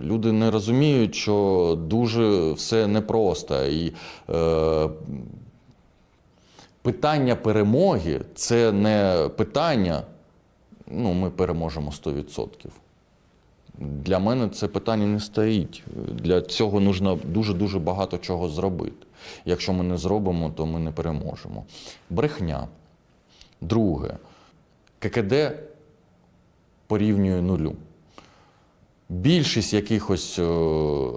Люди 0.00 0.32
не 0.32 0.50
розуміють, 0.50 1.14
що 1.14 1.78
дуже 1.80 2.52
все 2.52 2.86
непросто. 2.86 3.66
І 3.66 3.92
е, 4.30 4.88
питання 6.82 7.36
перемоги 7.36 8.20
це 8.34 8.72
не 8.72 9.28
питання, 9.36 10.02
ну, 10.86 11.12
ми 11.12 11.30
переможемо 11.30 11.90
100%. 11.90 12.48
Для 13.78 14.18
мене 14.18 14.48
це 14.48 14.68
питання 14.68 15.06
не 15.06 15.20
стоїть. 15.20 15.82
Для 16.12 16.40
цього 16.40 16.80
потрібно 16.80 17.18
дуже-дуже 17.24 17.78
багато 17.78 18.18
чого 18.18 18.48
зробити. 18.48 19.06
Якщо 19.44 19.72
ми 19.72 19.84
не 19.84 19.96
зробимо, 19.96 20.52
то 20.56 20.66
ми 20.66 20.78
не 20.78 20.90
переможемо. 20.90 21.64
Брехня. 22.10 22.68
Друге, 23.60 24.16
ККД 24.98 25.34
порівнює 26.98 27.42
нулю. 27.42 27.76
Більшість 29.08 29.72
якихось 29.74 30.38
е, 30.38 30.44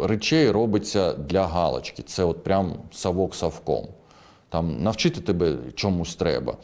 речей 0.04 0.52
робиться 0.52 1.14
для 1.14 1.48
галочки. 1.48 2.04
Це 2.04 2.24
от 2.24 2.44
прям 2.44 2.74
совок 2.92 3.36
совком. 3.36 3.88
Там 4.50 4.84
навчити 4.84 5.22
тебе 5.22 5.56
чомусь 5.76 6.16
треба. 6.16 6.58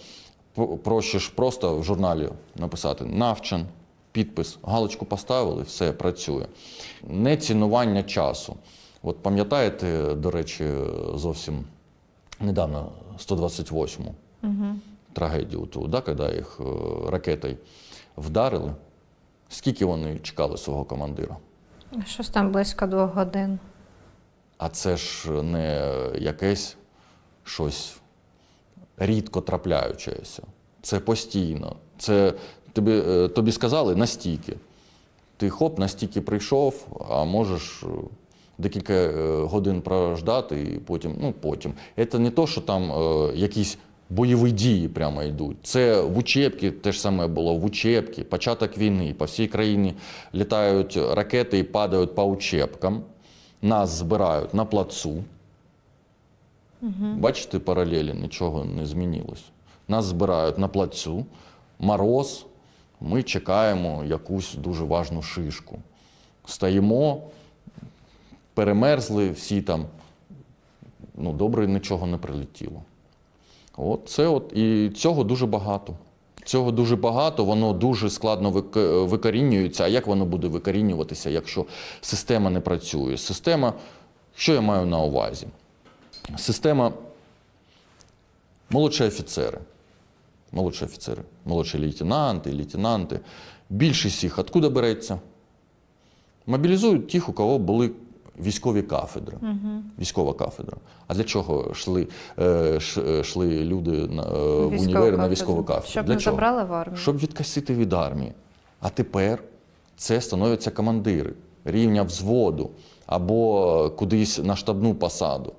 П- 0.53 0.67
Проще 0.83 1.19
ж 1.19 1.31
просто 1.35 1.77
в 1.79 1.83
журналі 1.83 2.29
написати 2.55 3.05
навчен, 3.05 3.65
підпис, 4.11 4.57
галочку 4.63 5.05
поставили, 5.05 5.63
все 5.63 5.91
працює. 5.91 6.45
Не 7.07 7.37
цінування 7.37 8.03
часу. 8.03 8.55
От 9.03 9.17
пам'ятаєте, 9.17 10.15
до 10.15 10.31
речі, 10.31 10.65
зовсім 11.15 11.63
недавно 12.39 12.91
128-му 13.27 14.15
трагедію, 15.13 15.65
ту, 15.65 15.87
да, 15.87 16.01
коли 16.01 16.35
їх 16.35 16.59
е, 16.59 16.63
ракетою 17.11 17.57
вдарили. 18.17 18.71
Скільки 19.49 19.85
вони 19.85 20.19
чекали 20.19 20.57
свого 20.57 20.85
командира? 20.85 21.37
Щось 22.05 22.29
там 22.29 22.51
близько 22.51 22.87
двох 22.87 23.13
годин. 23.13 23.59
А 24.57 24.69
це 24.69 24.97
ж 24.97 25.31
не 25.31 25.91
якесь 26.19 26.77
щось 27.43 27.97
рідко 28.97 29.41
трапляючеся. 29.41 30.43
Це 30.81 30.99
постійно. 30.99 31.75
Це 31.97 32.33
тобі, 32.73 32.91
е, 33.07 33.27
тобі 33.27 33.51
сказали 33.51 33.95
настільки. 33.95 34.55
Ти 35.37 35.49
хоп, 35.49 35.79
настільки 35.79 36.21
прийшов, 36.21 36.87
а 37.09 37.23
можеш 37.23 37.83
е, 37.83 37.87
декілька 38.57 38.93
е, 38.93 39.41
годин 39.41 39.81
прождати 39.81 40.61
і 40.61 40.79
потім, 40.79 41.15
ну 41.21 41.33
потім. 41.41 41.73
Це 42.11 42.19
не 42.19 42.31
то, 42.31 42.47
що 42.47 42.61
там 42.61 42.91
е, 42.91 43.31
якісь 43.35 43.77
бойові 44.09 44.51
дії 44.51 44.87
прямо 44.87 45.23
йдуть. 45.23 45.57
Це 45.63 46.01
в 46.01 46.17
учебці 46.17 46.71
те 46.71 46.91
ж 46.91 47.01
саме 47.01 47.27
було. 47.27 47.55
В 47.55 47.65
учебці, 47.65 48.23
початок 48.23 48.77
війни. 48.77 49.15
По 49.17 49.25
всій 49.25 49.47
країні 49.47 49.93
літають 50.33 50.97
ракети 50.97 51.59
і 51.59 51.63
падають 51.63 52.15
по 52.15 52.23
учебкам. 52.23 53.03
Нас 53.61 53.89
збирають 53.89 54.53
на 54.53 54.65
плацу. 54.65 55.23
Бачите, 57.17 57.59
паралелі 57.59 58.13
нічого 58.13 58.65
не 58.65 58.85
змінилось. 58.85 59.43
Нас 59.87 60.05
збирають 60.05 60.57
на 60.57 60.67
плацу, 60.67 61.25
мороз, 61.79 62.45
ми 63.01 63.23
чекаємо 63.23 64.03
якусь 64.03 64.53
дуже 64.53 64.83
важну 64.83 65.21
шишку. 65.21 65.79
Стоїмо, 66.45 67.21
перемерзли 68.53 69.31
всі 69.31 69.61
там. 69.61 69.85
Ну, 71.15 71.33
добре, 71.33 71.67
нічого 71.67 72.07
не 72.07 72.17
прилетіло. 72.17 72.81
От 73.77 74.01
це 74.05 74.27
от, 74.27 74.53
і 74.53 74.89
цього 74.89 75.23
дуже 75.23 75.45
багато. 75.45 75.93
Цього 76.43 76.71
дуже 76.71 76.95
багато, 76.95 77.45
воно 77.45 77.73
дуже 77.73 78.09
складно 78.09 78.51
викорінюється. 79.05 79.83
А 79.83 79.87
як 79.87 80.07
воно 80.07 80.25
буде 80.25 80.47
викорінюватися, 80.47 81.29
якщо 81.29 81.65
система 82.01 82.49
не 82.49 82.59
працює? 82.59 83.17
Система, 83.17 83.73
що 84.35 84.53
я 84.53 84.61
маю 84.61 84.85
на 84.85 84.99
увазі? 84.99 85.47
Система 86.37 86.93
молодші 88.69 89.03
офіцери. 89.03 89.59
Молодші 90.51 90.85
офіцери, 90.85 91.21
молодші 91.45 91.77
лейтенанти, 91.79 92.53
лейтенанти. 92.53 93.19
Більшість 93.69 94.23
їх 94.23 94.39
откуда 94.39 94.69
береться? 94.69 95.19
Мобілізують 96.45 97.09
тих, 97.09 97.29
у 97.29 97.33
кого 97.33 97.59
були 97.59 97.91
військові 98.39 98.81
кафедри. 98.81 99.37
Військова 99.99 100.33
кафедра. 100.33 100.77
А 101.07 101.13
для 101.13 101.23
чого 101.23 101.69
йшли, 101.71 102.07
е, 102.39 102.79
ш- 102.79 103.01
е, 103.01 103.19
йшли 103.19 103.63
люди 103.63 103.91
на, 103.91 104.23
е, 104.23 104.25
в 104.25 104.69
Військову 104.69 104.83
універи 104.91 105.17
на 105.17 105.29
військову 105.29 105.63
кафедру? 105.63 105.89
Щоб 105.89 106.05
для 106.05 106.13
не 106.13 106.19
чого? 106.19 106.35
забрали 106.35 106.63
в 106.63 106.73
армію. 106.73 106.97
Щоб 106.97 107.17
відкосити 107.17 107.73
від 107.73 107.93
армії. 107.93 108.31
А 108.79 108.89
тепер 108.89 109.43
це 109.97 110.21
становляться 110.21 110.71
командири 110.71 111.33
рівня 111.65 112.03
взводу 112.03 112.69
або 113.05 113.89
кудись 113.97 114.39
на 114.43 114.55
штабну 114.55 114.95
посаду. 114.95 115.53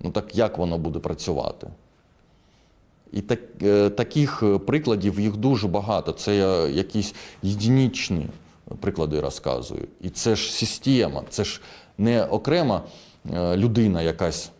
Ну 0.00 0.10
так 0.10 0.36
як 0.36 0.58
воно 0.58 0.78
буде 0.78 0.98
працювати? 0.98 1.66
І 3.12 3.20
так, 3.20 3.40
е, 3.62 3.90
таких 3.90 4.42
е, 4.42 4.58
прикладів 4.58 5.20
їх 5.20 5.36
дуже 5.36 5.68
багато. 5.68 6.12
Це 6.12 6.36
я 6.36 6.66
якісь 6.66 7.14
єдинічні 7.42 8.26
приклади 8.80 9.20
розказую. 9.20 9.88
І 10.00 10.10
це 10.10 10.36
ж 10.36 10.52
система, 10.52 11.22
це 11.28 11.44
ж 11.44 11.60
не 11.98 12.24
окрема 12.24 12.82
е, 13.32 13.56
людина 13.56 14.02
якась 14.02 14.50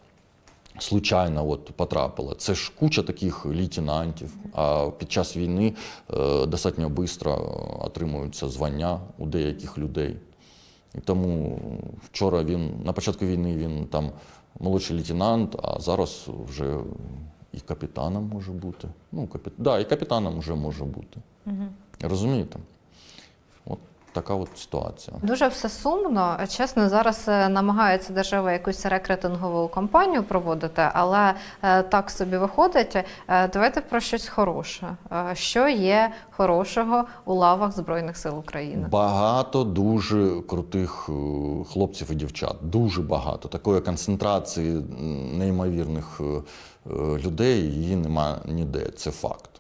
случайно 0.79 1.49
от 1.51 1.65
потрапила. 1.65 2.35
Це 2.35 2.55
ж 2.55 2.73
куча 2.79 3.03
таких 3.03 3.47
лейтенантів, 3.47 4.35
а 4.55 4.91
під 4.99 5.13
час 5.13 5.37
війни 5.37 5.75
е, 6.11 6.47
достатньо 6.47 6.91
швидко 7.07 7.81
отримуються 7.81 8.49
звання 8.49 9.01
у 9.19 9.27
деяких 9.27 9.79
людей. 9.79 10.17
І 10.95 10.99
тому 11.01 11.61
вчора 12.03 12.45
він, 12.45 12.71
на 12.85 12.93
початку 12.93 13.27
війни 13.27 13.57
він 13.57 13.87
там 13.87 14.11
молодший 14.61 14.97
лейтенант, 14.97 15.57
а 15.63 15.81
зараз 15.81 16.29
вже 16.49 16.77
і 17.53 17.61
капітаном 17.61 18.31
може 18.35 18.53
бути. 18.53 18.89
Ну, 19.13 19.27
капі... 19.27 19.51
да, 19.59 19.79
і 19.79 19.89
капітаном 19.89 20.39
вже 20.39 20.55
може 20.55 20.85
бути. 20.85 21.21
Розумієте? 22.01 22.59
Така 24.13 24.35
от 24.35 24.49
ситуація. 24.55 25.17
Дуже 25.23 25.49
все 25.49 25.69
сумно. 25.69 26.39
Чесно, 26.49 26.89
зараз 26.89 27.25
е, 27.29 27.49
намагається 27.49 28.13
держава 28.13 28.53
якусь 28.53 28.87
рекрутингову 28.87 29.69
кампанію 29.69 30.23
проводити, 30.23 30.83
але 30.93 31.35
е, 31.63 31.83
так 31.83 32.11
собі 32.11 32.37
виходить. 32.37 32.97
Е, 33.29 33.49
Давайте 33.49 33.81
про 33.81 34.01
щось 34.01 34.29
хороше. 34.29 34.97
Що 35.33 35.69
є 35.69 36.13
хорошого 36.31 37.05
у 37.25 37.35
лавах 37.35 37.73
Збройних 37.73 38.17
сил 38.17 38.39
України? 38.39 38.89
Багато 38.91 39.65
дуже 39.65 40.41
крутих 40.49 41.09
хлопців 41.73 42.09
і 42.11 42.15
дівчат. 42.15 42.57
Дуже 42.63 43.03
багато. 43.03 43.49
Такої 43.49 43.81
концентрації 43.81 44.73
неймовірних 45.39 46.21
людей 46.97 47.61
її 47.61 47.97
нема 47.97 48.39
ніде. 48.47 48.91
Це 48.97 49.11
факт. 49.11 49.52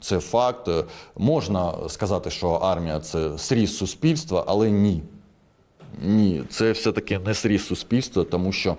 Це 0.00 0.20
факт. 0.20 0.70
Можна 1.16 1.74
сказати, 1.88 2.30
що 2.30 2.50
армія 2.50 3.00
це 3.00 3.38
сріз 3.38 3.76
суспільства, 3.76 4.44
але 4.46 4.70
ні. 4.70 5.02
Ні, 6.02 6.42
це 6.48 6.72
все-таки 6.72 7.18
не 7.18 7.34
сріз 7.34 7.66
суспільства, 7.66 8.24
тому 8.24 8.52
що 8.52 8.76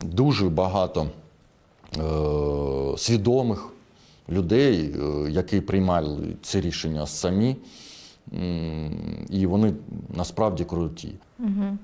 дуже 0.00 0.48
багато 0.48 1.06
е, 1.96 2.98
свідомих 2.98 3.68
людей, 4.28 4.94
е, 4.94 5.30
які 5.30 5.60
приймали 5.60 6.18
ці 6.42 6.60
рішення 6.60 7.06
самі, 7.06 7.56
і 9.30 9.46
вони 9.46 9.72
насправді 10.16 10.64
круті. 10.64 11.12
Е, 11.40 11.76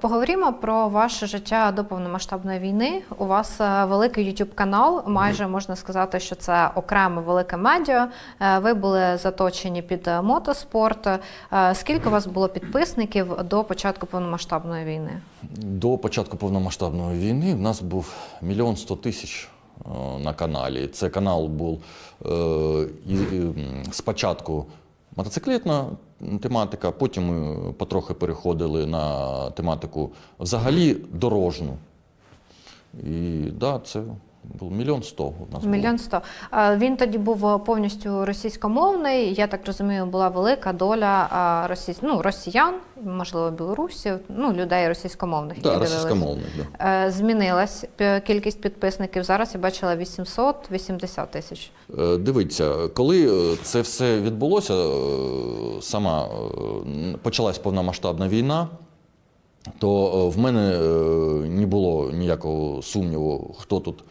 Поговоримо 0.00 0.52
про 0.52 0.88
ваше 0.88 1.26
життя 1.26 1.72
до 1.72 1.84
повномасштабної 1.84 2.58
війни. 2.58 3.02
У 3.18 3.26
вас 3.26 3.60
е, 3.60 3.84
великий 3.84 4.28
youtube 4.28 4.54
канал, 4.54 5.02
майже 5.06 5.46
можна 5.46 5.76
сказати, 5.76 6.20
що 6.20 6.34
це 6.34 6.70
окреме 6.74 7.22
велике 7.22 7.56
медіа. 7.56 8.08
Е, 8.40 8.58
Ви 8.58 8.74
були 8.74 9.16
заточені 9.16 9.82
під 9.82 10.08
е, 10.08 10.22
мотоспорт. 10.22 11.08
Скільки 11.72 12.08
у 12.08 12.12
вас 12.12 12.26
було 12.26 12.48
підписників 12.48 13.36
до 13.44 13.64
початку 13.64 14.06
повномасштабної 14.06 14.84
війни? 14.84 15.20
До 15.52 15.98
початку 15.98 16.36
повномасштабної 16.36 17.18
війни 17.18 17.54
в 17.54 17.60
нас 17.60 17.82
був 17.82 18.14
мільйон 18.42 18.76
сто 18.76 18.96
тисяч 18.96 19.48
на 20.20 20.34
каналі. 20.34 20.88
Це 20.88 21.08
канал 21.08 21.46
був 21.46 21.82
е, 22.26 22.28
і, 23.06 23.14
і, 23.14 23.54
спочатку 23.92 24.66
мотоциклетна 25.16 25.84
тематика, 26.40 26.90
потім 26.90 27.26
ми 27.26 27.72
потрохи 27.72 28.14
переходили 28.14 28.86
на 28.86 29.50
тематику 29.50 30.10
взагалі 30.40 30.96
дорожну. 31.12 31.76
І 33.04 33.40
да, 33.60 33.80
це 33.84 34.02
Було 34.44 34.70
мільйон 34.70 35.02
сто 35.02 35.24
у 35.24 35.54
нас. 35.54 35.64
Мільйон 35.64 35.98
сто. 35.98 36.20
Е, 36.52 36.76
Він 36.76 36.96
тоді 36.96 37.18
був 37.18 37.64
повністю 37.64 38.24
російськомовний. 38.24 39.34
Я 39.34 39.46
так 39.46 39.60
розумію, 39.66 40.06
була 40.06 40.28
велика 40.28 40.72
доля 40.72 41.28
російсь... 41.68 41.98
ну, 42.02 42.22
росіян, 42.22 42.74
можливо, 43.04 43.50
білорусів, 43.50 44.18
ну, 44.28 44.52
людей 44.52 44.88
російськомовних. 44.88 45.60
дивились. 45.62 45.92
російськомовний. 45.92 46.44
Да. 46.78 47.04
Е, 47.06 47.10
Змінилась 47.10 47.84
кількість 48.26 48.60
підписників. 48.60 49.24
Зараз 49.24 49.50
я 49.54 49.60
бачила 49.60 49.96
880 49.96 51.30
тисяч. 51.30 51.70
Е, 51.98 52.16
Дивіться, 52.16 52.74
коли 52.94 53.52
е, 53.52 53.56
це 53.62 53.80
все 53.80 54.20
відбулося, 54.20 54.74
е, 54.74 55.82
сама 55.82 56.24
е, 56.24 57.16
почалась 57.22 57.58
повномасштабна 57.58 58.28
війна, 58.28 58.68
то 59.78 60.06
е, 60.26 60.36
в 60.36 60.38
мене 60.38 60.72
е, 60.72 60.78
не 61.48 61.66
було 61.66 62.10
ніякого 62.10 62.82
сумніву, 62.82 63.54
хто 63.58 63.80
тут 63.80 64.04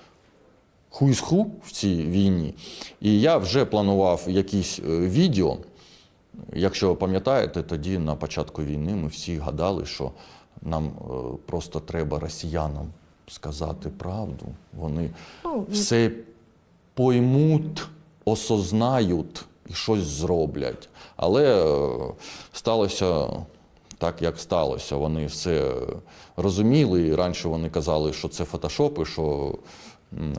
хуй 0.89 1.13
з 1.13 1.19
ху 1.19 1.51
в 1.63 1.71
цій 1.71 1.95
війні. 1.95 2.53
І 3.01 3.21
я 3.21 3.37
вже 3.37 3.65
планував 3.65 4.23
якісь 4.27 4.79
е, 4.79 4.99
відео. 4.99 5.57
Якщо 6.53 6.95
пам'ятаєте, 6.95 7.63
тоді 7.63 7.97
на 7.97 8.15
початку 8.15 8.63
війни 8.63 8.95
ми 8.95 9.07
всі 9.07 9.37
гадали, 9.37 9.85
що 9.85 10.11
нам 10.61 10.85
е, 10.87 11.13
просто 11.45 11.79
треба 11.79 12.19
росіянам 12.19 12.87
сказати 13.27 13.89
правду. 13.89 14.45
Вони 14.73 15.09
Ну, 15.45 15.65
все 15.71 16.11
поймуть, 16.93 17.87
осознають 18.25 19.45
і 19.69 19.73
щось 19.73 20.03
зроблять. 20.03 20.89
Але 21.15 21.65
е, 21.65 22.13
сталося 22.53 23.27
так, 23.97 24.21
як 24.21 24.39
сталося. 24.39 24.95
Вони 24.95 25.25
все 25.25 25.73
розуміли. 26.37 27.07
І 27.07 27.15
раніше 27.15 27.47
вони 27.47 27.69
казали, 27.69 28.13
що 28.13 28.27
це 28.27 28.45
фотошопи, 28.45 29.05
що 29.05 29.55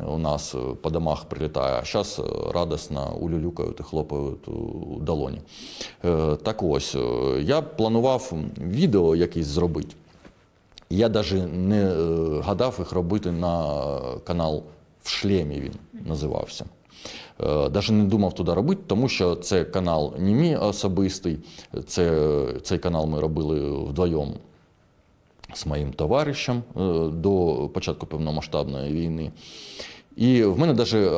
у 0.06 0.18
нас 0.18 0.54
е, 0.54 0.58
по 0.82 0.90
домах 0.90 1.24
прилітає, 1.24 1.80
а 1.82 1.84
зараз 1.84 2.20
радісно 2.54 3.16
улюлюкають 3.20 3.80
і 3.80 3.82
хлопають 3.82 4.48
у 4.48 4.98
долоні. 5.00 5.40
Е, 6.04 6.36
Так 6.36 6.62
ось, 6.62 6.94
е, 6.94 7.00
я 7.42 7.62
планував 7.62 8.32
відео 8.58 9.16
якесь 9.16 9.46
зробити. 9.46 9.94
Я 10.90 11.08
навіть 11.08 11.52
не 11.52 11.82
е, 11.84 12.40
гадав 12.40 12.76
їх 12.78 12.92
робити 12.92 13.32
на 13.32 13.80
канал 14.24 14.62
в 15.02 15.08
шлемі 15.08 15.60
він 15.60 15.72
називався. 16.06 16.64
Навіть 17.46 17.90
не 17.90 18.04
думав 18.04 18.34
туди 18.34 18.54
робити, 18.54 18.82
тому 18.86 19.08
що 19.08 19.36
це 19.36 19.64
канал 19.64 20.14
не 20.18 20.32
мій 20.32 20.56
особистий. 20.56 21.38
Це, 21.86 22.46
цей 22.62 22.78
канал 22.78 23.06
ми 23.06 23.20
робили 23.20 23.70
вдвоєм 23.70 24.34
з 25.54 25.66
моїм 25.66 25.92
товаришем 25.92 26.56
е, 26.56 26.80
до 27.08 27.70
початку 27.74 28.06
повномасштабної 28.06 28.92
війни. 28.92 29.32
І 30.16 30.44
в 30.44 30.58
мене 30.58 30.72
навіть 30.72 31.10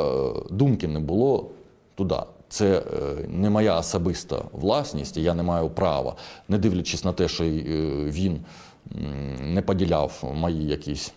думки 0.51 0.89
не 0.89 1.01
було 1.01 1.51
туди. 1.95 2.17
Це 2.49 2.79
е, 2.79 2.83
не 3.29 3.51
моя 3.51 3.79
особиста 3.79 4.45
власність, 4.53 5.17
і 5.17 5.23
я 5.23 5.35
не 5.35 5.43
маю 5.43 5.71
права, 5.71 6.17
не 6.49 6.59
дивлячись 6.59 7.05
на 7.05 7.13
те, 7.13 7.29
що 7.29 7.45
е, 7.45 7.49
він 8.07 8.41
не 9.41 9.63
поділяв 9.63 10.33
мої 10.35 10.67
якісь. 10.67 11.13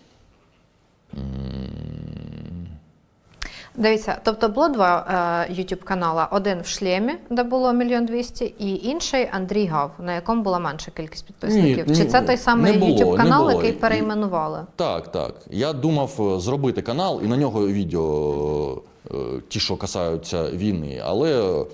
Дивіться, 3.76 4.18
тобто 4.24 4.48
було 4.48 4.68
два 4.68 5.06
е, 5.48 5.52
YouTube 5.52 5.82
канала: 5.82 6.28
один 6.32 6.60
в 6.60 6.66
шлемі, 6.66 7.12
де 7.30 7.42
було 7.42 7.72
мільйон 7.72 8.06
двісті, 8.06 8.54
і 8.58 8.86
інший 8.88 9.28
Андрій 9.32 9.66
Гав, 9.66 9.90
на 9.98 10.14
якому 10.14 10.42
була 10.42 10.58
менша 10.58 10.90
кількість 10.90 11.26
підписників. 11.26 11.88
Ні, 11.88 11.96
Чи 11.96 12.04
це 12.04 12.22
той 12.22 12.36
самий 12.36 12.72
не 12.72 12.78
було, 12.78 12.92
YouTube 12.92 13.16
канал, 13.16 13.50
який 13.50 13.72
перейменували? 13.72 14.66
Так, 14.76 15.12
так. 15.12 15.34
Я 15.50 15.72
думав 15.72 16.16
е, 16.36 16.40
зробити 16.40 16.82
канал 16.82 17.20
і 17.24 17.26
на 17.26 17.36
нього 17.36 17.66
відео, 17.68 18.82
е, 19.10 19.14
ті, 19.48 19.60
що 19.60 19.76
касаються 19.76 20.50
війни, 20.50 21.00
але 21.04 21.64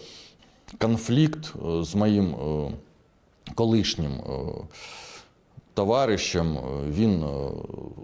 конфлікт 0.78 1.52
з 1.82 1.94
моїм 1.94 2.34
колишнім 3.54 4.10
товаришем, 5.74 6.58
він 6.88 7.22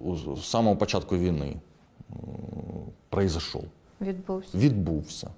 у- 0.04 0.16
з 0.36 0.50
самого 0.50 0.76
початку 0.76 1.16
війни 1.16 1.56
е, 2.10 2.14
Відбувся. 4.00 4.58
відбувся. 4.58 5.30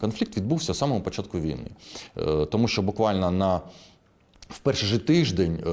Конфлікт 0.00 0.36
відбувся 0.36 0.74
з 0.74 0.78
самого 0.78 1.00
початку 1.00 1.40
війни. 1.40 1.70
Е, 2.16 2.46
Тому 2.46 2.68
що 2.68 2.82
буквально 2.82 3.30
на, 3.30 3.60
в 4.48 4.58
перший 4.58 4.88
же 4.88 4.98
тиждень 4.98 5.62
е, 5.66 5.68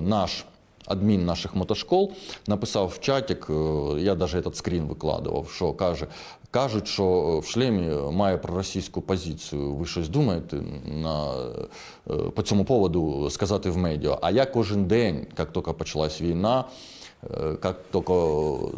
наш 0.00 0.44
адмін 0.86 1.24
наших 1.24 1.54
мотошкол 1.54 2.12
написав 2.46 2.88
в 2.88 3.00
чатик, 3.00 3.46
е, 3.50 3.52
я 4.00 4.14
навіть 4.14 4.34
этот 4.34 4.54
скрін 4.54 4.84
викладував, 4.84 5.48
що 5.50 5.72
каже, 5.72 6.06
кажуть, 6.50 6.88
що 6.88 7.38
в 7.44 7.46
шлемі 7.46 8.12
має 8.12 8.36
проросійську 8.36 9.00
позицію. 9.00 9.74
Ви 9.74 9.86
щось 9.86 10.08
думаєте 10.08 10.56
на, 10.84 11.34
по 12.34 12.42
цьому 12.42 12.64
поводу 12.64 13.30
сказати 13.30 13.70
в 13.70 13.76
медіа? 13.76 14.18
А 14.22 14.30
я 14.30 14.46
кожен 14.46 14.84
день, 14.84 15.26
як 15.38 15.52
тільки 15.52 15.72
почалась 15.72 16.20
війна, 16.20 16.64
Как 17.60 17.76
тільки 17.92 18.12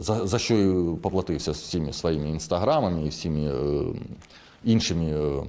за, 0.01 0.26
за 0.26 0.38
що 0.38 0.55
і 0.55 0.96
поплатився 0.96 1.51
всіми 1.51 1.92
своїми 1.92 2.30
інстаграмами 2.30 3.07
і 3.07 3.09
всіми 3.09 3.40
е, 3.40 3.84
іншими 4.64 5.05
е, 5.05 5.42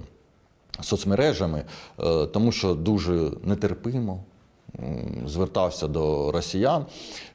соцмережами, 0.82 1.66
е, 2.00 2.26
тому 2.26 2.52
що 2.52 2.74
дуже 2.74 3.32
нетерпимо 3.44 4.24
звертався 5.26 5.88
до 5.88 6.32
росіян. 6.32 6.86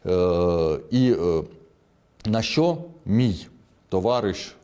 Е, 0.07 0.79
І 0.91 1.13
е, 1.13 1.43
на 2.27 2.43
що 2.43 2.79
мій 3.05 3.47
товариш 3.89 4.57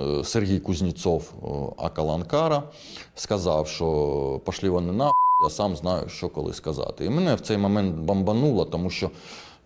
е, 0.00 0.24
Сергій 0.24 0.58
Кузнєцов 0.58 1.32
е, 1.32 1.46
Акаланкара 1.84 2.62
сказав, 3.14 3.68
що 3.68 4.40
пошли 4.44 4.70
вони 4.70 4.92
на 4.92 5.12
я 5.44 5.50
сам 5.50 5.76
знаю, 5.76 6.08
що 6.08 6.28
коли 6.28 6.52
сказати. 6.52 7.04
І 7.04 7.10
мене 7.10 7.34
в 7.34 7.40
цей 7.40 7.58
момент 7.58 7.96
бомбануло, 7.96 8.64
тому 8.64 8.90
що 8.90 9.10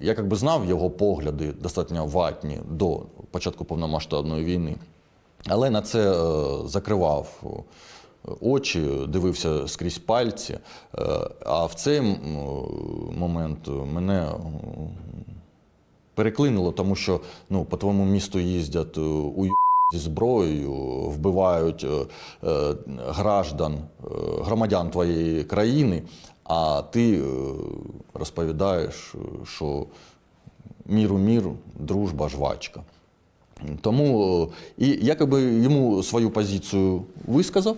я 0.01 0.14
якби 0.18 0.36
знав 0.36 0.64
його 0.64 0.90
погляди 0.90 1.53
достатньо 1.53 2.07
ватні 2.07 2.59
до 2.70 3.01
початку 3.30 3.64
повномасштабної 3.64 4.44
війни. 4.44 4.76
Але 5.46 5.70
на 5.70 5.82
це 5.82 6.12
е, 6.12 6.68
закривав 6.68 7.42
е, 7.44 8.30
очі, 8.40 8.88
дивився 9.09 9.68
скрізь 9.68 9.99
пальці. 9.99 10.53
Е, 10.55 10.59
А 11.46 11.66
в 11.66 11.74
цей 11.74 12.01
момент 13.18 13.68
мене 13.92 14.32
переклинило, 16.14 16.72
тому 16.72 16.94
що 16.94 17.20
ну, 17.51 17.64
по 17.64 17.76
твоєму 17.76 18.05
місту 18.05 18.38
їздять 18.38 18.99
у 18.99 19.46
зі 19.92 19.99
зброєю, 19.99 20.72
вбивають 21.09 21.86
граждан, 23.07 23.78
громадян 24.40 24.90
твоєї 24.90 25.44
країни, 25.44 26.03
а 26.49 26.82
ти 26.90 27.20
е, 27.20 27.24
розповідаєш, 28.14 29.14
е, 29.14 29.18
що 29.44 29.86
міру 30.86 31.18
мір, 31.18 31.44
дружба, 31.78 32.28
жвачка. 32.28 32.82
Тому 33.80 34.42
е, 34.78 34.84
і 34.84 34.99
якби 35.03 35.42
йому 35.42 36.03
свою 36.03 36.30
позицію 36.30 37.05
висказав 37.26 37.76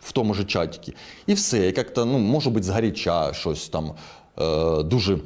в 0.00 0.12
тому 0.12 0.34
ж 0.34 0.44
чатіки, 0.44 0.92
і 1.26 1.34
все, 1.34 1.66
як-то, 1.66 2.04
ну, 2.04 2.18
може 2.18 2.50
бути, 2.50 2.66
згаряча 2.66 3.32
щось 3.32 3.68
там 3.68 3.92
дуже 4.84 5.18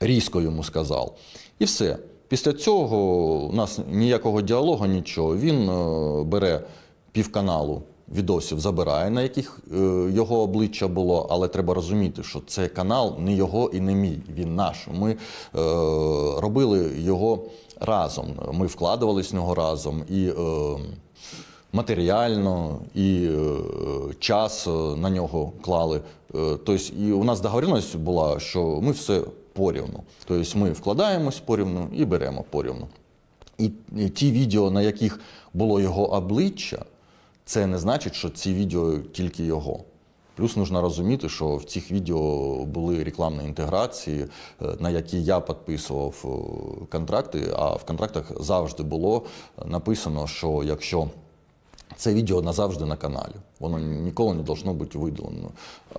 різко 0.00 0.40
йому 0.40 0.64
сказав. 0.64 1.16
І 1.58 1.64
все. 1.64 1.98
Після 2.28 2.52
цього 2.52 2.96
у 3.34 3.52
нас 3.52 3.78
ніякого 3.90 4.42
діалогу, 4.42 4.86
нічого. 4.86 5.36
Він 5.36 5.70
бере 6.28 6.60
півканалу 7.12 7.82
відосів, 8.14 8.60
забирає, 8.60 9.10
на 9.10 9.22
яких 9.22 9.60
е, 9.72 9.76
його 10.12 10.42
обличчя 10.42 10.88
було, 10.88 11.26
але 11.30 11.48
треба 11.48 11.74
розуміти, 11.74 12.22
що 12.22 12.40
цей 12.46 12.68
канал 12.68 13.16
не 13.18 13.34
його 13.34 13.70
і 13.72 13.80
не 13.80 13.94
мій, 13.94 14.18
він 14.34 14.54
наш. 14.54 14.86
Ми 14.92 15.10
е, 15.10 15.16
робили 16.40 16.90
його 16.98 17.44
разом. 17.80 18.26
Ми 18.52 18.66
вкладувались 18.66 19.32
в 19.32 19.34
нього 19.34 19.54
разом. 19.54 20.02
І, 20.08 20.28
е, 20.28 20.34
матеріально 21.72 22.78
і 22.94 23.28
час 24.18 24.66
на 24.96 25.10
нього 25.10 25.52
клали. 25.62 26.00
Тобто, 26.32 26.74
і 26.74 27.12
у 27.12 27.24
нас 27.24 27.40
договоренність 27.40 27.96
була, 27.96 28.40
що 28.40 28.80
ми 28.82 28.92
все 28.92 29.22
порівну. 29.52 30.02
Тобто 30.24 30.58
ми 30.58 30.70
вкладаємось 30.70 31.40
порівну 31.40 31.88
і 31.92 32.04
беремо 32.04 32.44
порівну. 32.50 32.86
І 33.58 33.68
ті 34.08 34.32
відео, 34.32 34.70
на 34.70 34.82
яких 34.82 35.20
було 35.54 35.80
його 35.80 36.12
обличчя, 36.12 36.84
це 37.48 37.66
не 37.66 37.78
значить, 37.78 38.14
що 38.14 38.30
ці 38.30 38.54
відео 38.54 38.98
тільки 38.98 39.44
його. 39.44 39.80
Плюс 40.36 40.54
потрібно 40.54 40.82
розуміти, 40.82 41.28
що 41.28 41.56
в 41.56 41.64
цих 41.64 41.90
відео 41.90 42.64
були 42.64 43.04
рекламні 43.04 43.44
інтеграції, 43.44 44.26
е, 44.62 44.66
на 44.80 44.90
які 44.90 45.22
я 45.22 45.40
підписував 45.40 46.14
е, 46.24 46.86
контракти, 46.86 47.52
а 47.56 47.74
в 47.74 47.84
контрактах 47.84 48.32
завжди 48.42 48.82
було 48.82 49.22
написано, 49.64 50.26
що 50.26 50.62
якщо 50.64 51.08
це 51.96 52.14
відео 52.14 52.42
назавжди 52.42 52.84
на 52.84 52.96
каналі. 52.96 53.34
Воно 53.60 53.78
ніколи 53.78 54.34
не 54.34 54.42
должно 54.42 54.74
бути 54.74 54.98
видалено. 54.98 55.50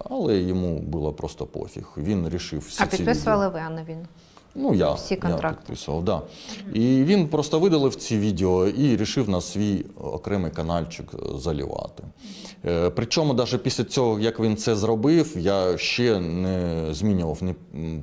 Але 0.10 0.38
йому 0.38 0.80
було 0.80 1.14
просто 1.14 1.46
пофіг. 1.46 1.88
Він 1.98 2.30
рішив 2.30 2.60
всі 2.68 2.84
А 2.84 2.88
ці 2.88 2.98
підписували 2.98 3.48
відео. 3.48 3.62
ви, 3.62 3.66
а 3.68 3.70
не 3.70 3.84
він. 3.84 4.08
Ну, 4.56 4.74
я, 4.74 4.92
Всі 4.92 5.20
я 5.24 5.38
підписував, 5.38 6.04
да. 6.04 6.22
І 6.74 7.04
він 7.04 7.28
просто 7.28 7.60
видалив 7.60 7.96
ці 7.96 8.20
відео 8.20 8.68
і 8.68 8.98
рішив 8.98 9.30
на 9.30 9.42
свій 9.42 9.86
окремий 10.02 10.52
каналчик 10.52 11.12
залівати. 11.36 12.04
Е, 12.66 12.90
Причому, 12.90 13.34
навіть 13.34 13.64
після 13.64 13.84
цього, 13.84 14.20
як 14.20 14.40
він 14.40 14.58
це 14.58 14.76
зробив, 14.76 15.36
я 15.38 15.78
ще 15.78 16.20
не 16.20 16.86
змінював 16.92 17.38
ні 17.42 17.56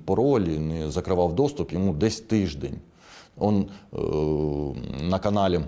паролі, 0.04 0.58
не 0.58 0.90
закривав 0.90 1.34
доступ 1.34 1.72
йому 1.72 1.94
десь 1.94 2.20
тиждень. 2.20 2.78
Он 3.38 3.66
е, 3.94 3.98
на 5.02 5.18
каналі 5.18 5.60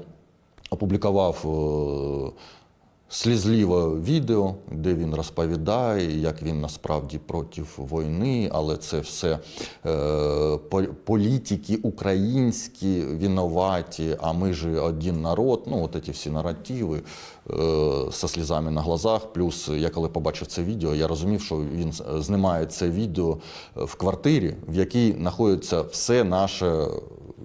опублікував 0.70 1.44
е, 1.44 2.30
слізливе 3.08 4.00
відео, 4.00 4.54
де 4.72 4.94
він 4.94 5.14
розповідає, 5.14 6.20
як 6.20 6.42
він 6.42 6.60
насправді 6.60 7.18
проти 7.18 7.62
війни, 7.78 8.50
але 8.52 8.76
це 8.76 9.00
все 9.00 9.38
е, 9.86 10.58
політики 11.04 11.76
українські 11.76 13.00
винуваті, 13.00 14.16
а 14.20 14.32
ми 14.32 14.52
ж 14.52 14.80
один 14.80 15.22
народ. 15.22 15.62
Ну, 15.66 15.84
от 15.84 16.04
ці 16.04 16.10
всі 16.10 16.30
наративи 16.30 16.98
е, 16.98 17.52
со 18.12 18.28
слізами 18.28 18.70
на 18.70 18.80
глазах. 18.82 19.32
Плюс 19.32 19.68
я 19.68 19.90
коли 19.90 20.08
побачив 20.08 20.46
це 20.46 20.62
відео, 20.62 20.94
я 20.94 21.06
розумів, 21.06 21.42
що 21.42 21.56
він 21.56 21.92
знімає 22.18 22.66
це 22.66 22.90
відео 22.90 23.38
в 23.76 23.94
квартирі, 23.94 24.54
в 24.68 24.74
якій 24.74 25.12
знаходиться 25.12 25.80
все 25.80 26.24
наше 26.24 26.86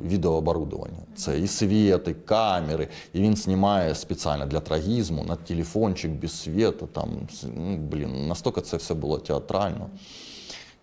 відеооборудовання. 0.05 0.99
Це 1.15 1.39
і 1.39 1.47
світи, 1.47 2.15
камери, 2.25 2.87
і 3.13 3.21
він 3.21 3.35
знімає 3.35 3.95
спеціально 3.95 4.45
для 4.45 4.59
трагізму 4.59 5.23
на 5.23 5.35
телефончик 5.35 6.11
без 6.11 6.41
світу. 6.41 6.87
Там, 6.93 7.09
ну, 7.55 7.77
блін, 7.77 8.27
настільки 8.27 8.61
це 8.61 8.77
все 8.77 8.93
було 8.93 9.17
театрально. 9.17 9.89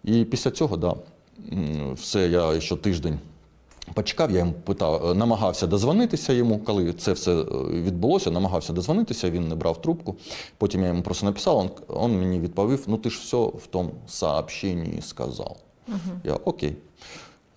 І 0.05 0.25
після 0.25 0.51
цього, 0.51 0.77
да, 0.77 0.95
все, 1.95 2.29
я 2.29 2.61
ще 2.61 2.77
тиждень 2.77 3.19
почекав, 3.95 4.31
я 4.31 4.39
йому 4.39 4.53
питав, 4.53 5.11
е, 5.11 5.15
намагався 5.15 5.67
дозвонитися 5.67 6.33
йому, 6.33 6.59
коли 6.59 6.93
це 6.93 7.13
все 7.13 7.33
е, 7.33 7.45
відбулося, 7.71 8.31
намагався 8.31 8.73
дозвонитися, 8.73 9.31
він 9.31 9.49
не 9.49 9.55
брав 9.55 9.83
трубку. 9.83 10.17
Потім 10.59 10.83
я 10.83 10.89
йому 10.89 11.03
просто 11.03 11.27
написав, 11.27 11.63
він, 11.63 11.97
він 12.11 12.19
мені 12.19 12.41
відповів: 12.41 12.85
ну 12.87 12.97
ти 12.97 13.11
ж 13.11 13.19
все 13.19 13.37
в 13.37 13.67
тому 13.71 13.91
сообщенні 14.07 15.03
сказав. 15.03 15.57
Я 16.25 16.35
окей. 16.35 16.77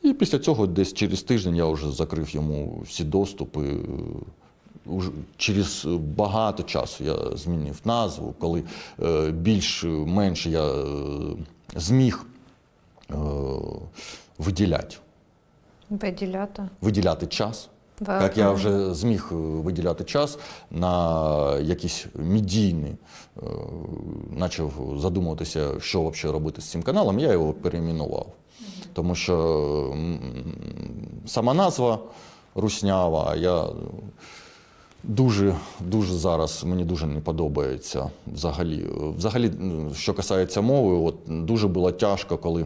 І 0.04 0.14
після 0.14 0.40
цього, 0.40 0.68
десь 0.68 0.94
через 0.94 1.24
тиждень, 1.24 1.56
я 1.56 1.66
вже 1.66 1.92
закрив 1.92 2.30
йому 2.30 2.82
всі 2.86 3.04
доступи. 3.04 3.62
Е, 4.90 5.02
через 5.38 5.86
багато 6.16 6.64
часу 6.64 7.04
я 7.04 7.38
змінив 7.38 7.82
назву, 7.86 8.34
коли 8.40 8.64
е, 9.04 9.32
більш-менш 9.32 10.48
я 10.48 10.64
е, 10.66 10.86
зміг 11.76 12.26
виділяти, 14.38 14.96
Виділяти. 15.90 16.64
виділяти 16.82 17.28
час. 17.28 17.70
Ви- 18.00 18.14
Як 18.14 18.38
я 18.38 18.52
вже 18.52 18.94
зміг 18.94 19.28
виділяти 19.34 20.04
час 20.04 20.38
на 20.72 21.58
якісь 21.60 22.06
медійні, 22.16 22.96
почав 24.40 24.98
задумуватися, 25.02 25.80
що 25.80 26.10
взагалі 26.10 26.34
робити 26.34 26.62
з 26.62 26.66
цим 26.66 26.84
каналом, 26.84 27.20
я 27.20 27.32
його 27.32 27.54
перейменував. 27.54 28.28
Тому 28.94 29.16
що 29.16 29.96
сама 31.26 31.54
назва 31.54 32.00
руснява, 32.56 33.36
я 33.36 33.66
дуже, 35.04 35.56
дуже 35.80 36.14
зараз 36.14 36.64
мені 36.64 36.86
дуже 36.86 37.06
не 37.06 37.20
подобається 37.20 38.10
взагалі. 38.28 38.86
Взагалі, 39.18 39.52
що 39.96 40.14
касається 40.14 40.62
мови, 40.62 40.96
от 40.96 41.46
дуже 41.46 41.68
було 41.68 41.92
тяжко, 41.92 42.38
коли 42.38 42.66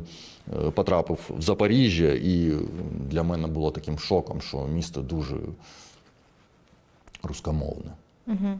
е, 0.66 0.72
потрапив 0.72 1.20
в 1.38 1.42
Запоріжжя, 1.42 2.14
і 2.14 2.54
для 3.10 3.24
мене 3.24 3.48
було 3.48 3.72
таким 3.72 4.00
шоком, 4.00 4.42
що 4.42 4.68
місто 4.68 5.02
дуже 5.02 5.36
рускомовне. 7.24 7.92
Е, 8.28 8.60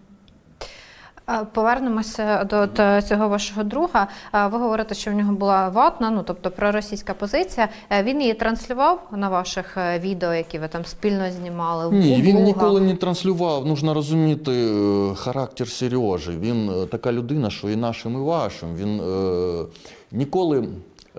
Повернемося 1.54 2.44
до, 2.44 2.66
до 2.66 3.02
цього 3.02 3.30
вашого 3.30 3.64
друга. 3.64 4.08
Ви 4.34 4.58
говорите, 4.58 4.96
що 4.96 5.12
в 5.12 5.14
нього 5.14 5.34
була 5.34 5.70
ватна, 5.70 6.10
ну 6.10 6.24
тобто 6.24 6.52
проросійська 6.52 7.14
позиція. 7.14 7.70
Е, 7.90 8.04
Він 8.04 8.22
її 8.22 8.34
транслював 8.34 9.10
на 9.12 9.30
ваших 9.30 9.78
е, 9.78 10.00
відео, 10.00 10.34
які 10.34 10.60
ви 10.60 10.68
там 10.68 10.86
спільно 10.86 11.32
знімали. 11.32 11.96
Ні, 11.98 12.22
він 12.22 12.44
ніколи 12.44 12.82
не 12.82 12.96
транслював. 12.96 13.66
Нужно 13.66 13.94
розуміти 13.94 14.52
е, 14.52 15.16
характер 15.16 15.68
Сережі. 15.68 16.32
Він 16.40 16.88
така 16.92 17.12
людина, 17.12 17.50
що 17.50 17.70
і 17.70 17.76
нашим, 17.76 18.14
і 18.14 18.26
вашим. 18.26 18.76
Він 18.76 19.00
е, 19.00 19.66
ніколи. 20.12 20.68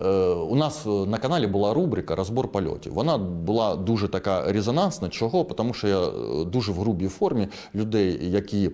Е, 0.03 0.09
У 0.35 0.57
нас 0.57 0.87
е, 0.87 0.89
на 0.89 1.19
каналі 1.19 1.47
була 1.47 1.75
рубрика 1.75 2.15
Розбор 2.15 2.49
польотів. 2.49 2.95
Вона 2.95 3.19
була 3.19 3.77
дуже 3.77 4.09
така 4.09 4.53
резонансна. 4.53 5.09
Чого? 5.09 5.45
Тому 5.45 5.75
що 5.75 5.89
я 5.89 6.01
е, 6.01 6.11
дуже 6.45 6.73
в 6.73 6.75
грубій 6.75 7.09
формі 7.09 7.49
людей, 7.75 8.19
які 8.31 8.71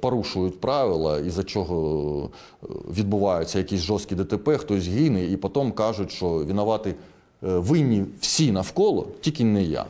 порушують 0.00 0.60
правила, 0.60 1.18
із-за 1.18 1.42
чого 1.42 2.30
е, 2.62 2.66
відбуваються 2.96 3.58
якісь 3.58 3.80
жорсткі 3.80 4.14
ДТП, 4.14 4.56
хтось 4.56 4.86
гине, 4.86 5.24
і 5.24 5.36
потім 5.36 5.72
кажуть, 5.72 6.10
що 6.10 6.28
винувати 6.28 6.94
винні 7.42 8.04
всі 8.20 8.52
навколо, 8.52 9.06
тільки 9.20 9.44
не 9.44 9.62
я. 9.62 9.84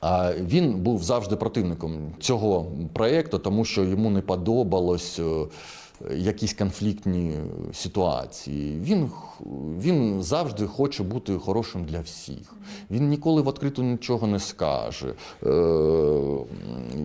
А 0.00 0.32
він 0.34 0.74
був 0.74 1.02
завжди 1.02 1.36
противником 1.36 1.92
цього 2.20 2.66
проєкту, 2.92 3.38
тому 3.38 3.64
що 3.64 3.84
йому 3.84 4.10
не 4.10 4.20
подобалось 4.20 5.20
якісь 6.16 6.54
конфліктні 6.54 7.34
ситуації. 7.72 8.80
Він, 8.80 9.10
він 9.80 10.22
завжди 10.22 10.66
хоче 10.66 11.02
бути 11.02 11.38
хорошим 11.38 11.84
для 11.84 12.00
всіх. 12.00 12.54
Він 12.90 13.08
ніколи 13.08 13.42
в 13.42 13.46
відкриту 13.46 13.82
нічого 13.82 14.26
не 14.26 14.38
скаже. 14.38 15.08
Е, 15.08 15.50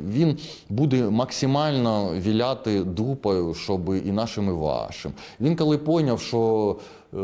Він 0.09 0.37
буде 0.69 1.09
максимально 1.09 2.13
віляти 2.13 2.83
дупою, 2.83 3.53
щоб 3.53 3.95
і 3.95 4.11
нашим, 4.11 4.47
і 4.49 4.51
вашим. 4.51 5.13
Він 5.39 5.55
коли 5.55 5.77
поняв, 5.77 6.21
що 6.21 6.75
е, 7.13 7.17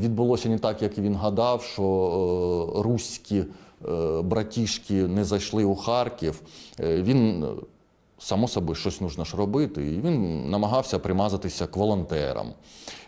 відбулося 0.00 0.48
не 0.48 0.58
так, 0.58 0.82
як 0.82 0.98
він 0.98 1.14
гадав, 1.14 1.62
що 1.62 1.82
е, 1.82 2.82
руські 2.82 3.44
братішки 4.24 4.94
не 4.94 5.24
зайшли 5.24 5.64
у 5.64 5.74
Харків, 5.74 6.42
він. 6.78 7.44
Само 8.24 8.48
собою, 8.48 8.74
щось 8.74 9.00
нужно 9.00 9.24
ж 9.24 9.36
робити, 9.36 9.86
і 9.86 10.00
він 10.00 10.50
намагався 10.50 10.98
примазатися 10.98 11.66
к 11.66 11.80
волонтерам. 11.80 12.52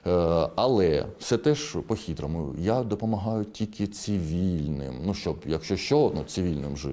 Е, 0.06 0.48
але 0.54 1.06
все 1.18 1.38
теж 1.38 1.76
по-хитрому. 1.86 2.54
Я 2.58 2.82
допомагаю 2.82 3.44
тільки 3.44 3.86
цивільним. 3.86 4.94
Ну 5.04 5.14
щоб, 5.14 5.36
якщо 5.46 5.76
що, 5.76 6.12
ну 6.14 6.24
цивільним 6.24 6.76
же 6.76 6.90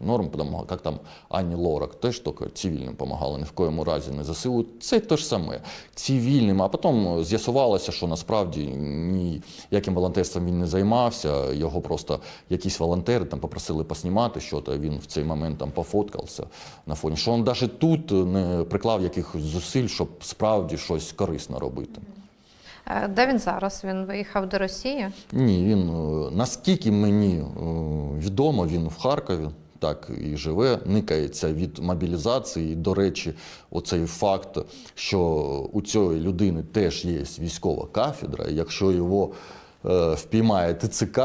норм, 0.00 0.28
тому 0.28 0.66
як 0.70 0.80
там 0.80 0.98
Ані 1.28 1.54
Лорак 1.54 1.94
теж 1.94 2.20
тільки 2.20 2.46
цивільним 2.54 2.88
допомагала, 2.88 3.38
ні 3.38 3.44
в 3.44 3.50
коєму 3.50 3.84
разі 3.84 4.10
не 4.10 4.24
ЗСУ. 4.24 4.66
Це 4.80 5.00
те 5.00 5.16
ж 5.16 5.26
саме. 5.26 5.60
Цивільним. 5.94 6.62
А 6.62 6.68
потім 6.68 7.24
з'ясувалося, 7.24 7.92
що 7.92 8.06
насправді 8.06 8.66
ніяким 8.66 9.94
волонтерством 9.94 10.46
він 10.46 10.58
не 10.58 10.66
займався. 10.66 11.52
Його 11.52 11.80
просто 11.80 12.20
якісь 12.50 12.80
волонтери 12.80 13.24
там 13.24 13.40
попросили 13.40 13.84
поснімати 13.84 14.40
щось, 14.40 14.68
він 14.68 14.98
в 14.98 15.06
цей 15.06 15.24
момент 15.24 15.58
там 15.58 15.70
пофоткався 15.70 16.46
на 16.86 16.94
фоні. 16.94 17.16
Що 17.16 17.34
він 17.34 17.44
навіть 17.44 17.78
тут 17.78 18.10
не 18.10 18.64
приклав 18.64 19.02
якихось 19.02 19.42
зусиль, 19.42 19.86
щоб 19.86 20.08
справді 20.20 20.76
щось 20.76 21.12
корисно 21.12 21.58
робити. 21.58 22.00
Е, 22.86 23.08
Де 23.08 23.26
він 23.26 23.38
зараз? 23.38 23.82
Він 23.84 24.04
виїхав 24.04 24.48
до 24.48 24.58
Росії. 24.58 25.08
Ні, 25.32 25.64
він 25.64 25.88
е, 25.90 26.30
наскільки 26.36 26.92
мені 26.92 27.34
е, 27.36 27.44
відомо, 28.18 28.66
він 28.66 28.88
в 28.88 28.98
Харкові. 28.98 29.48
Так 29.78 30.10
і 30.24 30.36
живе, 30.36 30.78
никається 30.86 31.52
від 31.52 31.78
мобілізації. 31.78 32.74
До 32.74 32.94
речі, 32.94 33.34
оцей 33.70 34.06
факт, 34.06 34.58
що 34.94 35.20
у 35.72 35.82
цієї 35.82 36.20
людини 36.20 36.62
теж 36.72 37.04
є 37.04 37.18
військова 37.38 37.86
кафедра. 37.92 38.44
Якщо 38.48 38.92
його 38.92 39.30
е, 39.84 40.14
впіймає 40.14 40.74
ТЦК 40.74 41.20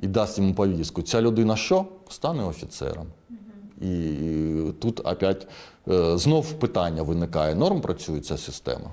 і 0.00 0.06
дасть 0.06 0.38
йому 0.38 0.54
повістку, 0.54 1.02
ця 1.02 1.20
людина 1.22 1.56
що? 1.56 1.84
Стане 2.08 2.44
офіцером. 2.44 3.06
І 3.80 4.14
тут 4.80 5.00
опять 5.00 5.46
е, 5.88 6.18
знов 6.18 6.52
питання 6.52 7.02
виникає: 7.02 7.54
норм 7.54 7.80
працює 7.80 8.20
ця 8.20 8.36
система? 8.36 8.90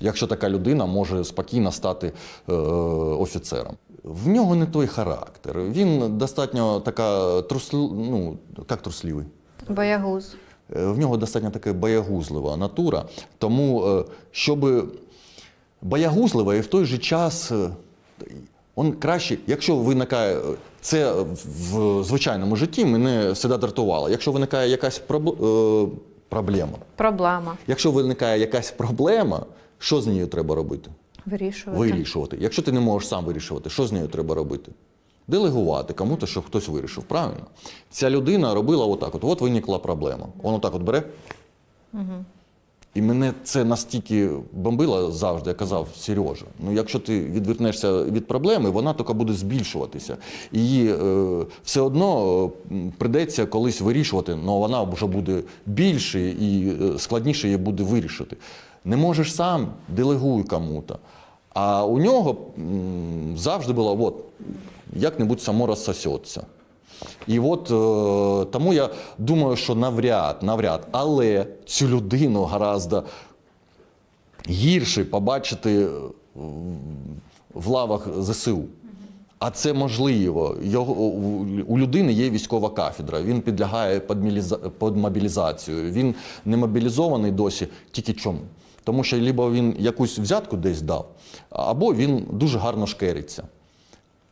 Якщо 0.00 0.26
така 0.26 0.48
людина 0.48 0.86
може 0.86 1.24
спокійно 1.24 1.72
стати 1.72 2.12
е, 2.48 2.52
офіцером. 2.52 3.74
В 4.04 4.28
нього 4.28 4.54
не 4.54 4.66
той 4.66 4.86
характер. 4.86 5.60
Він 5.60 6.18
достатньо 6.18 6.80
така 6.80 7.42
трусли, 7.42 7.78
ну, 7.92 8.36
як 8.70 8.82
труслівий. 8.82 9.24
Боягуз. 9.68 10.34
Е, 10.76 10.86
В 10.86 10.98
нього 10.98 11.16
достатньо 11.16 11.50
така 11.50 11.72
боягузлива 11.72 12.56
натура. 12.56 13.04
Тому, 13.38 13.86
е, 13.86 14.04
щоб 14.30 14.88
боягузлива 15.82 16.54
і 16.54 16.60
в 16.60 16.66
той 16.66 16.84
же 16.84 16.98
час. 16.98 17.52
Он 18.74 18.92
краще, 18.92 19.38
якщо 19.46 19.76
виникає 19.76 20.36
це 20.80 21.12
в 21.70 22.04
звичайному 22.04 22.56
житті, 22.56 22.84
мене 22.84 23.22
завжди 23.22 23.56
дратувало. 23.56 24.08
Якщо 24.10 24.32
виникає 24.32 24.70
якась 24.70 25.02
е, 25.10 25.86
проблема, 26.28 26.78
Проблема. 26.96 27.56
якщо 27.66 27.90
виникає 27.90 28.40
якась 28.40 28.70
проблема, 28.70 29.42
що 29.80 30.00
з 30.00 30.06
нею 30.06 30.26
треба 30.26 30.54
робити? 30.54 30.90
Вирішувати. 31.26 31.78
вирішувати. 31.80 32.36
Якщо 32.40 32.62
ти 32.62 32.72
не 32.72 32.80
можеш 32.80 33.08
сам 33.08 33.24
вирішувати, 33.24 33.70
що 33.70 33.86
з 33.86 33.92
нею 33.92 34.08
треба 34.08 34.34
робити? 34.34 34.72
Делегувати 35.28 35.94
кому-то, 35.94 36.26
щоб 36.26 36.46
хтось 36.46 36.68
вирішив. 36.68 37.04
Правильно? 37.04 37.46
Ця 37.90 38.10
людина 38.10 38.54
робила 38.54 38.86
отак: 38.86 39.14
от, 39.14 39.24
от 39.24 39.40
виникла 39.40 39.78
проблема. 39.78 40.26
Воно 40.42 40.58
так 40.58 40.74
от 40.74 40.82
бере. 40.82 41.02
І 42.94 43.02
мене 43.02 43.32
це 43.44 43.64
настільки 43.64 44.30
бомбило 44.52 45.12
завжди, 45.12 45.50
я 45.50 45.54
казав, 45.54 45.88
Сережа, 45.96 46.44
ну 46.58 46.72
якщо 46.72 46.98
ти 46.98 47.20
відвернешся 47.20 48.02
від 48.04 48.26
проблеми, 48.26 48.70
вона 48.70 48.94
тільки 48.94 49.12
буде 49.12 49.32
збільшуватися. 49.32 50.16
Її 50.52 50.92
е, 50.92 51.46
все 51.64 51.80
одно 51.80 52.44
е, 52.46 52.74
придеться 52.98 53.46
колись 53.46 53.80
вирішувати, 53.80 54.32
але 54.32 54.58
вона 54.58 54.82
вже 54.82 55.06
буде 55.06 55.42
більше 55.66 56.20
і 56.20 56.68
е, 56.82 56.98
складніше 56.98 57.46
її 57.46 57.58
буде 57.58 57.82
вирішити. 57.82 58.36
Не 58.84 58.96
можеш 58.96 59.34
сам, 59.34 59.66
делегуй 59.88 60.42
кому-то. 60.44 60.98
А 61.54 61.84
у 61.84 61.98
нього 61.98 62.36
завжди 63.36 63.72
було, 63.72 64.04
от, 64.04 64.14
як-небудь 64.96 65.42
само 65.42 65.66
розсосеться. 65.66 66.46
І 67.26 67.38
от 67.38 67.60
е, 67.70 68.50
тому 68.50 68.72
я 68.74 68.88
думаю, 69.18 69.56
що 69.56 69.74
навряд, 69.74 70.42
навряд, 70.42 70.86
але 70.90 71.46
цю 71.66 71.88
людину 71.88 72.42
гораздо 72.44 73.02
гірше 74.48 75.04
побачити 75.04 75.86
в- 75.86 76.10
в 77.54 77.66
лавах 77.68 78.08
ЗСУ. 78.18 78.62
А 79.38 79.50
це 79.50 79.72
можливо. 79.72 80.56
Його, 80.62 80.92
у- 80.92 81.78
людини 81.78 82.12
є 82.12 82.30
військова 82.30 82.70
кафедра, 82.70 83.22
він 83.22 83.40
підлягає 83.40 84.00
під, 84.00 84.18
під 84.78 84.96
мобілізацію. 84.96 85.90
Він 85.92 86.14
не 86.44 86.56
мобілізований 86.56 87.32
досі 87.32 87.68
тільки 87.90 88.12
чому? 88.12 88.38
Тому 88.84 89.04
що 89.04 89.20
либо 89.20 89.50
він 89.50 89.76
якусь 89.78 90.18
взятку 90.18 90.56
десь 90.56 90.82
дав, 90.82 91.08
або 91.50 91.94
він 91.94 92.26
дуже 92.32 92.58
гарно 92.58 92.86
шкериться. 92.86 93.42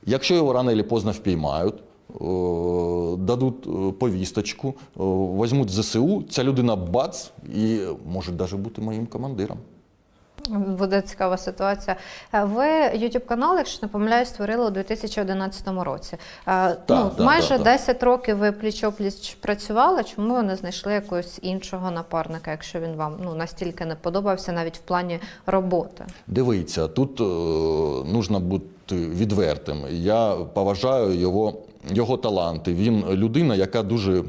Якщо 0.07 0.35
його 0.35 0.53
рано 0.53 0.77
чи 0.77 0.83
поздно 0.83 1.11
впіймають, 1.11 1.75
дадуть 3.19 3.67
е, 3.67 3.93
повісточку, 3.93 4.75
візьмуть 4.97 5.71
ЗСУ, 5.71 6.25
ця 6.31 6.45
людина 6.45 6.77
бац 6.77 7.31
і 7.55 7.79
може 8.07 8.33
навіть 8.33 8.55
бути 8.55 8.83
моїм 8.83 9.07
командиром. 9.07 9.59
Буде 10.49 11.01
цікава 11.01 11.37
ситуація. 11.37 11.97
Е, 12.33 12.45
Ви 12.45 12.65
youtube 12.99 13.27
канал, 13.27 13.57
якщо 13.57 13.79
не 13.83 13.89
помиляюсь, 13.89 14.29
створили 14.29 14.67
у 14.67 14.71
2011 14.71 15.69
році. 15.69 16.17
Е, 16.49 16.69
ну, 16.89 17.11
да, 17.19 17.25
майже 17.25 17.59
да. 17.59 17.65
10 17.65 18.03
років 18.03 18.37
ви 18.37 18.51
пліч-опліч 18.51 19.37
працювали. 19.41 20.05
Чому 20.05 20.35
ви 20.35 20.43
не 20.43 20.57
знайшли 20.57 20.93
якогось 20.93 21.39
іншого 21.43 21.91
напарника, 21.91 22.51
якщо 22.51 22.81
він 22.81 22.97
вам 22.97 23.17
ну, 23.25 23.35
настільки 23.35 23.85
не 23.85 23.95
подобався, 23.95 24.53
навіть 24.53 24.77
в 24.77 24.81
плані 24.81 25.21
роботи? 25.47 26.05
Дивіться, 26.27 26.89
тут 26.89 27.21
е, 27.21 27.25
нужно 28.13 28.41
бути 28.41 28.97
відвертим. 28.97 29.77
Я 29.91 30.35
поважаю 30.55 31.15
його, 31.15 31.55
його 31.91 32.17
таланти. 32.17 32.75
Він 32.75 33.05
людина, 33.11 33.55
яка 33.55 33.83
дуже. 33.83 34.25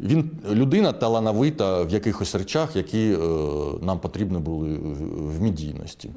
Він 0.00 0.30
людина 0.50 0.92
талановита 0.92 1.82
в 1.82 1.90
якихось 1.90 2.34
речах, 2.34 2.76
які 2.76 3.12
е, 3.12 3.18
нам 3.80 3.98
потрібні 3.98 4.38
були 4.38 4.68
в, 4.74 5.36
в 5.36 5.42
медійності. 5.42 6.10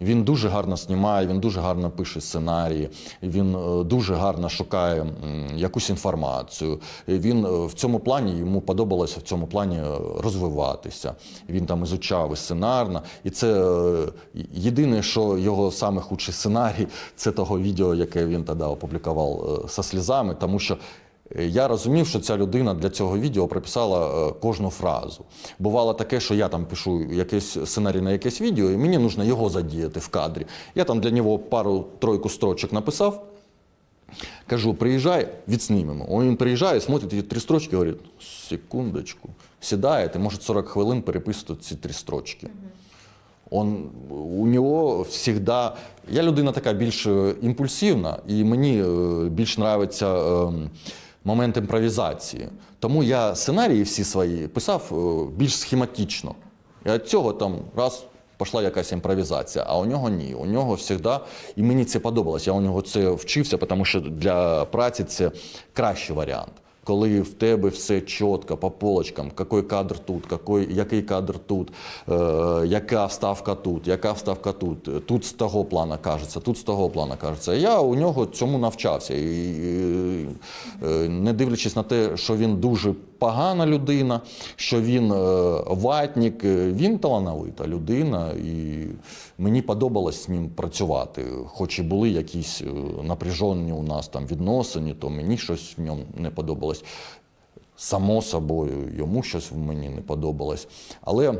Він 0.00 0.24
дуже 0.24 0.48
гарно 0.48 0.76
знімає, 0.76 1.26
він 1.26 1.40
дуже 1.40 1.60
гарно 1.60 1.90
пише 1.90 2.20
сценарії, 2.20 2.90
він 3.22 3.56
е, 3.56 3.84
дуже 3.84 4.14
гарно 4.14 4.48
шукає 4.48 5.00
м, 5.00 5.46
якусь 5.56 5.90
інформацію. 5.90 6.80
Він 7.08 7.44
е, 7.46 7.66
в 7.66 7.72
цьому 7.72 8.00
плані 8.00 8.38
йому 8.38 8.60
подобалося 8.60 9.20
в 9.20 9.22
цьому 9.22 9.46
плані 9.46 9.76
е, 9.76 9.84
розвиватися. 10.22 11.14
Він 11.48 11.66
там 11.66 11.82
ізучав 11.82 12.32
і 12.32 12.36
сценарно. 12.36 13.02
І 13.24 13.30
це 13.30 13.64
е, 13.64 14.08
єдине, 14.52 15.02
що 15.02 15.38
його 15.38 15.70
саме 15.70 16.00
худший 16.00 16.34
сценарій, 16.34 16.86
це 17.16 17.32
того 17.32 17.58
відео, 17.58 17.94
яке 17.94 18.26
він 18.26 18.44
тоді 18.44 18.62
опублікував 18.64 19.62
е, 19.64 19.68
со 19.68 19.82
слізами, 19.82 20.34
тому 20.40 20.58
що. 20.58 20.76
Е, 21.30 21.44
Я 21.46 21.68
розумів, 21.68 22.06
що 22.06 22.20
ця 22.20 22.36
людина 22.36 22.74
для 22.74 22.90
цього 22.90 23.18
відео 23.18 23.48
прописала 23.48 24.28
е, 24.28 24.32
кожну 24.32 24.70
фразу. 24.70 25.24
Бувало 25.58 25.94
таке, 25.94 26.20
що 26.20 26.34
я 26.34 26.48
там 26.48 26.66
пишу 26.66 27.02
якийсь 27.12 27.56
сценарій 27.64 28.00
на 28.00 28.12
якесь 28.12 28.40
відео, 28.40 28.70
і 28.70 28.76
мені 28.76 28.98
потрібно 28.98 29.24
його 29.24 29.48
задіяти 29.48 30.00
в 30.00 30.08
кадрі. 30.08 30.46
Я 30.74 30.84
там 30.84 31.00
для 31.00 31.10
нього 31.10 31.38
пару-тройку 31.38 32.28
строчок 32.28 32.72
написав. 32.72 33.26
Кажу, 34.46 34.74
приїжджай, 34.74 35.28
відснімемо. 35.48 36.22
Він 36.22 36.36
приїжджає, 36.36 36.80
смотрить 36.80 37.10
ті 37.10 37.22
три 37.22 37.40
строчки, 37.40 37.76
говорить, 37.76 38.00
секундочку, 38.48 39.28
сідаєте, 39.60 40.18
може 40.18 40.36
40 40.40 40.68
хвилин 40.68 41.02
переписувати 41.02 41.62
ці 41.62 41.76
три 41.76 41.92
строчки. 41.92 42.48
Он, 43.50 43.90
у 44.10 44.46
нього 44.46 45.06
завжди. 45.10 45.52
Я 46.10 46.22
людина 46.22 46.52
така 46.52 46.72
більш 46.72 47.06
е, 47.06 47.34
імпульсивна, 47.42 48.18
і 48.28 48.44
мені 48.44 48.84
більш 49.28 49.54
подобається 49.54 50.14
е, 50.14 50.52
момент 51.24 51.56
імпровізації. 51.56 52.48
Тому 52.78 53.02
я 53.02 53.34
сценарії 53.34 53.82
всі 53.82 54.04
свої 54.04 54.48
писав 54.48 54.82
е, 54.92 55.36
більш 55.36 55.56
схематично. 55.56 56.34
І 56.86 56.90
від 56.90 57.08
цього 57.08 57.32
там 57.32 57.58
раз 57.76 58.04
пішла 58.38 58.62
якась 58.62 58.92
імпровізація, 58.92 59.64
а 59.68 59.78
у 59.78 59.84
нього 59.84 60.08
ні. 60.08 60.34
У 60.34 60.46
нього 60.46 60.76
завжди, 60.76 61.10
і 61.56 61.62
мені 61.62 61.84
це 61.84 61.98
подобалось. 61.98 62.46
Я 62.46 62.52
у 62.52 62.60
нього 62.60 62.82
це 62.82 63.10
вчився, 63.10 63.56
тому 63.56 63.84
що 63.84 64.00
для 64.00 64.64
праці 64.64 65.04
це 65.04 65.30
кращий 65.72 66.16
варіант. 66.16 66.52
Коли 66.84 67.20
в 67.20 67.34
тебе 67.34 67.68
все 67.68 68.00
чітко 68.00 68.56
по 68.56 68.70
полочкам, 68.70 69.30
який 69.38 69.62
кадр 69.62 69.98
тут, 69.98 70.24
який, 70.30 70.76
який 70.76 71.02
кадр 71.02 71.38
тут, 71.38 71.72
е, 72.08 72.14
яка 72.66 73.06
вставка 73.06 73.54
тут, 73.54 73.88
яка 73.88 74.12
вставка 74.12 74.52
тут, 74.52 75.06
тут 75.06 75.24
з 75.24 75.32
того 75.32 75.64
плана 75.64 75.96
кажеться, 75.96 76.40
тут 76.40 76.58
з 76.58 76.62
того 76.62 76.90
плана 76.90 77.16
кажеться. 77.16 77.54
Я 77.54 77.80
у 77.80 77.94
нього 77.94 78.26
цьому 78.26 78.58
навчався. 78.58 79.14
І, 79.14 79.50
і, 79.50 80.28
е, 80.82 81.08
не 81.08 81.32
дивлячись 81.32 81.76
на 81.76 81.82
те, 81.82 82.16
що 82.16 82.36
він 82.36 82.56
дуже 82.56 82.94
погана 83.22 83.66
людина, 83.66 84.20
що 84.56 84.80
він 84.80 85.12
е, 85.12 85.16
ватник, 85.66 86.44
е, 86.44 86.72
він 86.72 86.98
талановита 86.98 87.66
людина, 87.66 88.30
і 88.30 88.86
мені 89.38 89.62
подобалось 89.62 90.24
з 90.24 90.28
ним 90.28 90.48
працювати. 90.48 91.24
Хоч 91.46 91.78
і 91.78 91.82
були 91.82 92.10
якісь 92.10 92.62
е, 92.62 92.66
напряжені 93.02 93.72
у 93.72 93.82
нас 93.82 94.08
там 94.08 94.26
відносини, 94.26 94.94
то 94.94 95.10
мені 95.10 95.38
щось 95.38 95.74
в 95.78 95.80
ньому 95.80 96.02
не 96.16 96.30
подобалось. 96.30 96.71
Само 97.76 98.22
собою, 98.22 98.92
йому 98.96 99.22
щось 99.22 99.50
в 99.50 99.56
мені 99.56 99.88
не 99.88 100.00
подобалось. 100.00 100.68
Але 101.00 101.34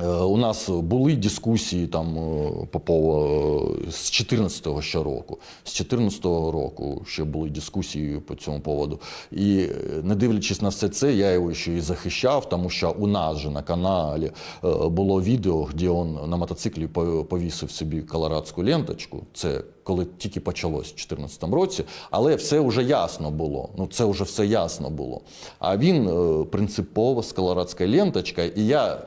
е, 0.00 0.08
у 0.08 0.36
нас 0.36 0.68
були 0.68 1.16
дискусії 1.16 1.86
там 1.86 2.18
е, 2.18 2.50
по 2.70 2.80
поводу 2.80 3.76
з 3.90 4.10
14-го 4.10 4.82
ще 4.82 5.02
року. 5.02 5.38
З 5.64 5.80
14-го 5.80 6.52
року 6.52 7.02
ще 7.06 7.24
були 7.24 7.50
дискусії 7.50 8.20
по 8.20 8.34
цьому 8.34 8.60
поводу. 8.60 9.00
І 9.32 9.58
е, 9.58 10.02
не 10.02 10.14
дивлячись 10.14 10.62
на 10.62 10.68
все 10.68 10.88
це, 10.88 11.14
я 11.14 11.32
його 11.32 11.54
ще 11.54 11.74
і 11.74 11.80
захищав, 11.80 12.48
тому 12.48 12.70
що 12.70 12.96
у 12.98 13.06
нас 13.06 13.38
же 13.38 13.50
на 13.50 13.62
каналі 13.62 14.32
е, 14.64 14.88
було 14.88 15.22
відео, 15.22 15.68
де 15.74 15.88
він 15.88 16.18
на 16.26 16.36
мотоциклі 16.36 16.86
повісив 17.28 17.70
собі 17.70 18.02
колорадську 18.02 18.64
ленточку. 18.64 19.22
Це 19.34 19.62
коли 19.84 20.06
тільки 20.18 20.40
почалось 20.40 20.86
в 20.86 20.96
2014 20.96 21.42
році, 21.44 21.84
але 22.10 22.36
все 22.36 22.60
вже 22.60 22.82
ясно 22.82 23.30
було. 23.30 23.68
Ну 23.76 23.86
це 23.86 24.04
вже 24.04 24.24
все 24.24 24.46
ясно 24.46 24.90
було. 24.90 25.20
А 25.58 25.76
він 25.76 26.08
е, 26.08 26.44
принципово 26.44 27.22
з 27.22 27.32
колорадською 27.32 27.90
ленточкою, 27.90 28.52
і 28.56 28.66
я 28.66 29.02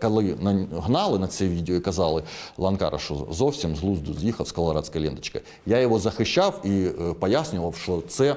коли 0.00 0.36
на 0.40 0.66
гнали 0.80 1.18
на 1.18 1.26
це 1.26 1.48
відео 1.48 1.76
і 1.76 1.80
казали 1.80 2.22
Ланкара, 2.58 2.98
що 2.98 3.26
зовсім 3.30 3.76
з 3.76 3.80
глузду 3.80 4.14
з'їхав 4.14 4.48
з 4.48 4.52
колорадською 4.52 5.04
ленточкою. 5.04 5.44
Я 5.66 5.80
його 5.80 5.98
захищав 5.98 6.60
і 6.64 6.68
е, 6.70 6.90
пояснював, 7.20 7.76
що 7.76 8.02
це 8.08 8.36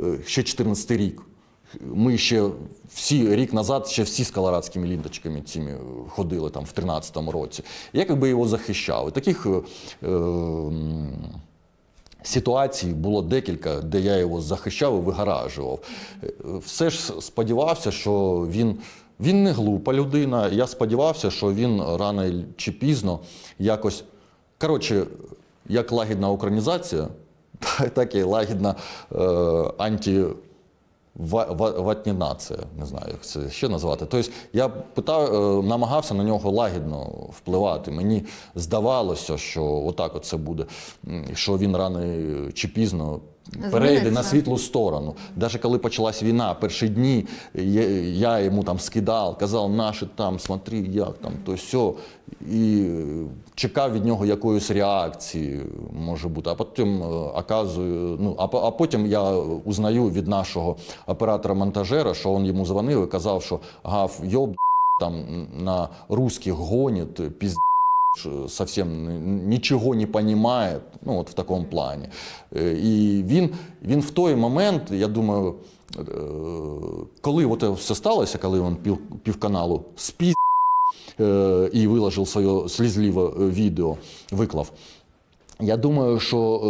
е, 0.00 0.18
ще 0.26 0.42
14 0.42 0.90
рік. 0.90 1.22
Ми 1.80 2.18
ще 2.18 2.48
всі 2.94 3.36
рік 3.36 3.52
назад 3.52 3.86
ще 3.86 4.02
всі 4.02 4.24
з 4.24 4.30
колорадськими 4.30 4.86
лінточками 4.86 5.42
цими 5.42 5.74
ходили 6.08 6.50
там 6.50 6.64
в 6.64 6.80
13-му 6.80 7.32
році. 7.32 7.62
Я 7.92 8.04
якби 8.08 8.28
його 8.28 8.48
захищав. 8.48 9.08
І 9.08 9.10
таких 9.10 9.46
е, 9.46 9.60
е, 10.08 10.10
ситуацій 12.22 12.86
було 12.86 13.22
декілька, 13.22 13.80
де 13.80 14.00
я 14.00 14.16
його 14.16 14.40
захищав 14.40 14.98
і 14.98 15.00
вигаражував. 15.00 15.78
Е, 16.24 16.28
Все 16.64 16.90
ж 16.90 17.12
сподівався, 17.20 17.90
що 17.90 18.46
він. 18.50 18.78
Він 19.20 19.44
не 19.44 19.52
глупа 19.52 19.92
людина. 19.92 20.48
Я 20.48 20.66
сподівався, 20.66 21.30
що 21.30 21.52
він 21.52 21.82
рано 21.82 22.44
чи 22.56 22.72
пізно 22.72 23.20
якось. 23.58 24.04
Коротше, 24.58 25.06
як 25.68 25.92
лагідна 25.92 26.30
українізація, 26.30 27.08
так 27.94 28.14
і 28.14 28.22
лагідна 28.22 28.74
е, 29.12 29.18
анті. 29.78 30.24
Ва- 31.18 31.44
нація, 32.12 32.58
не 32.78 32.86
знаю, 32.86 33.06
як 33.08 33.24
це 33.24 33.50
ще 33.50 33.68
назвати. 33.68 34.06
Тобто 34.10 34.30
я 34.52 34.68
питав, 34.68 35.34
е, 35.34 35.62
намагався 35.68 36.14
на 36.14 36.24
нього 36.24 36.50
лагідно 36.50 37.02
впливати. 37.30 37.90
Мені 37.90 38.24
здавалося, 38.54 39.36
що 39.38 39.64
отак 39.64 40.16
от 40.16 40.24
це 40.24 40.36
буде, 40.36 40.66
що 41.34 41.58
він 41.58 41.76
рано 41.76 42.00
чи 42.52 42.68
пізно 42.68 43.20
перейде 43.70 44.10
на 44.10 44.22
світлу 44.22 44.58
сторону. 44.58 45.14
Навіть 45.36 45.56
коли 45.56 45.78
почалась 45.78 46.22
війна, 46.22 46.54
перші 46.54 46.88
дні 46.88 47.26
я, 48.14 48.38
йому 48.40 48.62
там 48.64 48.78
скидав, 48.78 49.38
казав, 49.38 49.72
наші 49.72 50.06
там, 50.14 50.38
смотри, 50.38 50.78
як 50.78 51.18
там, 51.18 51.32
то 51.44 51.52
все. 51.54 51.90
І 52.52 52.80
е, 52.80 53.24
чекав 53.54 53.92
від 53.92 54.04
нього 54.04 54.26
якоїсь 54.26 54.70
реакції, 54.70 55.60
може 55.92 56.28
бути. 56.28 56.50
А 56.50 56.54
потім 56.54 57.02
е, 57.02 57.06
оказую, 57.06 58.16
ну, 58.20 58.34
а, 58.38 58.44
а 58.44 58.70
потім 58.70 59.06
я 59.06 59.30
узнаю 59.64 60.10
від 60.10 60.28
нашого 60.28 60.76
оператора-монтажера, 61.06 62.14
що 62.14 62.34
він 62.34 62.44
йому 62.46 62.66
дзвонив 62.66 63.04
і 63.04 63.06
казав, 63.06 63.42
що 63.42 63.60
гав 63.84 64.20
йоб 64.24 64.54
там 65.00 65.14
на 65.58 65.88
русских 66.08 66.52
гонит, 66.54 67.14
пиздец 67.14 67.56
ш- 67.56 67.58
совсем 68.48 69.08
нічого 69.48 69.94
не 69.94 70.06
понимает, 70.06 70.82
ну 71.02 71.18
от 71.18 71.30
в 71.30 71.32
такому 71.32 71.64
плані. 71.64 72.08
І 72.82 73.22
він, 73.26 73.50
він 73.82 74.00
в 74.00 74.10
той 74.10 74.36
момент, 74.36 74.82
я 74.90 75.08
думаю, 75.08 75.54
е, 75.98 76.02
коли 77.20 77.46
от 77.46 77.62
все 77.62 77.94
сталося, 77.94 78.38
коли 78.38 78.60
він 78.60 78.76
пів, 78.76 78.98
півканалу 79.22 79.84
спіз 79.96 80.34
і 81.72 81.86
виложив 81.86 82.28
своє 82.28 82.68
слізливе 82.68 83.48
відео, 83.48 83.96
виклав. 84.30 84.72
Я 85.60 85.76
думаю, 85.76 86.20
що 86.20 86.60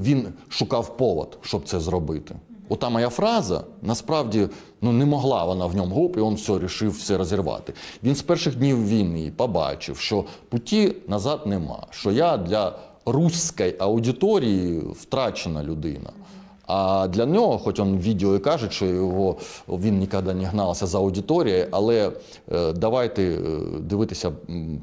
він 0.00 0.28
шукав 0.48 0.96
повод, 0.96 1.38
щоб 1.42 1.68
це 1.68 1.80
зробити. 1.80 2.34
Ота 2.68 2.88
моя 2.88 3.08
фраза 3.08 3.64
насправді 3.82 4.48
ну, 4.82 4.92
не 4.92 5.04
могла 5.04 5.44
вона 5.44 5.66
в 5.66 5.76
ньому 5.76 5.94
гоп, 5.94 6.16
і 6.16 6.20
він 6.20 6.34
все 6.34 6.58
рішив 6.58 6.90
все 6.90 7.18
розірвати. 7.18 7.72
Він 8.02 8.14
з 8.14 8.22
перших 8.22 8.56
днів 8.56 8.88
війни 8.88 9.32
побачив, 9.36 9.98
що 9.98 10.24
путі 10.48 10.94
назад 11.08 11.40
нема, 11.46 11.86
що 11.90 12.10
я 12.10 12.36
для 12.36 12.78
руської 13.06 13.74
аудиторії 13.78 14.82
втрачена 15.00 15.64
людина. 15.64 16.10
А 16.68 17.08
для 17.08 17.26
нього, 17.26 17.58
хоч 17.58 17.80
він 17.80 17.96
в 17.96 18.02
відео 18.02 18.36
і 18.36 18.38
каже, 18.38 18.70
що 18.70 18.86
його 18.86 19.36
він 19.68 19.98
ніколи 19.98 20.34
не 20.34 20.44
гнався 20.44 20.86
за 20.86 20.98
аудиторією, 20.98 21.66
але 21.70 22.12
е, 22.52 22.72
давайте 22.72 23.22
е, 23.22 23.38
дивитися 23.80 24.32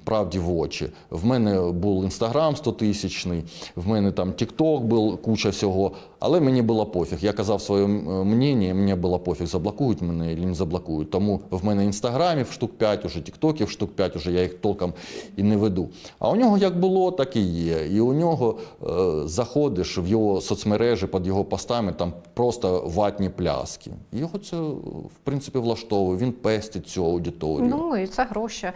правді 0.03 0.39
в 0.39 0.57
очі. 0.57 0.87
В 1.09 1.25
мене 1.25 1.61
був 1.61 2.03
інстаграм 2.03 2.55
100 2.55 2.71
тисячний, 2.71 3.43
в 3.75 3.87
мене 3.87 4.11
там 4.11 4.33
Тікток 4.33 4.83
був 4.83 5.21
куча 5.21 5.49
всього, 5.49 5.91
але 6.25 6.39
мені 6.39 6.61
було 6.61 6.85
пофіг. 6.85 7.17
Я 7.21 7.33
казав 7.33 7.61
своє 7.61 7.87
мнення, 7.87 8.73
мені 8.73 8.95
було 8.95 9.19
пофіг, 9.19 9.47
заблокують 9.47 10.01
мене 10.01 10.35
чи 10.35 10.45
не 10.45 10.53
заблокують. 10.53 11.11
Тому 11.11 11.41
в 11.49 11.65
мене 11.65 11.85
інстаграмів 11.85 12.51
штук 12.51 12.77
5, 12.77 13.05
уже 13.05 13.21
Тіктоків 13.21 13.69
штук 13.69 13.95
5, 13.95 14.15
уже 14.15 14.31
я 14.31 14.41
їх 14.41 14.53
толком 14.53 14.93
і 15.37 15.43
не 15.43 15.57
веду. 15.57 15.89
А 16.19 16.29
у 16.29 16.35
нього 16.35 16.57
як 16.57 16.79
було, 16.79 17.11
так 17.11 17.35
і 17.35 17.41
є. 17.41 17.87
І 17.91 17.99
у 17.99 18.13
нього 18.13 18.57
е, 18.83 18.87
заходиш 19.27 19.97
в 19.97 20.07
його 20.07 20.41
соцмережі 20.41 21.07
під 21.07 21.27
його 21.27 21.43
постами, 21.43 21.91
там 21.91 22.13
просто 22.33 22.83
ватні 22.95 23.29
пляски. 23.29 23.91
Його 24.13 24.39
це 24.39 24.57
в 24.57 25.19
принципі 25.23 25.59
влаштовує. 25.59 26.17
Він 26.17 26.31
пестить 26.31 26.87
цю 26.87 27.05
аудиторію. 27.05 27.69
Ну 27.69 27.97
і 27.97 28.07
це 28.07 28.23
гроші. 28.23 28.71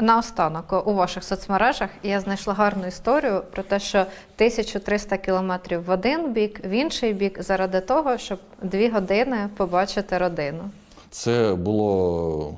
Наостанок 0.00 0.86
у 0.86 0.92
ваших 0.92 1.24
соцмережах 1.24 1.90
я 2.02 2.20
знайшла 2.20 2.54
гарну 2.54 2.86
історію 2.86 3.42
про 3.52 3.62
те, 3.62 3.80
що 3.80 3.98
1300 3.98 5.16
кілометрів 5.16 5.84
в 5.84 5.90
один 5.90 6.32
бік, 6.32 6.60
в 6.64 6.70
інший 6.70 7.12
бік, 7.12 7.42
заради 7.42 7.80
того, 7.80 8.18
щоб 8.18 8.38
дві 8.62 8.88
години 8.88 9.48
побачити 9.56 10.18
родину. 10.18 10.70
Це 11.10 11.54
було 11.54 12.54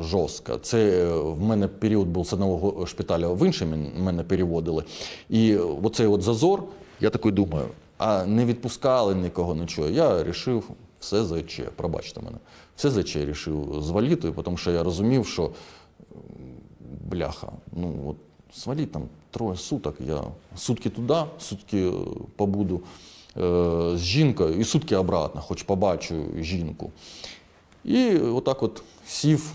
жорстко. 0.00 0.56
Це 0.56 0.78
е, 0.78 1.14
в 1.14 1.40
мене 1.40 1.68
період 1.68 2.08
був 2.08 2.26
з 2.26 2.32
одного 2.32 2.86
шпиталя 2.86 3.28
в 3.28 3.46
інший 3.46 3.68
мене 3.96 4.22
переводили. 4.22 4.84
І 5.28 5.56
оцей 5.56 6.06
от 6.06 6.22
зазор, 6.22 6.62
я 7.00 7.10
такий 7.10 7.32
думаю, 7.32 7.66
а 7.98 8.24
не 8.24 8.44
відпускали 8.44 9.14
нікого 9.14 9.54
нічого. 9.54 9.88
Я 9.88 10.08
вирішив 10.08 10.70
все 11.00 11.24
ЗЧ, 11.24 11.60
пробачте 11.76 12.20
мене. 12.20 12.36
Все 12.76 12.90
ЗЧ 12.90 13.16
вирішив 13.16 13.74
звалити, 13.80 14.32
тому 14.44 14.56
що 14.56 14.70
я 14.70 14.82
розумів, 14.82 15.26
що 15.26 15.50
бляха, 17.12 17.52
ну 17.72 17.94
от 18.08 18.16
свалі 18.56 18.86
там 18.86 19.02
троє 19.30 19.56
суток. 19.56 19.96
Я 20.06 20.22
сутки 20.56 20.90
туди, 20.90 21.14
сутки 21.38 21.88
е, 21.88 21.92
побуду 22.36 22.80
е, 23.36 23.40
з 23.96 24.00
жінкою 24.00 24.60
і 24.60 24.64
сутки 24.64 24.96
обратно, 24.96 25.40
хоч 25.40 25.62
побачу 25.62 26.14
жінку. 26.40 26.90
І 27.84 28.16
отак 28.16 28.62
от 28.62 28.82
сів 29.06 29.52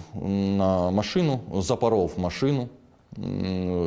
на 0.58 0.92
машину, 0.92 1.40
запоров 1.58 2.14
машину. 2.18 2.68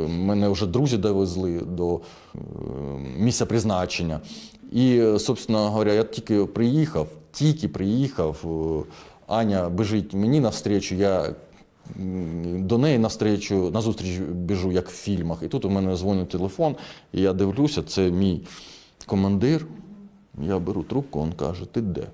Мене 0.08 0.48
вже 0.48 0.66
друзі 0.66 0.96
довезли 0.96 1.60
до 1.60 1.94
е, 1.96 2.38
місця 3.18 3.46
призначення. 3.46 4.20
І, 4.72 5.02
собственно 5.18 5.70
говоря, 5.70 5.92
я 5.92 6.04
тільки 6.04 6.44
приїхав, 6.44 7.08
тільки 7.32 7.68
приїхав. 7.68 8.36
е, 8.44 8.92
Аня 9.30 9.68
біжить 9.68 10.14
мені 10.14 10.40
навстрічу, 10.40 10.94
я 10.94 11.34
до 12.58 12.78
неї 12.78 12.98
навстрічу, 12.98 13.70
назустріч 13.70 14.18
біжу, 14.18 14.72
як 14.72 14.88
в 14.88 14.92
фільмах. 14.92 15.42
І 15.42 15.48
тут 15.48 15.64
у 15.64 15.70
мене 15.70 15.96
дзвонить 15.96 16.28
телефон, 16.28 16.76
і 17.12 17.20
я 17.20 17.32
дивлюся, 17.32 17.82
це 17.82 18.10
мій 18.10 18.42
командир. 19.06 19.66
Я 20.42 20.58
беру 20.58 20.82
трубку, 20.82 21.24
він 21.24 21.32
каже, 21.32 21.66
ти 21.66 21.80
де? 21.80 22.06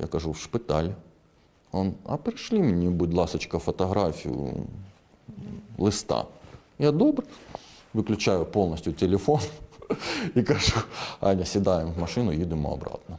Я 0.00 0.06
кажу, 0.06 0.30
в 0.30 0.36
шпиталі. 0.36 0.90
Он, 1.72 1.92
а 2.06 2.16
прийшли 2.16 2.58
мені, 2.58 2.88
будь 2.88 3.14
ласка, 3.14 3.58
фотографію 3.58 4.52
листа. 5.78 6.24
Я 6.78 6.92
добре, 6.92 7.26
виключаю 7.94 8.44
повністю 8.44 8.92
телефон 8.92 9.40
і 10.34 10.42
кажу, 10.42 10.76
Аня, 11.20 11.44
сідаємо 11.44 11.92
в 11.96 12.00
машину, 12.00 12.32
їдемо 12.32 12.72
обратно. 12.72 13.18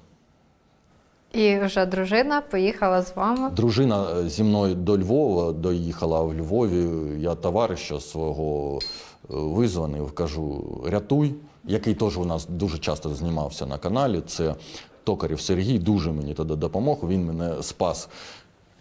І 1.36 1.60
вже 1.60 1.86
дружина 1.86 2.42
поїхала 2.42 3.02
з 3.02 3.16
вами. 3.16 3.50
Дружина 3.50 4.08
е, 4.20 4.30
зі 4.30 4.44
мною 4.44 4.76
до 4.76 4.98
Львова 4.98 5.52
доїхала 5.52 6.22
в 6.22 6.34
Львові. 6.34 6.88
Я 7.22 7.36
товариша 7.36 8.00
свого 8.00 8.80
е, 8.80 8.82
визвонив, 9.30 10.12
кажу, 10.12 10.64
рятуй, 10.88 11.36
який 11.64 11.94
теж 11.94 12.18
у 12.18 12.26
нас 12.26 12.48
дуже 12.50 12.78
часто 12.78 13.16
знімався 13.16 13.66
на 13.66 13.78
каналі. 13.78 14.22
Це 14.28 14.56
Токарів 15.04 15.42
Сергій, 15.42 15.80
дуже 15.80 16.12
мені 16.12 16.34
тоді 16.34 16.56
допомог. 16.56 16.98
Він 17.10 17.26
мене 17.26 17.64
спас 17.64 18.10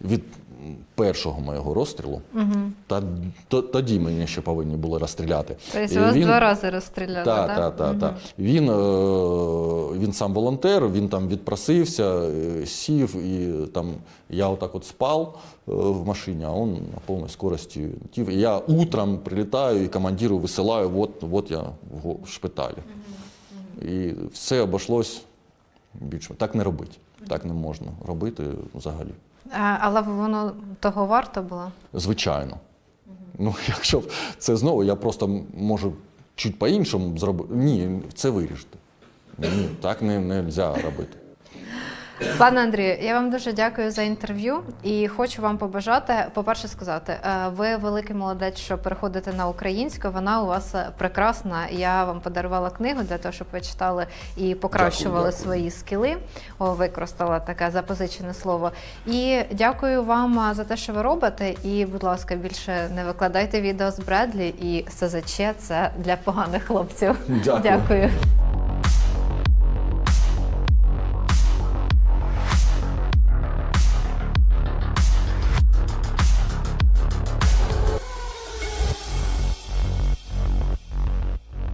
від 0.01 0.23
першого 0.95 1.41
моєго 1.41 1.73
розстрілу. 1.73 2.21
Та 2.87 3.03
то- 3.47 3.61
тоді 3.61 3.99
мені 3.99 4.27
ще 4.27 4.41
повинні 4.41 4.75
були 4.75 4.99
розстріляти. 4.99 5.55
Тобто 5.73 5.99
вас 6.01 6.15
він- 6.15 6.23
два 6.23 6.39
рази 6.39 6.69
розстріляли, 6.69 7.25
так, 7.25 7.47
так? 7.47 7.57
так, 7.57 7.75
так, 7.77 7.99
так. 7.99 8.15
Він, 8.39 8.69
е, 8.69 8.73
він 9.99 10.13
сам 10.13 10.33
волонтер, 10.33 10.89
він 10.89 11.09
там 11.09 11.27
відпросився, 11.27 12.03
е, 12.15 12.65
сів, 12.65 13.15
і 13.15 13.65
там 13.67 13.93
я 14.29 14.47
отак 14.47 14.75
от 14.75 14.85
спав 14.85 15.39
е, 15.67 15.71
в 15.73 16.05
машині, 16.07 16.43
а 16.43 16.51
він 16.53 16.73
на 16.73 16.99
повній 17.05 17.29
скорості 17.29 17.81
летів. 18.03 18.29
І 18.29 18.39
я 18.39 18.57
утром 18.57 19.17
прилітаю 19.17 19.83
і 19.83 19.87
командиру 19.87 20.37
висилаю, 20.37 20.91
от, 20.99 21.11
от 21.31 21.51
я 21.51 21.63
в 22.03 22.27
шпиталі. 22.27 22.77
І 23.81 24.11
все 24.33 24.61
обійшлось 24.61 25.21
більш. 25.93 26.29
Так 26.37 26.55
не 26.55 26.63
робить. 26.63 26.99
Так 27.27 27.45
не 27.45 27.53
можна 27.53 27.87
робити 28.07 28.43
взагалі. 28.75 29.09
Але 29.79 30.01
воно 30.01 30.53
того 30.79 31.05
варто 31.05 31.41
було. 31.41 31.71
Звичайно. 31.93 32.57
Ну, 33.39 33.55
якщо 33.67 34.03
це 34.37 34.55
знову, 34.55 34.83
я 34.83 34.95
просто 34.95 35.41
можу 35.57 35.93
чуть 36.35 36.59
по-іншому 36.59 37.17
зробити. 37.17 37.53
Ні, 37.53 38.01
це 38.13 38.29
вирішити. 38.29 38.77
Ні, 39.37 39.69
так 39.81 40.01
не 40.01 40.19
можна 40.19 40.75
робити. 40.75 41.17
Пане 42.37 42.61
Андрію, 42.61 42.97
я 43.01 43.13
вам 43.13 43.29
дуже 43.29 43.53
дякую 43.53 43.91
за 43.91 44.01
інтерв'ю 44.01 44.59
і 44.83 45.07
хочу 45.07 45.41
вам 45.41 45.57
побажати, 45.57 46.13
по-перше, 46.33 46.67
сказати, 46.67 47.13
е, 47.23 47.49
ви 47.55 47.75
великий 47.75 48.15
молодець, 48.15 48.57
що 48.57 48.77
переходите 48.77 49.33
на 49.33 49.47
українську. 49.47 50.09
Вона 50.13 50.41
у 50.41 50.45
вас 50.45 50.75
е, 50.75 50.89
прекрасна. 50.97 51.67
Я 51.71 52.03
вам 52.03 52.19
подарувала 52.21 52.69
книгу 52.69 53.01
для 53.03 53.17
того, 53.17 53.31
щоб 53.31 53.47
ви 53.53 53.61
читали 53.61 54.05
і 54.37 54.55
покращували 54.55 55.15
Дякую, 55.15 55.31
дякую. 55.31 55.43
свої 55.43 55.71
скіли. 55.71 56.17
О, 56.59 56.73
використала 56.73 57.39
таке 57.39 57.71
запозичене 57.71 58.33
слово. 58.33 58.71
І 59.07 59.41
дякую 59.51 60.03
вам 60.03 60.39
е, 60.39 60.53
за 60.53 60.63
те, 60.63 60.77
що 60.77 60.93
ви 60.93 61.01
робите. 61.01 61.55
І, 61.63 61.85
будь 61.85 62.03
ласка, 62.03 62.35
більше 62.35 62.89
не 62.95 63.03
викладайте 63.03 63.61
відео 63.61 63.91
з 63.91 63.99
Бредлі 63.99 64.47
і 64.47 64.85
СЗЧ 64.91 65.41
це 65.57 65.91
для 65.97 66.15
поганих 66.15 66.63
хлопців. 66.63 67.17
Дякую. 67.27 67.61
дякую. 67.63 68.09